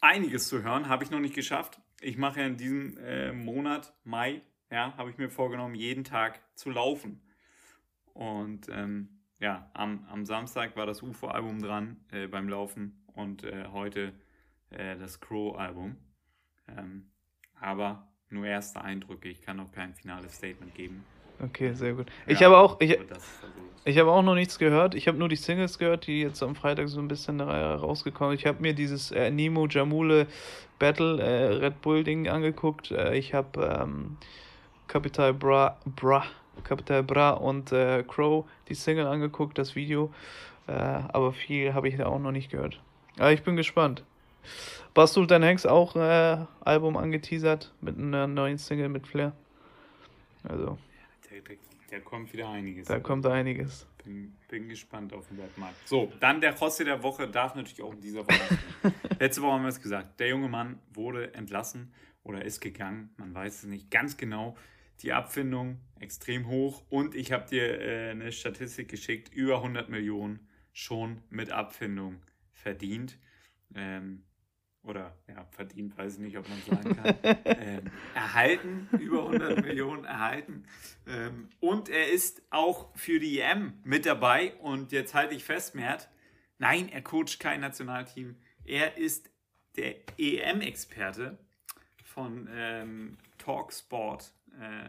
Einiges 0.00 0.48
zu 0.48 0.62
hören, 0.62 0.88
habe 0.88 1.04
ich 1.04 1.10
noch 1.10 1.20
nicht 1.20 1.34
geschafft. 1.34 1.80
Ich 2.00 2.16
mache 2.16 2.40
ja 2.40 2.46
in 2.46 2.56
diesem 2.56 2.96
äh, 2.98 3.32
Monat, 3.32 3.92
Mai, 4.04 4.42
ja, 4.70 4.96
habe 4.96 5.10
ich 5.10 5.18
mir 5.18 5.30
vorgenommen, 5.30 5.74
jeden 5.74 6.04
Tag 6.04 6.40
zu 6.54 6.70
laufen. 6.70 7.20
Und 8.14 8.68
ähm, 8.70 9.08
ja, 9.40 9.70
am, 9.74 10.06
am 10.10 10.24
Samstag 10.24 10.76
war 10.76 10.86
das 10.86 11.02
UFO-Album 11.02 11.60
dran 11.60 11.96
äh, 12.10 12.26
beim 12.26 12.48
Laufen 12.48 13.04
und 13.14 13.44
äh, 13.44 13.66
heute 13.72 14.12
äh, 14.70 14.96
das 14.96 15.20
Crow-Album. 15.20 15.96
Ähm, 16.68 17.10
aber 17.60 18.08
nur 18.30 18.46
erste 18.46 18.82
Eindrücke, 18.82 19.28
ich 19.28 19.42
kann 19.42 19.56
noch 19.56 19.72
kein 19.72 19.94
finales 19.94 20.36
Statement 20.36 20.74
geben. 20.74 21.04
Okay, 21.40 21.72
sehr 21.72 21.94
gut. 21.94 22.10
Ja, 22.26 22.32
ich 22.32 22.42
habe 22.42 22.58
auch, 22.58 22.80
ich, 22.80 22.98
ich 23.88 23.98
habe 23.98 24.10
auch 24.10 24.22
noch 24.22 24.34
nichts 24.34 24.58
gehört. 24.58 24.94
Ich 24.94 25.08
habe 25.08 25.16
nur 25.16 25.28
die 25.28 25.36
Singles 25.36 25.78
gehört, 25.78 26.06
die 26.06 26.20
jetzt 26.20 26.42
am 26.42 26.54
Freitag 26.54 26.88
so 26.88 27.00
ein 27.00 27.08
bisschen 27.08 27.40
rausgekommen 27.40 28.32
sind. 28.32 28.40
Ich 28.40 28.46
habe 28.46 28.60
mir 28.60 28.74
dieses 28.74 29.10
äh, 29.12 29.30
Nemo 29.30 29.66
Jamule 29.66 30.26
Battle 30.78 31.20
äh, 31.22 31.54
Red 31.54 31.80
Bull 31.80 32.04
Ding 32.04 32.28
angeguckt. 32.28 32.90
Äh, 32.90 33.16
ich 33.16 33.32
habe 33.32 33.80
ähm, 33.82 34.18
Capital 34.88 35.32
Bra, 35.32 35.78
Bra, 35.84 36.24
Capital 36.64 37.02
Bra 37.02 37.30
und 37.30 37.72
äh, 37.72 38.04
Crow 38.06 38.44
die 38.68 38.74
Single 38.74 39.06
angeguckt, 39.06 39.56
das 39.56 39.74
Video. 39.74 40.12
Äh, 40.66 40.72
aber 40.72 41.32
viel 41.32 41.72
habe 41.72 41.88
ich 41.88 41.96
da 41.96 42.06
auch 42.06 42.18
noch 42.18 42.32
nicht 42.32 42.50
gehört. 42.50 42.80
Aber 43.16 43.32
ich 43.32 43.42
bin 43.42 43.56
gespannt. 43.56 44.04
Bastul 44.92 45.26
Dan 45.26 45.44
Hanks 45.44 45.64
auch 45.64 45.96
äh, 45.96 46.38
Album 46.60 46.96
angeteasert 46.96 47.72
mit 47.80 47.98
einer 47.98 48.26
neuen 48.26 48.58
Single 48.58 48.90
mit 48.90 49.06
Flair. 49.06 49.32
Also. 50.42 50.78
Der, 51.30 51.40
der, 51.40 51.56
der 51.90 52.00
kommt 52.00 52.32
wieder 52.32 52.48
einiges. 52.48 52.88
Da 52.88 53.00
kommt 53.00 53.26
einiges. 53.26 53.86
Bin, 54.04 54.36
bin 54.48 54.68
gespannt 54.68 55.12
auf 55.12 55.26
den 55.28 55.38
Webmarkt. 55.38 55.76
So, 55.86 56.12
dann 56.20 56.40
der 56.40 56.56
Rossi 56.56 56.84
der 56.84 57.02
Woche 57.02 57.28
darf 57.28 57.54
natürlich 57.54 57.82
auch 57.82 57.92
in 57.92 58.00
dieser 58.00 58.26
Woche. 58.26 58.58
Letzte 59.18 59.42
Woche 59.42 59.52
haben 59.52 59.62
wir 59.62 59.68
es 59.68 59.80
gesagt. 59.80 60.20
Der 60.20 60.28
junge 60.28 60.48
Mann 60.48 60.78
wurde 60.92 61.34
entlassen 61.34 61.92
oder 62.22 62.44
ist 62.44 62.60
gegangen. 62.60 63.10
Man 63.16 63.34
weiß 63.34 63.64
es 63.64 63.64
nicht 63.64 63.90
ganz 63.90 64.16
genau 64.16 64.56
die 65.00 65.12
Abfindung 65.12 65.80
extrem 66.00 66.48
hoch 66.48 66.82
und 66.88 67.14
ich 67.14 67.32
habe 67.32 67.48
dir 67.48 67.80
äh, 67.80 68.10
eine 68.10 68.32
Statistik 68.32 68.88
geschickt, 68.88 69.32
über 69.32 69.56
100 69.56 69.88
Millionen 69.88 70.48
schon 70.72 71.22
mit 71.30 71.50
Abfindung 71.50 72.20
verdient. 72.52 73.18
Ähm, 73.74 74.24
oder 74.82 75.16
ja, 75.28 75.44
verdient, 75.50 75.96
weiß 75.96 76.14
ich 76.14 76.20
nicht, 76.20 76.38
ob 76.38 76.48
man 76.48 76.62
sagen 76.62 76.96
kann. 76.96 77.16
ähm, 77.44 77.90
erhalten, 78.14 78.88
über 78.98 79.26
100 79.26 79.62
Millionen 79.62 80.04
erhalten. 80.04 80.64
Ähm, 81.06 81.48
und 81.60 81.88
er 81.88 82.10
ist 82.10 82.42
auch 82.50 82.96
für 82.96 83.18
die 83.18 83.40
EM 83.40 83.74
mit 83.84 84.06
dabei. 84.06 84.54
Und 84.56 84.92
jetzt 84.92 85.14
halte 85.14 85.34
ich 85.34 85.44
fest, 85.44 85.74
Mert, 85.74 86.08
nein, 86.58 86.88
er 86.88 87.02
coacht 87.02 87.38
kein 87.38 87.60
Nationalteam. 87.60 88.36
Er 88.64 88.96
ist 88.96 89.30
der 89.76 89.96
EM-Experte 90.18 91.38
von 92.04 92.48
ähm, 92.50 93.18
Talksport 93.38 94.32
äh, 94.60 94.88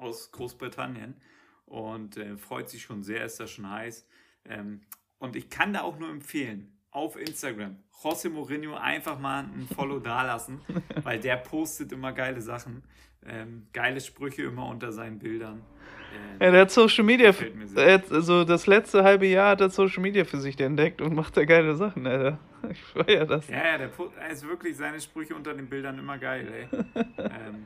aus 0.00 0.32
Großbritannien 0.32 1.20
und 1.66 2.16
äh, 2.16 2.36
freut 2.36 2.68
sich 2.68 2.82
schon 2.82 3.02
sehr, 3.02 3.24
ist 3.24 3.40
da 3.40 3.46
schon 3.46 3.70
heiß. 3.70 4.06
Ähm, 4.44 4.82
und 5.18 5.36
ich 5.36 5.48
kann 5.48 5.72
da 5.72 5.82
auch 5.82 5.98
nur 5.98 6.10
empfehlen, 6.10 6.76
auf 6.92 7.16
Instagram, 7.16 7.76
José 8.02 8.28
Mourinho 8.28 8.74
einfach 8.74 9.18
mal 9.18 9.40
ein 9.40 9.66
Follow 9.74 9.98
dalassen, 10.00 10.60
weil 11.02 11.18
der 11.18 11.36
postet 11.36 11.90
immer 11.92 12.12
geile 12.12 12.40
Sachen, 12.40 12.82
ähm, 13.26 13.66
geile 13.72 14.00
Sprüche 14.00 14.42
immer 14.42 14.66
unter 14.68 14.92
seinen 14.92 15.18
Bildern. 15.18 15.62
Ähm, 16.14 16.40
ja, 16.40 16.50
der 16.50 16.60
hat 16.62 16.70
Social 16.70 17.04
Media, 17.04 17.34
also 18.10 18.44
das 18.44 18.66
letzte 18.66 19.02
halbe 19.02 19.26
Jahr 19.26 19.52
hat 19.52 19.62
er 19.62 19.70
Social 19.70 20.02
Media 20.02 20.24
für 20.24 20.38
sich 20.38 20.60
entdeckt 20.60 21.00
und 21.00 21.14
macht 21.14 21.36
da 21.36 21.44
geile 21.44 21.74
Sachen, 21.74 22.06
Alter. 22.06 22.38
Ich 22.70 22.80
feier 22.80 23.26
das. 23.26 23.48
Ja, 23.48 23.72
ja, 23.72 23.78
der 23.78 23.90
ist 24.30 24.46
wirklich 24.46 24.76
seine 24.76 25.00
Sprüche 25.00 25.34
unter 25.34 25.52
den 25.52 25.68
Bildern 25.68 25.98
immer 25.98 26.16
geil, 26.16 26.68
ey. 26.70 27.04
ähm, 27.18 27.64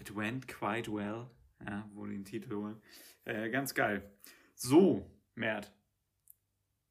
It 0.00 0.16
went 0.16 0.48
quite 0.48 0.92
well. 0.92 1.28
Ja, 1.64 1.88
wo 1.94 2.04
den 2.04 2.24
Titel 2.24 2.56
holen. 2.56 2.82
Äh, 3.24 3.48
ganz 3.50 3.72
geil. 3.72 4.10
So, 4.56 5.08
Mert. 5.36 5.72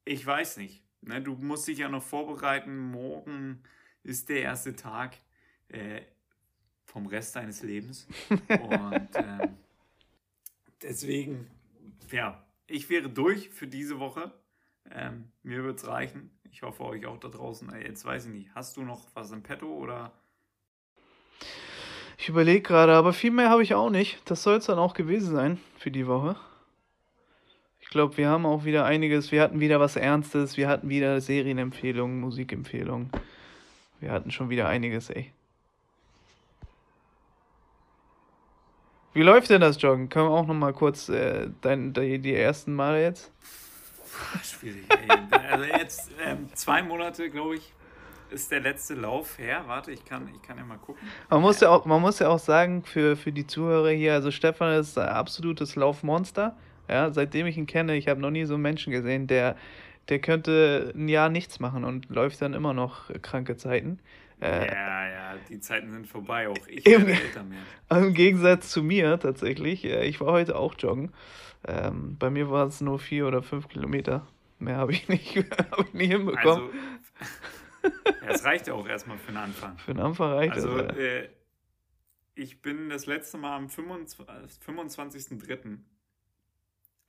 Ich 0.06 0.24
weiß 0.24 0.56
nicht. 0.56 0.82
Ne, 1.02 1.20
du 1.20 1.34
musst 1.34 1.66
dich 1.66 1.78
ja 1.78 1.88
noch 1.88 2.02
vorbereiten. 2.02 2.78
Morgen 2.78 3.60
ist 4.04 4.28
der 4.28 4.42
erste 4.42 4.76
Tag 4.76 5.16
äh, 5.68 6.02
vom 6.84 7.06
Rest 7.06 7.34
deines 7.34 7.62
Lebens. 7.62 8.06
Und 8.28 8.46
äh, 9.16 9.48
deswegen, 10.80 11.50
ja, 12.10 12.44
ich 12.68 12.88
wäre 12.88 13.08
durch 13.08 13.50
für 13.50 13.66
diese 13.66 13.98
Woche. 13.98 14.32
Ähm, 14.90 15.32
mir 15.42 15.64
wird 15.64 15.80
es 15.80 15.86
reichen. 15.88 16.30
Ich 16.52 16.62
hoffe 16.62 16.84
euch 16.84 17.06
auch 17.06 17.18
da 17.18 17.28
draußen. 17.28 17.72
Jetzt 17.80 18.04
weiß 18.04 18.26
ich 18.26 18.32
nicht, 18.32 18.54
hast 18.54 18.76
du 18.76 18.82
noch 18.82 19.08
was 19.14 19.32
im 19.32 19.42
Petto 19.42 19.66
oder 19.66 20.12
Ich 22.16 22.28
überlege 22.28 22.62
gerade, 22.62 22.94
aber 22.94 23.12
viel 23.12 23.30
mehr 23.32 23.50
habe 23.50 23.64
ich 23.64 23.74
auch 23.74 23.90
nicht. 23.90 24.20
Das 24.26 24.44
soll 24.44 24.58
es 24.58 24.66
dann 24.66 24.78
auch 24.78 24.94
gewesen 24.94 25.34
sein 25.34 25.58
für 25.78 25.90
die 25.90 26.06
Woche. 26.06 26.36
Ich 27.92 27.94
glaube, 27.94 28.16
wir 28.16 28.30
haben 28.30 28.46
auch 28.46 28.64
wieder 28.64 28.86
einiges. 28.86 29.32
Wir 29.32 29.42
hatten 29.42 29.60
wieder 29.60 29.78
was 29.78 29.96
Ernstes. 29.96 30.56
Wir 30.56 30.66
hatten 30.66 30.88
wieder 30.88 31.20
Serienempfehlungen, 31.20 32.20
Musikempfehlungen. 32.20 33.10
Wir 34.00 34.12
hatten 34.12 34.30
schon 34.30 34.48
wieder 34.48 34.66
einiges, 34.66 35.10
ey. 35.10 35.30
Wie 39.12 39.20
läuft 39.20 39.50
denn 39.50 39.60
das 39.60 39.82
Joggen? 39.82 40.08
Können 40.08 40.30
wir 40.30 40.30
auch 40.30 40.46
noch 40.46 40.54
mal 40.54 40.72
kurz 40.72 41.10
äh, 41.10 41.50
dein, 41.60 41.92
die, 41.92 42.18
die 42.18 42.34
ersten 42.34 42.74
Male 42.74 43.02
jetzt? 43.02 43.30
Schwierig. 44.42 44.86
Ey. 44.88 45.50
Also 45.50 45.64
jetzt 45.66 46.10
ähm, 46.24 46.48
zwei 46.54 46.82
Monate, 46.82 47.28
glaube 47.28 47.56
ich, 47.56 47.74
ist 48.30 48.50
der 48.50 48.60
letzte 48.60 48.94
Lauf 48.94 49.36
her. 49.36 49.64
Warte, 49.66 49.92
ich 49.92 50.02
kann, 50.06 50.30
ich 50.34 50.40
kann 50.40 50.56
ja 50.56 50.64
mal 50.64 50.78
gucken. 50.78 51.06
Man 51.28 51.42
muss 51.42 51.60
ja 51.60 51.68
auch, 51.68 51.84
man 51.84 52.00
muss 52.00 52.20
ja 52.20 52.30
auch 52.30 52.38
sagen, 52.38 52.84
für, 52.84 53.16
für 53.16 53.32
die 53.32 53.46
Zuhörer 53.46 53.90
hier, 53.90 54.14
also 54.14 54.30
Stefan 54.30 54.80
ist 54.80 54.96
ein 54.96 55.10
absolutes 55.10 55.76
Laufmonster. 55.76 56.56
Ja, 56.88 57.10
seitdem 57.10 57.46
ich 57.46 57.56
ihn 57.56 57.66
kenne, 57.66 57.96
ich 57.96 58.08
habe 58.08 58.20
noch 58.20 58.30
nie 58.30 58.44
so 58.44 58.54
einen 58.54 58.62
Menschen 58.62 58.92
gesehen, 58.92 59.26
der, 59.26 59.56
der 60.08 60.18
könnte 60.18 60.92
ein 60.94 61.08
Jahr 61.08 61.28
nichts 61.28 61.60
machen 61.60 61.84
und 61.84 62.08
läuft 62.10 62.42
dann 62.42 62.54
immer 62.54 62.74
noch 62.74 63.10
kranke 63.22 63.56
Zeiten. 63.56 64.00
Äh, 64.42 64.66
ja, 64.66 65.08
ja, 65.08 65.34
die 65.48 65.60
Zeiten 65.60 65.92
sind 65.92 66.08
vorbei. 66.08 66.48
Auch 66.48 66.66
ich 66.66 66.84
im, 66.84 67.06
werde 67.06 67.22
älter 67.22 67.44
mehr. 67.44 67.62
Im 67.90 68.12
Gegensatz 68.12 68.70
zu 68.70 68.82
mir 68.82 69.18
tatsächlich. 69.20 69.84
Äh, 69.84 70.04
ich 70.06 70.20
war 70.20 70.32
heute 70.32 70.56
auch 70.56 70.74
joggen. 70.76 71.12
Ähm, 71.66 72.16
bei 72.18 72.28
mir 72.28 72.50
war 72.50 72.66
es 72.66 72.80
nur 72.80 72.98
vier 72.98 73.28
oder 73.28 73.42
fünf 73.42 73.68
Kilometer. 73.68 74.26
Mehr 74.58 74.78
habe 74.78 74.92
ich 74.92 75.08
nicht, 75.08 75.36
hab 75.36 75.86
ich 75.86 75.94
nicht 75.94 76.10
hinbekommen. 76.10 76.70
Also, 77.82 77.94
ja, 78.24 78.28
es 78.28 78.44
reicht 78.44 78.66
ja 78.66 78.74
auch 78.74 78.88
erstmal 78.88 79.16
für 79.18 79.30
den 79.30 79.38
Anfang. 79.38 79.78
Für 79.78 79.94
den 79.94 80.02
Anfang 80.02 80.32
reicht 80.32 80.54
also, 80.54 80.76
das. 80.76 80.88
Also, 80.88 81.00
äh, 81.00 81.28
ich 82.34 82.62
bin 82.62 82.88
das 82.88 83.06
letzte 83.06 83.38
Mal 83.38 83.56
am 83.56 83.66
25.03. 83.66 84.60
25 84.60 85.38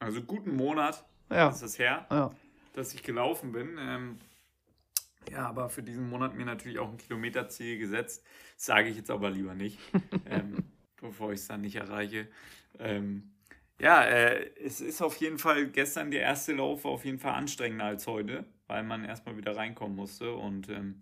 also 0.04 0.22
guten 0.22 0.56
Monat 0.56 1.06
ja. 1.30 1.50
ist 1.50 1.62
es 1.62 1.80
her, 1.80 2.06
ja. 2.10 2.32
dass 2.74 2.94
ich 2.94 3.04
gelaufen 3.04 3.52
bin. 3.52 3.78
Ähm, 3.80 4.20
ja, 5.32 5.48
aber 5.48 5.70
für 5.70 5.84
diesen 5.84 6.10
Monat 6.10 6.36
mir 6.36 6.46
natürlich 6.46 6.80
auch 6.80 6.90
ein 6.90 6.98
Kilometerziel 6.98 7.78
gesetzt. 7.78 8.26
Sage 8.58 8.90
ich 8.90 8.98
jetzt 8.98 9.12
aber 9.12 9.30
lieber 9.30 9.56
nicht, 9.56 9.80
ähm, 10.26 10.64
bevor 11.00 11.32
ich 11.32 11.40
es 11.40 11.48
dann 11.48 11.62
nicht 11.62 11.76
erreiche. 11.76 12.28
Ähm, 12.80 13.32
ja, 13.80 14.04
äh, 14.04 14.50
es 14.64 14.82
ist 14.82 15.02
auf 15.02 15.18
jeden 15.18 15.40
Fall 15.40 15.68
gestern 15.68 16.12
der 16.12 16.22
erste 16.22 16.54
Lauf 16.54 16.86
auf 16.86 17.06
jeden 17.06 17.20
Fall 17.20 17.34
anstrengender 17.34 17.86
als 17.86 18.08
heute, 18.08 18.46
weil 18.68 18.84
man 18.84 19.04
erstmal 19.04 19.38
wieder 19.38 19.56
reinkommen 19.56 19.96
musste. 19.96 20.34
Und 20.34 20.70
ähm, 20.70 21.02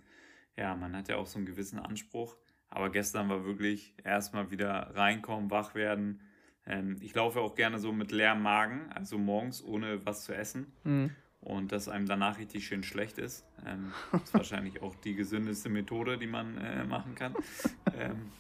ja, 0.58 0.76
man 0.76 0.96
hat 0.96 1.10
ja 1.10 1.18
auch 1.18 1.28
so 1.28 1.38
einen 1.38 1.46
gewissen 1.46 1.80
Anspruch. 1.80 2.38
Aber 2.70 2.90
gestern 2.90 3.30
war 3.30 3.46
wirklich 3.46 3.94
erstmal 4.04 4.50
wieder 4.50 4.96
reinkommen, 4.96 5.52
wach 5.52 5.76
werden. 5.76 6.22
Ähm, 6.66 6.98
ich 7.02 7.14
laufe 7.16 7.40
auch 7.42 7.56
gerne 7.56 7.80
so 7.80 7.92
mit 7.92 8.12
leerem 8.12 8.42
Magen, 8.42 8.92
also 8.92 9.18
morgens 9.18 9.64
ohne 9.64 10.06
was 10.06 10.24
zu 10.24 10.34
essen. 10.36 10.72
Mhm 10.84 11.12
und 11.42 11.72
dass 11.72 11.90
einem 11.90 12.06
danach 12.06 12.38
richtig 12.38 12.66
schön 12.68 12.84
schlecht 12.84 13.18
ist. 13.18 13.46
Ähm, 13.66 13.92
ist 14.24 14.34
wahrscheinlich 14.34 14.82
auch 14.82 14.96
die 14.96 15.16
gesündeste 15.16 15.70
Methode, 15.70 16.18
die 16.18 16.28
man 16.28 16.58
äh, 16.58 16.84
machen 16.84 17.16
kann. 17.16 17.34
Ähm, 17.98 18.32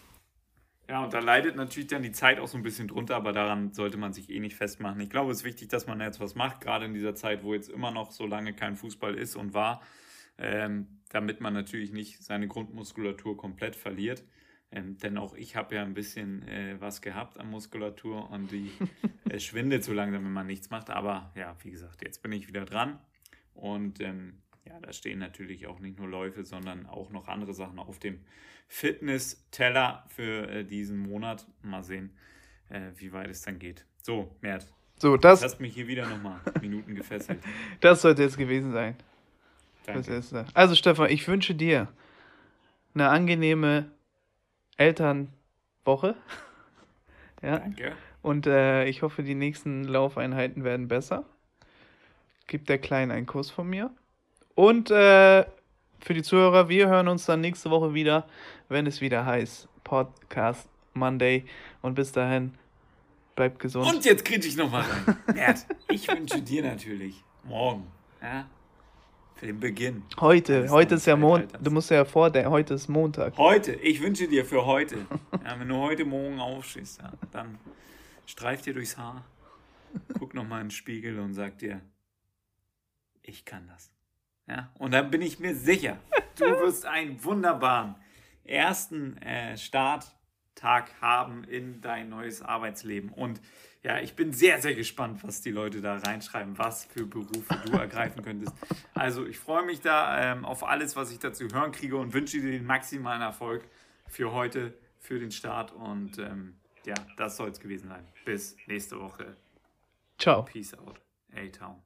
ja, 0.88 1.04
und 1.04 1.14
da 1.14 1.20
leidet 1.20 1.56
natürlich 1.56 1.88
dann 1.88 2.04
die 2.04 2.12
Zeit 2.12 2.40
auch 2.40 2.48
so 2.48 2.58
ein 2.58 2.64
bisschen 2.64 2.88
drunter, 2.88 3.16
aber 3.16 3.32
daran 3.32 3.74
sollte 3.74 3.98
man 3.98 4.14
sich 4.14 4.30
eh 4.30 4.40
nicht 4.40 4.56
festmachen. 4.56 5.00
Ich 5.00 5.10
glaube, 5.10 5.32
es 5.32 5.40
ist 5.40 5.44
wichtig, 5.46 5.70
dass 5.70 5.88
man 5.88 6.00
jetzt 6.00 6.20
was 6.20 6.36
macht, 6.36 6.62
gerade 6.62 6.86
in 6.86 6.94
dieser 6.94 7.16
Zeit, 7.16 7.44
wo 7.44 7.54
jetzt 7.54 7.70
immer 7.70 7.92
noch 7.92 8.12
so 8.12 8.26
lange 8.26 8.54
kein 8.54 8.76
Fußball 8.76 9.16
ist 9.16 9.36
und 9.36 9.54
war, 9.54 9.82
ähm, 10.38 11.00
damit 11.10 11.40
man 11.40 11.54
natürlich 11.54 11.92
nicht 11.92 12.22
seine 12.24 12.48
Grundmuskulatur 12.48 13.38
komplett 13.38 13.76
verliert. 13.76 14.24
Ähm, 14.74 14.98
denn 14.98 15.18
auch 15.18 15.36
ich 15.36 15.56
habe 15.56 15.76
ja 15.76 15.84
ein 15.84 15.94
bisschen 15.94 16.48
äh, 16.48 16.80
was 16.80 17.02
gehabt 17.02 17.38
an 17.38 17.50
Muskulatur 17.50 18.30
und 18.30 18.52
die 18.52 18.72
äh, 19.30 19.40
schwindet 19.40 19.84
so 19.84 19.94
langsam, 19.94 20.24
wenn 20.24 20.32
man 20.32 20.48
nichts 20.48 20.70
macht. 20.70 20.90
Aber 20.90 21.32
ja, 21.36 21.56
wie 21.64 21.72
gesagt, 21.72 22.02
jetzt 22.04 22.24
bin 22.24 22.32
ich 22.32 22.48
wieder 22.48 22.66
dran. 22.66 23.00
Und 23.54 24.00
ähm, 24.00 24.42
ja, 24.66 24.80
da 24.80 24.94
stehen 24.94 25.20
natürlich 25.20 25.68
auch 25.68 25.80
nicht 25.80 25.98
nur 25.98 26.08
Läufe, 26.08 26.46
sondern 26.46 26.86
auch 26.86 27.10
noch 27.10 27.28
andere 27.28 27.54
Sachen 27.54 27.80
auf 27.80 28.00
dem 28.00 28.20
Fitness-Teller 28.68 30.06
für 30.08 30.50
äh, 30.50 30.64
diesen 30.64 30.98
Monat. 30.98 31.46
Mal 31.62 31.84
sehen, 31.84 32.12
äh, 32.70 32.92
wie 32.96 33.12
weit 33.12 33.30
es 33.30 33.42
dann 33.42 33.60
geht. 33.60 33.86
So, 34.02 34.36
Mert. 34.40 34.72
So, 34.98 35.18
das. 35.18 35.40
Du 35.40 35.46
hast 35.46 35.60
mich 35.60 35.74
hier 35.74 35.88
wieder 35.88 36.08
nochmal 36.08 36.40
Minuten 36.62 36.96
gefesselt. 36.96 37.40
Das 37.82 38.04
sollte 38.04 38.22
jetzt 38.22 38.38
gewesen 38.38 38.72
sein. 38.72 38.96
Danke. 39.86 40.22
Also, 40.54 40.76
Stefan, 40.76 41.10
ich 41.10 41.28
wünsche 41.28 41.56
dir 41.56 41.92
eine 42.94 43.10
angenehme 43.10 43.92
Elternwoche. 44.82 46.16
ja. 47.42 47.60
Danke. 47.60 47.94
Und 48.22 48.48
äh, 48.48 48.86
ich 48.86 49.02
hoffe, 49.02 49.24
die 49.24 49.36
nächsten 49.36 49.84
Laufeinheiten 49.84 50.64
werden 50.64 50.88
besser. 50.88 51.26
Gib 52.48 52.66
der 52.68 52.78
Kleinen 52.78 53.12
einen 53.12 53.26
Kuss 53.26 53.50
von 53.50 53.68
mir. 53.68 53.92
Und 54.56 54.92
äh, 54.92 55.46
für 56.00 56.14
die 56.14 56.24
Zuhörer, 56.24 56.70
wir 56.70 56.88
hören 56.88 57.08
uns 57.08 57.26
dann 57.26 57.42
nächste 57.42 57.70
Woche 57.70 57.94
wieder, 57.94 58.28
wenn 58.70 58.86
es 58.86 59.02
wieder 59.02 59.26
heißt 59.26 59.68
Podcast 59.84 60.68
Monday. 60.94 61.46
Und 61.82 61.96
bis 61.96 62.12
dahin, 62.12 62.54
bleibt 63.36 63.60
gesund. 63.60 63.88
Und 63.88 64.06
jetzt 64.06 64.26
kriege 64.26 64.46
ich 64.46 64.58
nochmal 64.58 64.84
rein. 64.84 65.18
Mert, 65.36 65.66
ich 65.90 66.08
wünsche 66.08 66.42
dir 66.42 66.64
natürlich 66.64 67.24
morgen 67.44 67.88
ja, 68.22 68.46
den 69.42 69.60
Beginn. 69.60 70.04
Heute, 70.20 70.70
heute 70.70 70.96
ist 70.96 71.08
ja 71.08 71.16
Montag. 71.16 71.64
Du 71.64 71.72
musst 71.72 71.89
ja 71.89 72.06
vor, 72.06 72.30
der, 72.30 72.50
heute 72.50 72.76
ist 72.76 72.88
Montag. 72.88 73.38
Heute, 73.38 73.74
ich 73.74 74.02
wünsche 74.02 74.28
dir 74.28 74.46
für 74.46 74.66
heute. 74.66 74.98
ja, 75.44 75.60
wenn 75.60 75.68
du 75.68 75.76
heute 75.78 76.06
Morgen 76.06 76.39
aufstehst, 76.39 77.02
ja, 77.02 77.12
dann 77.32 77.58
streif 78.26 78.62
dir 78.62 78.74
durchs 78.74 78.98
Haar, 78.98 79.26
guck 80.20 80.34
nochmal 80.34 80.62
in 80.62 80.68
den 80.68 80.72
Spiegel 80.72 81.20
und 81.20 81.34
sag 81.34 81.58
dir, 81.58 81.82
ich 83.24 83.44
kann 83.46 83.68
das. 83.68 83.92
Ja, 84.48 84.72
und 84.78 84.92
dann 84.92 85.10
bin 85.10 85.22
ich 85.22 85.39
mir 85.39 85.56
sicher, 85.56 85.98
du 86.38 86.46
wirst 86.46 86.86
einen 86.86 87.24
wunderbaren 87.24 87.96
ersten 88.44 89.18
äh, 89.18 89.58
Starttag 89.58 90.92
haben 91.02 91.44
in 91.46 91.82
dein 91.82 92.10
neues 92.10 92.42
Arbeitsleben. 92.42 93.10
Und 93.10 93.42
ja, 93.84 94.00
ich 94.00 94.16
bin 94.16 94.32
sehr, 94.32 94.62
sehr 94.62 94.76
gespannt, 94.76 95.24
was 95.24 95.42
die 95.42 95.50
Leute 95.50 95.82
da 95.82 95.98
reinschreiben, 95.98 96.58
was 96.60 96.86
für 96.86 97.08
Berufe 97.08 97.60
du 97.66 97.72
ergreifen 97.78 98.24
könntest. 98.24 98.54
Also 98.94 99.26
ich 99.26 99.40
freue 99.40 99.66
mich 99.66 99.82
da 99.82 100.34
ähm, 100.34 100.46
auf 100.46 100.64
alles, 100.64 100.96
was 100.96 101.12
ich 101.12 101.18
dazu 101.18 101.48
hören 101.52 101.72
kriege 101.72 101.98
und 101.98 102.14
wünsche 102.14 102.40
dir 102.40 102.52
den 102.52 102.66
maximalen 102.66 103.24
Erfolg 103.24 103.66
für 104.08 104.32
heute, 104.34 104.76
für 105.00 105.18
den 105.20 105.32
Start. 105.32 105.72
Und 105.72 106.20
ähm, 106.20 106.58
ja, 106.86 106.94
das 107.18 107.38
soll 107.38 107.50
es 107.50 107.60
gewesen 107.60 107.88
sein. 107.88 108.08
Bis 108.24 108.56
nächste 108.68 109.00
Woche. 109.00 109.36
Ciao. 110.20 110.44
Peace 110.44 110.76
out. 110.76 111.02
A-Town. 111.34 111.82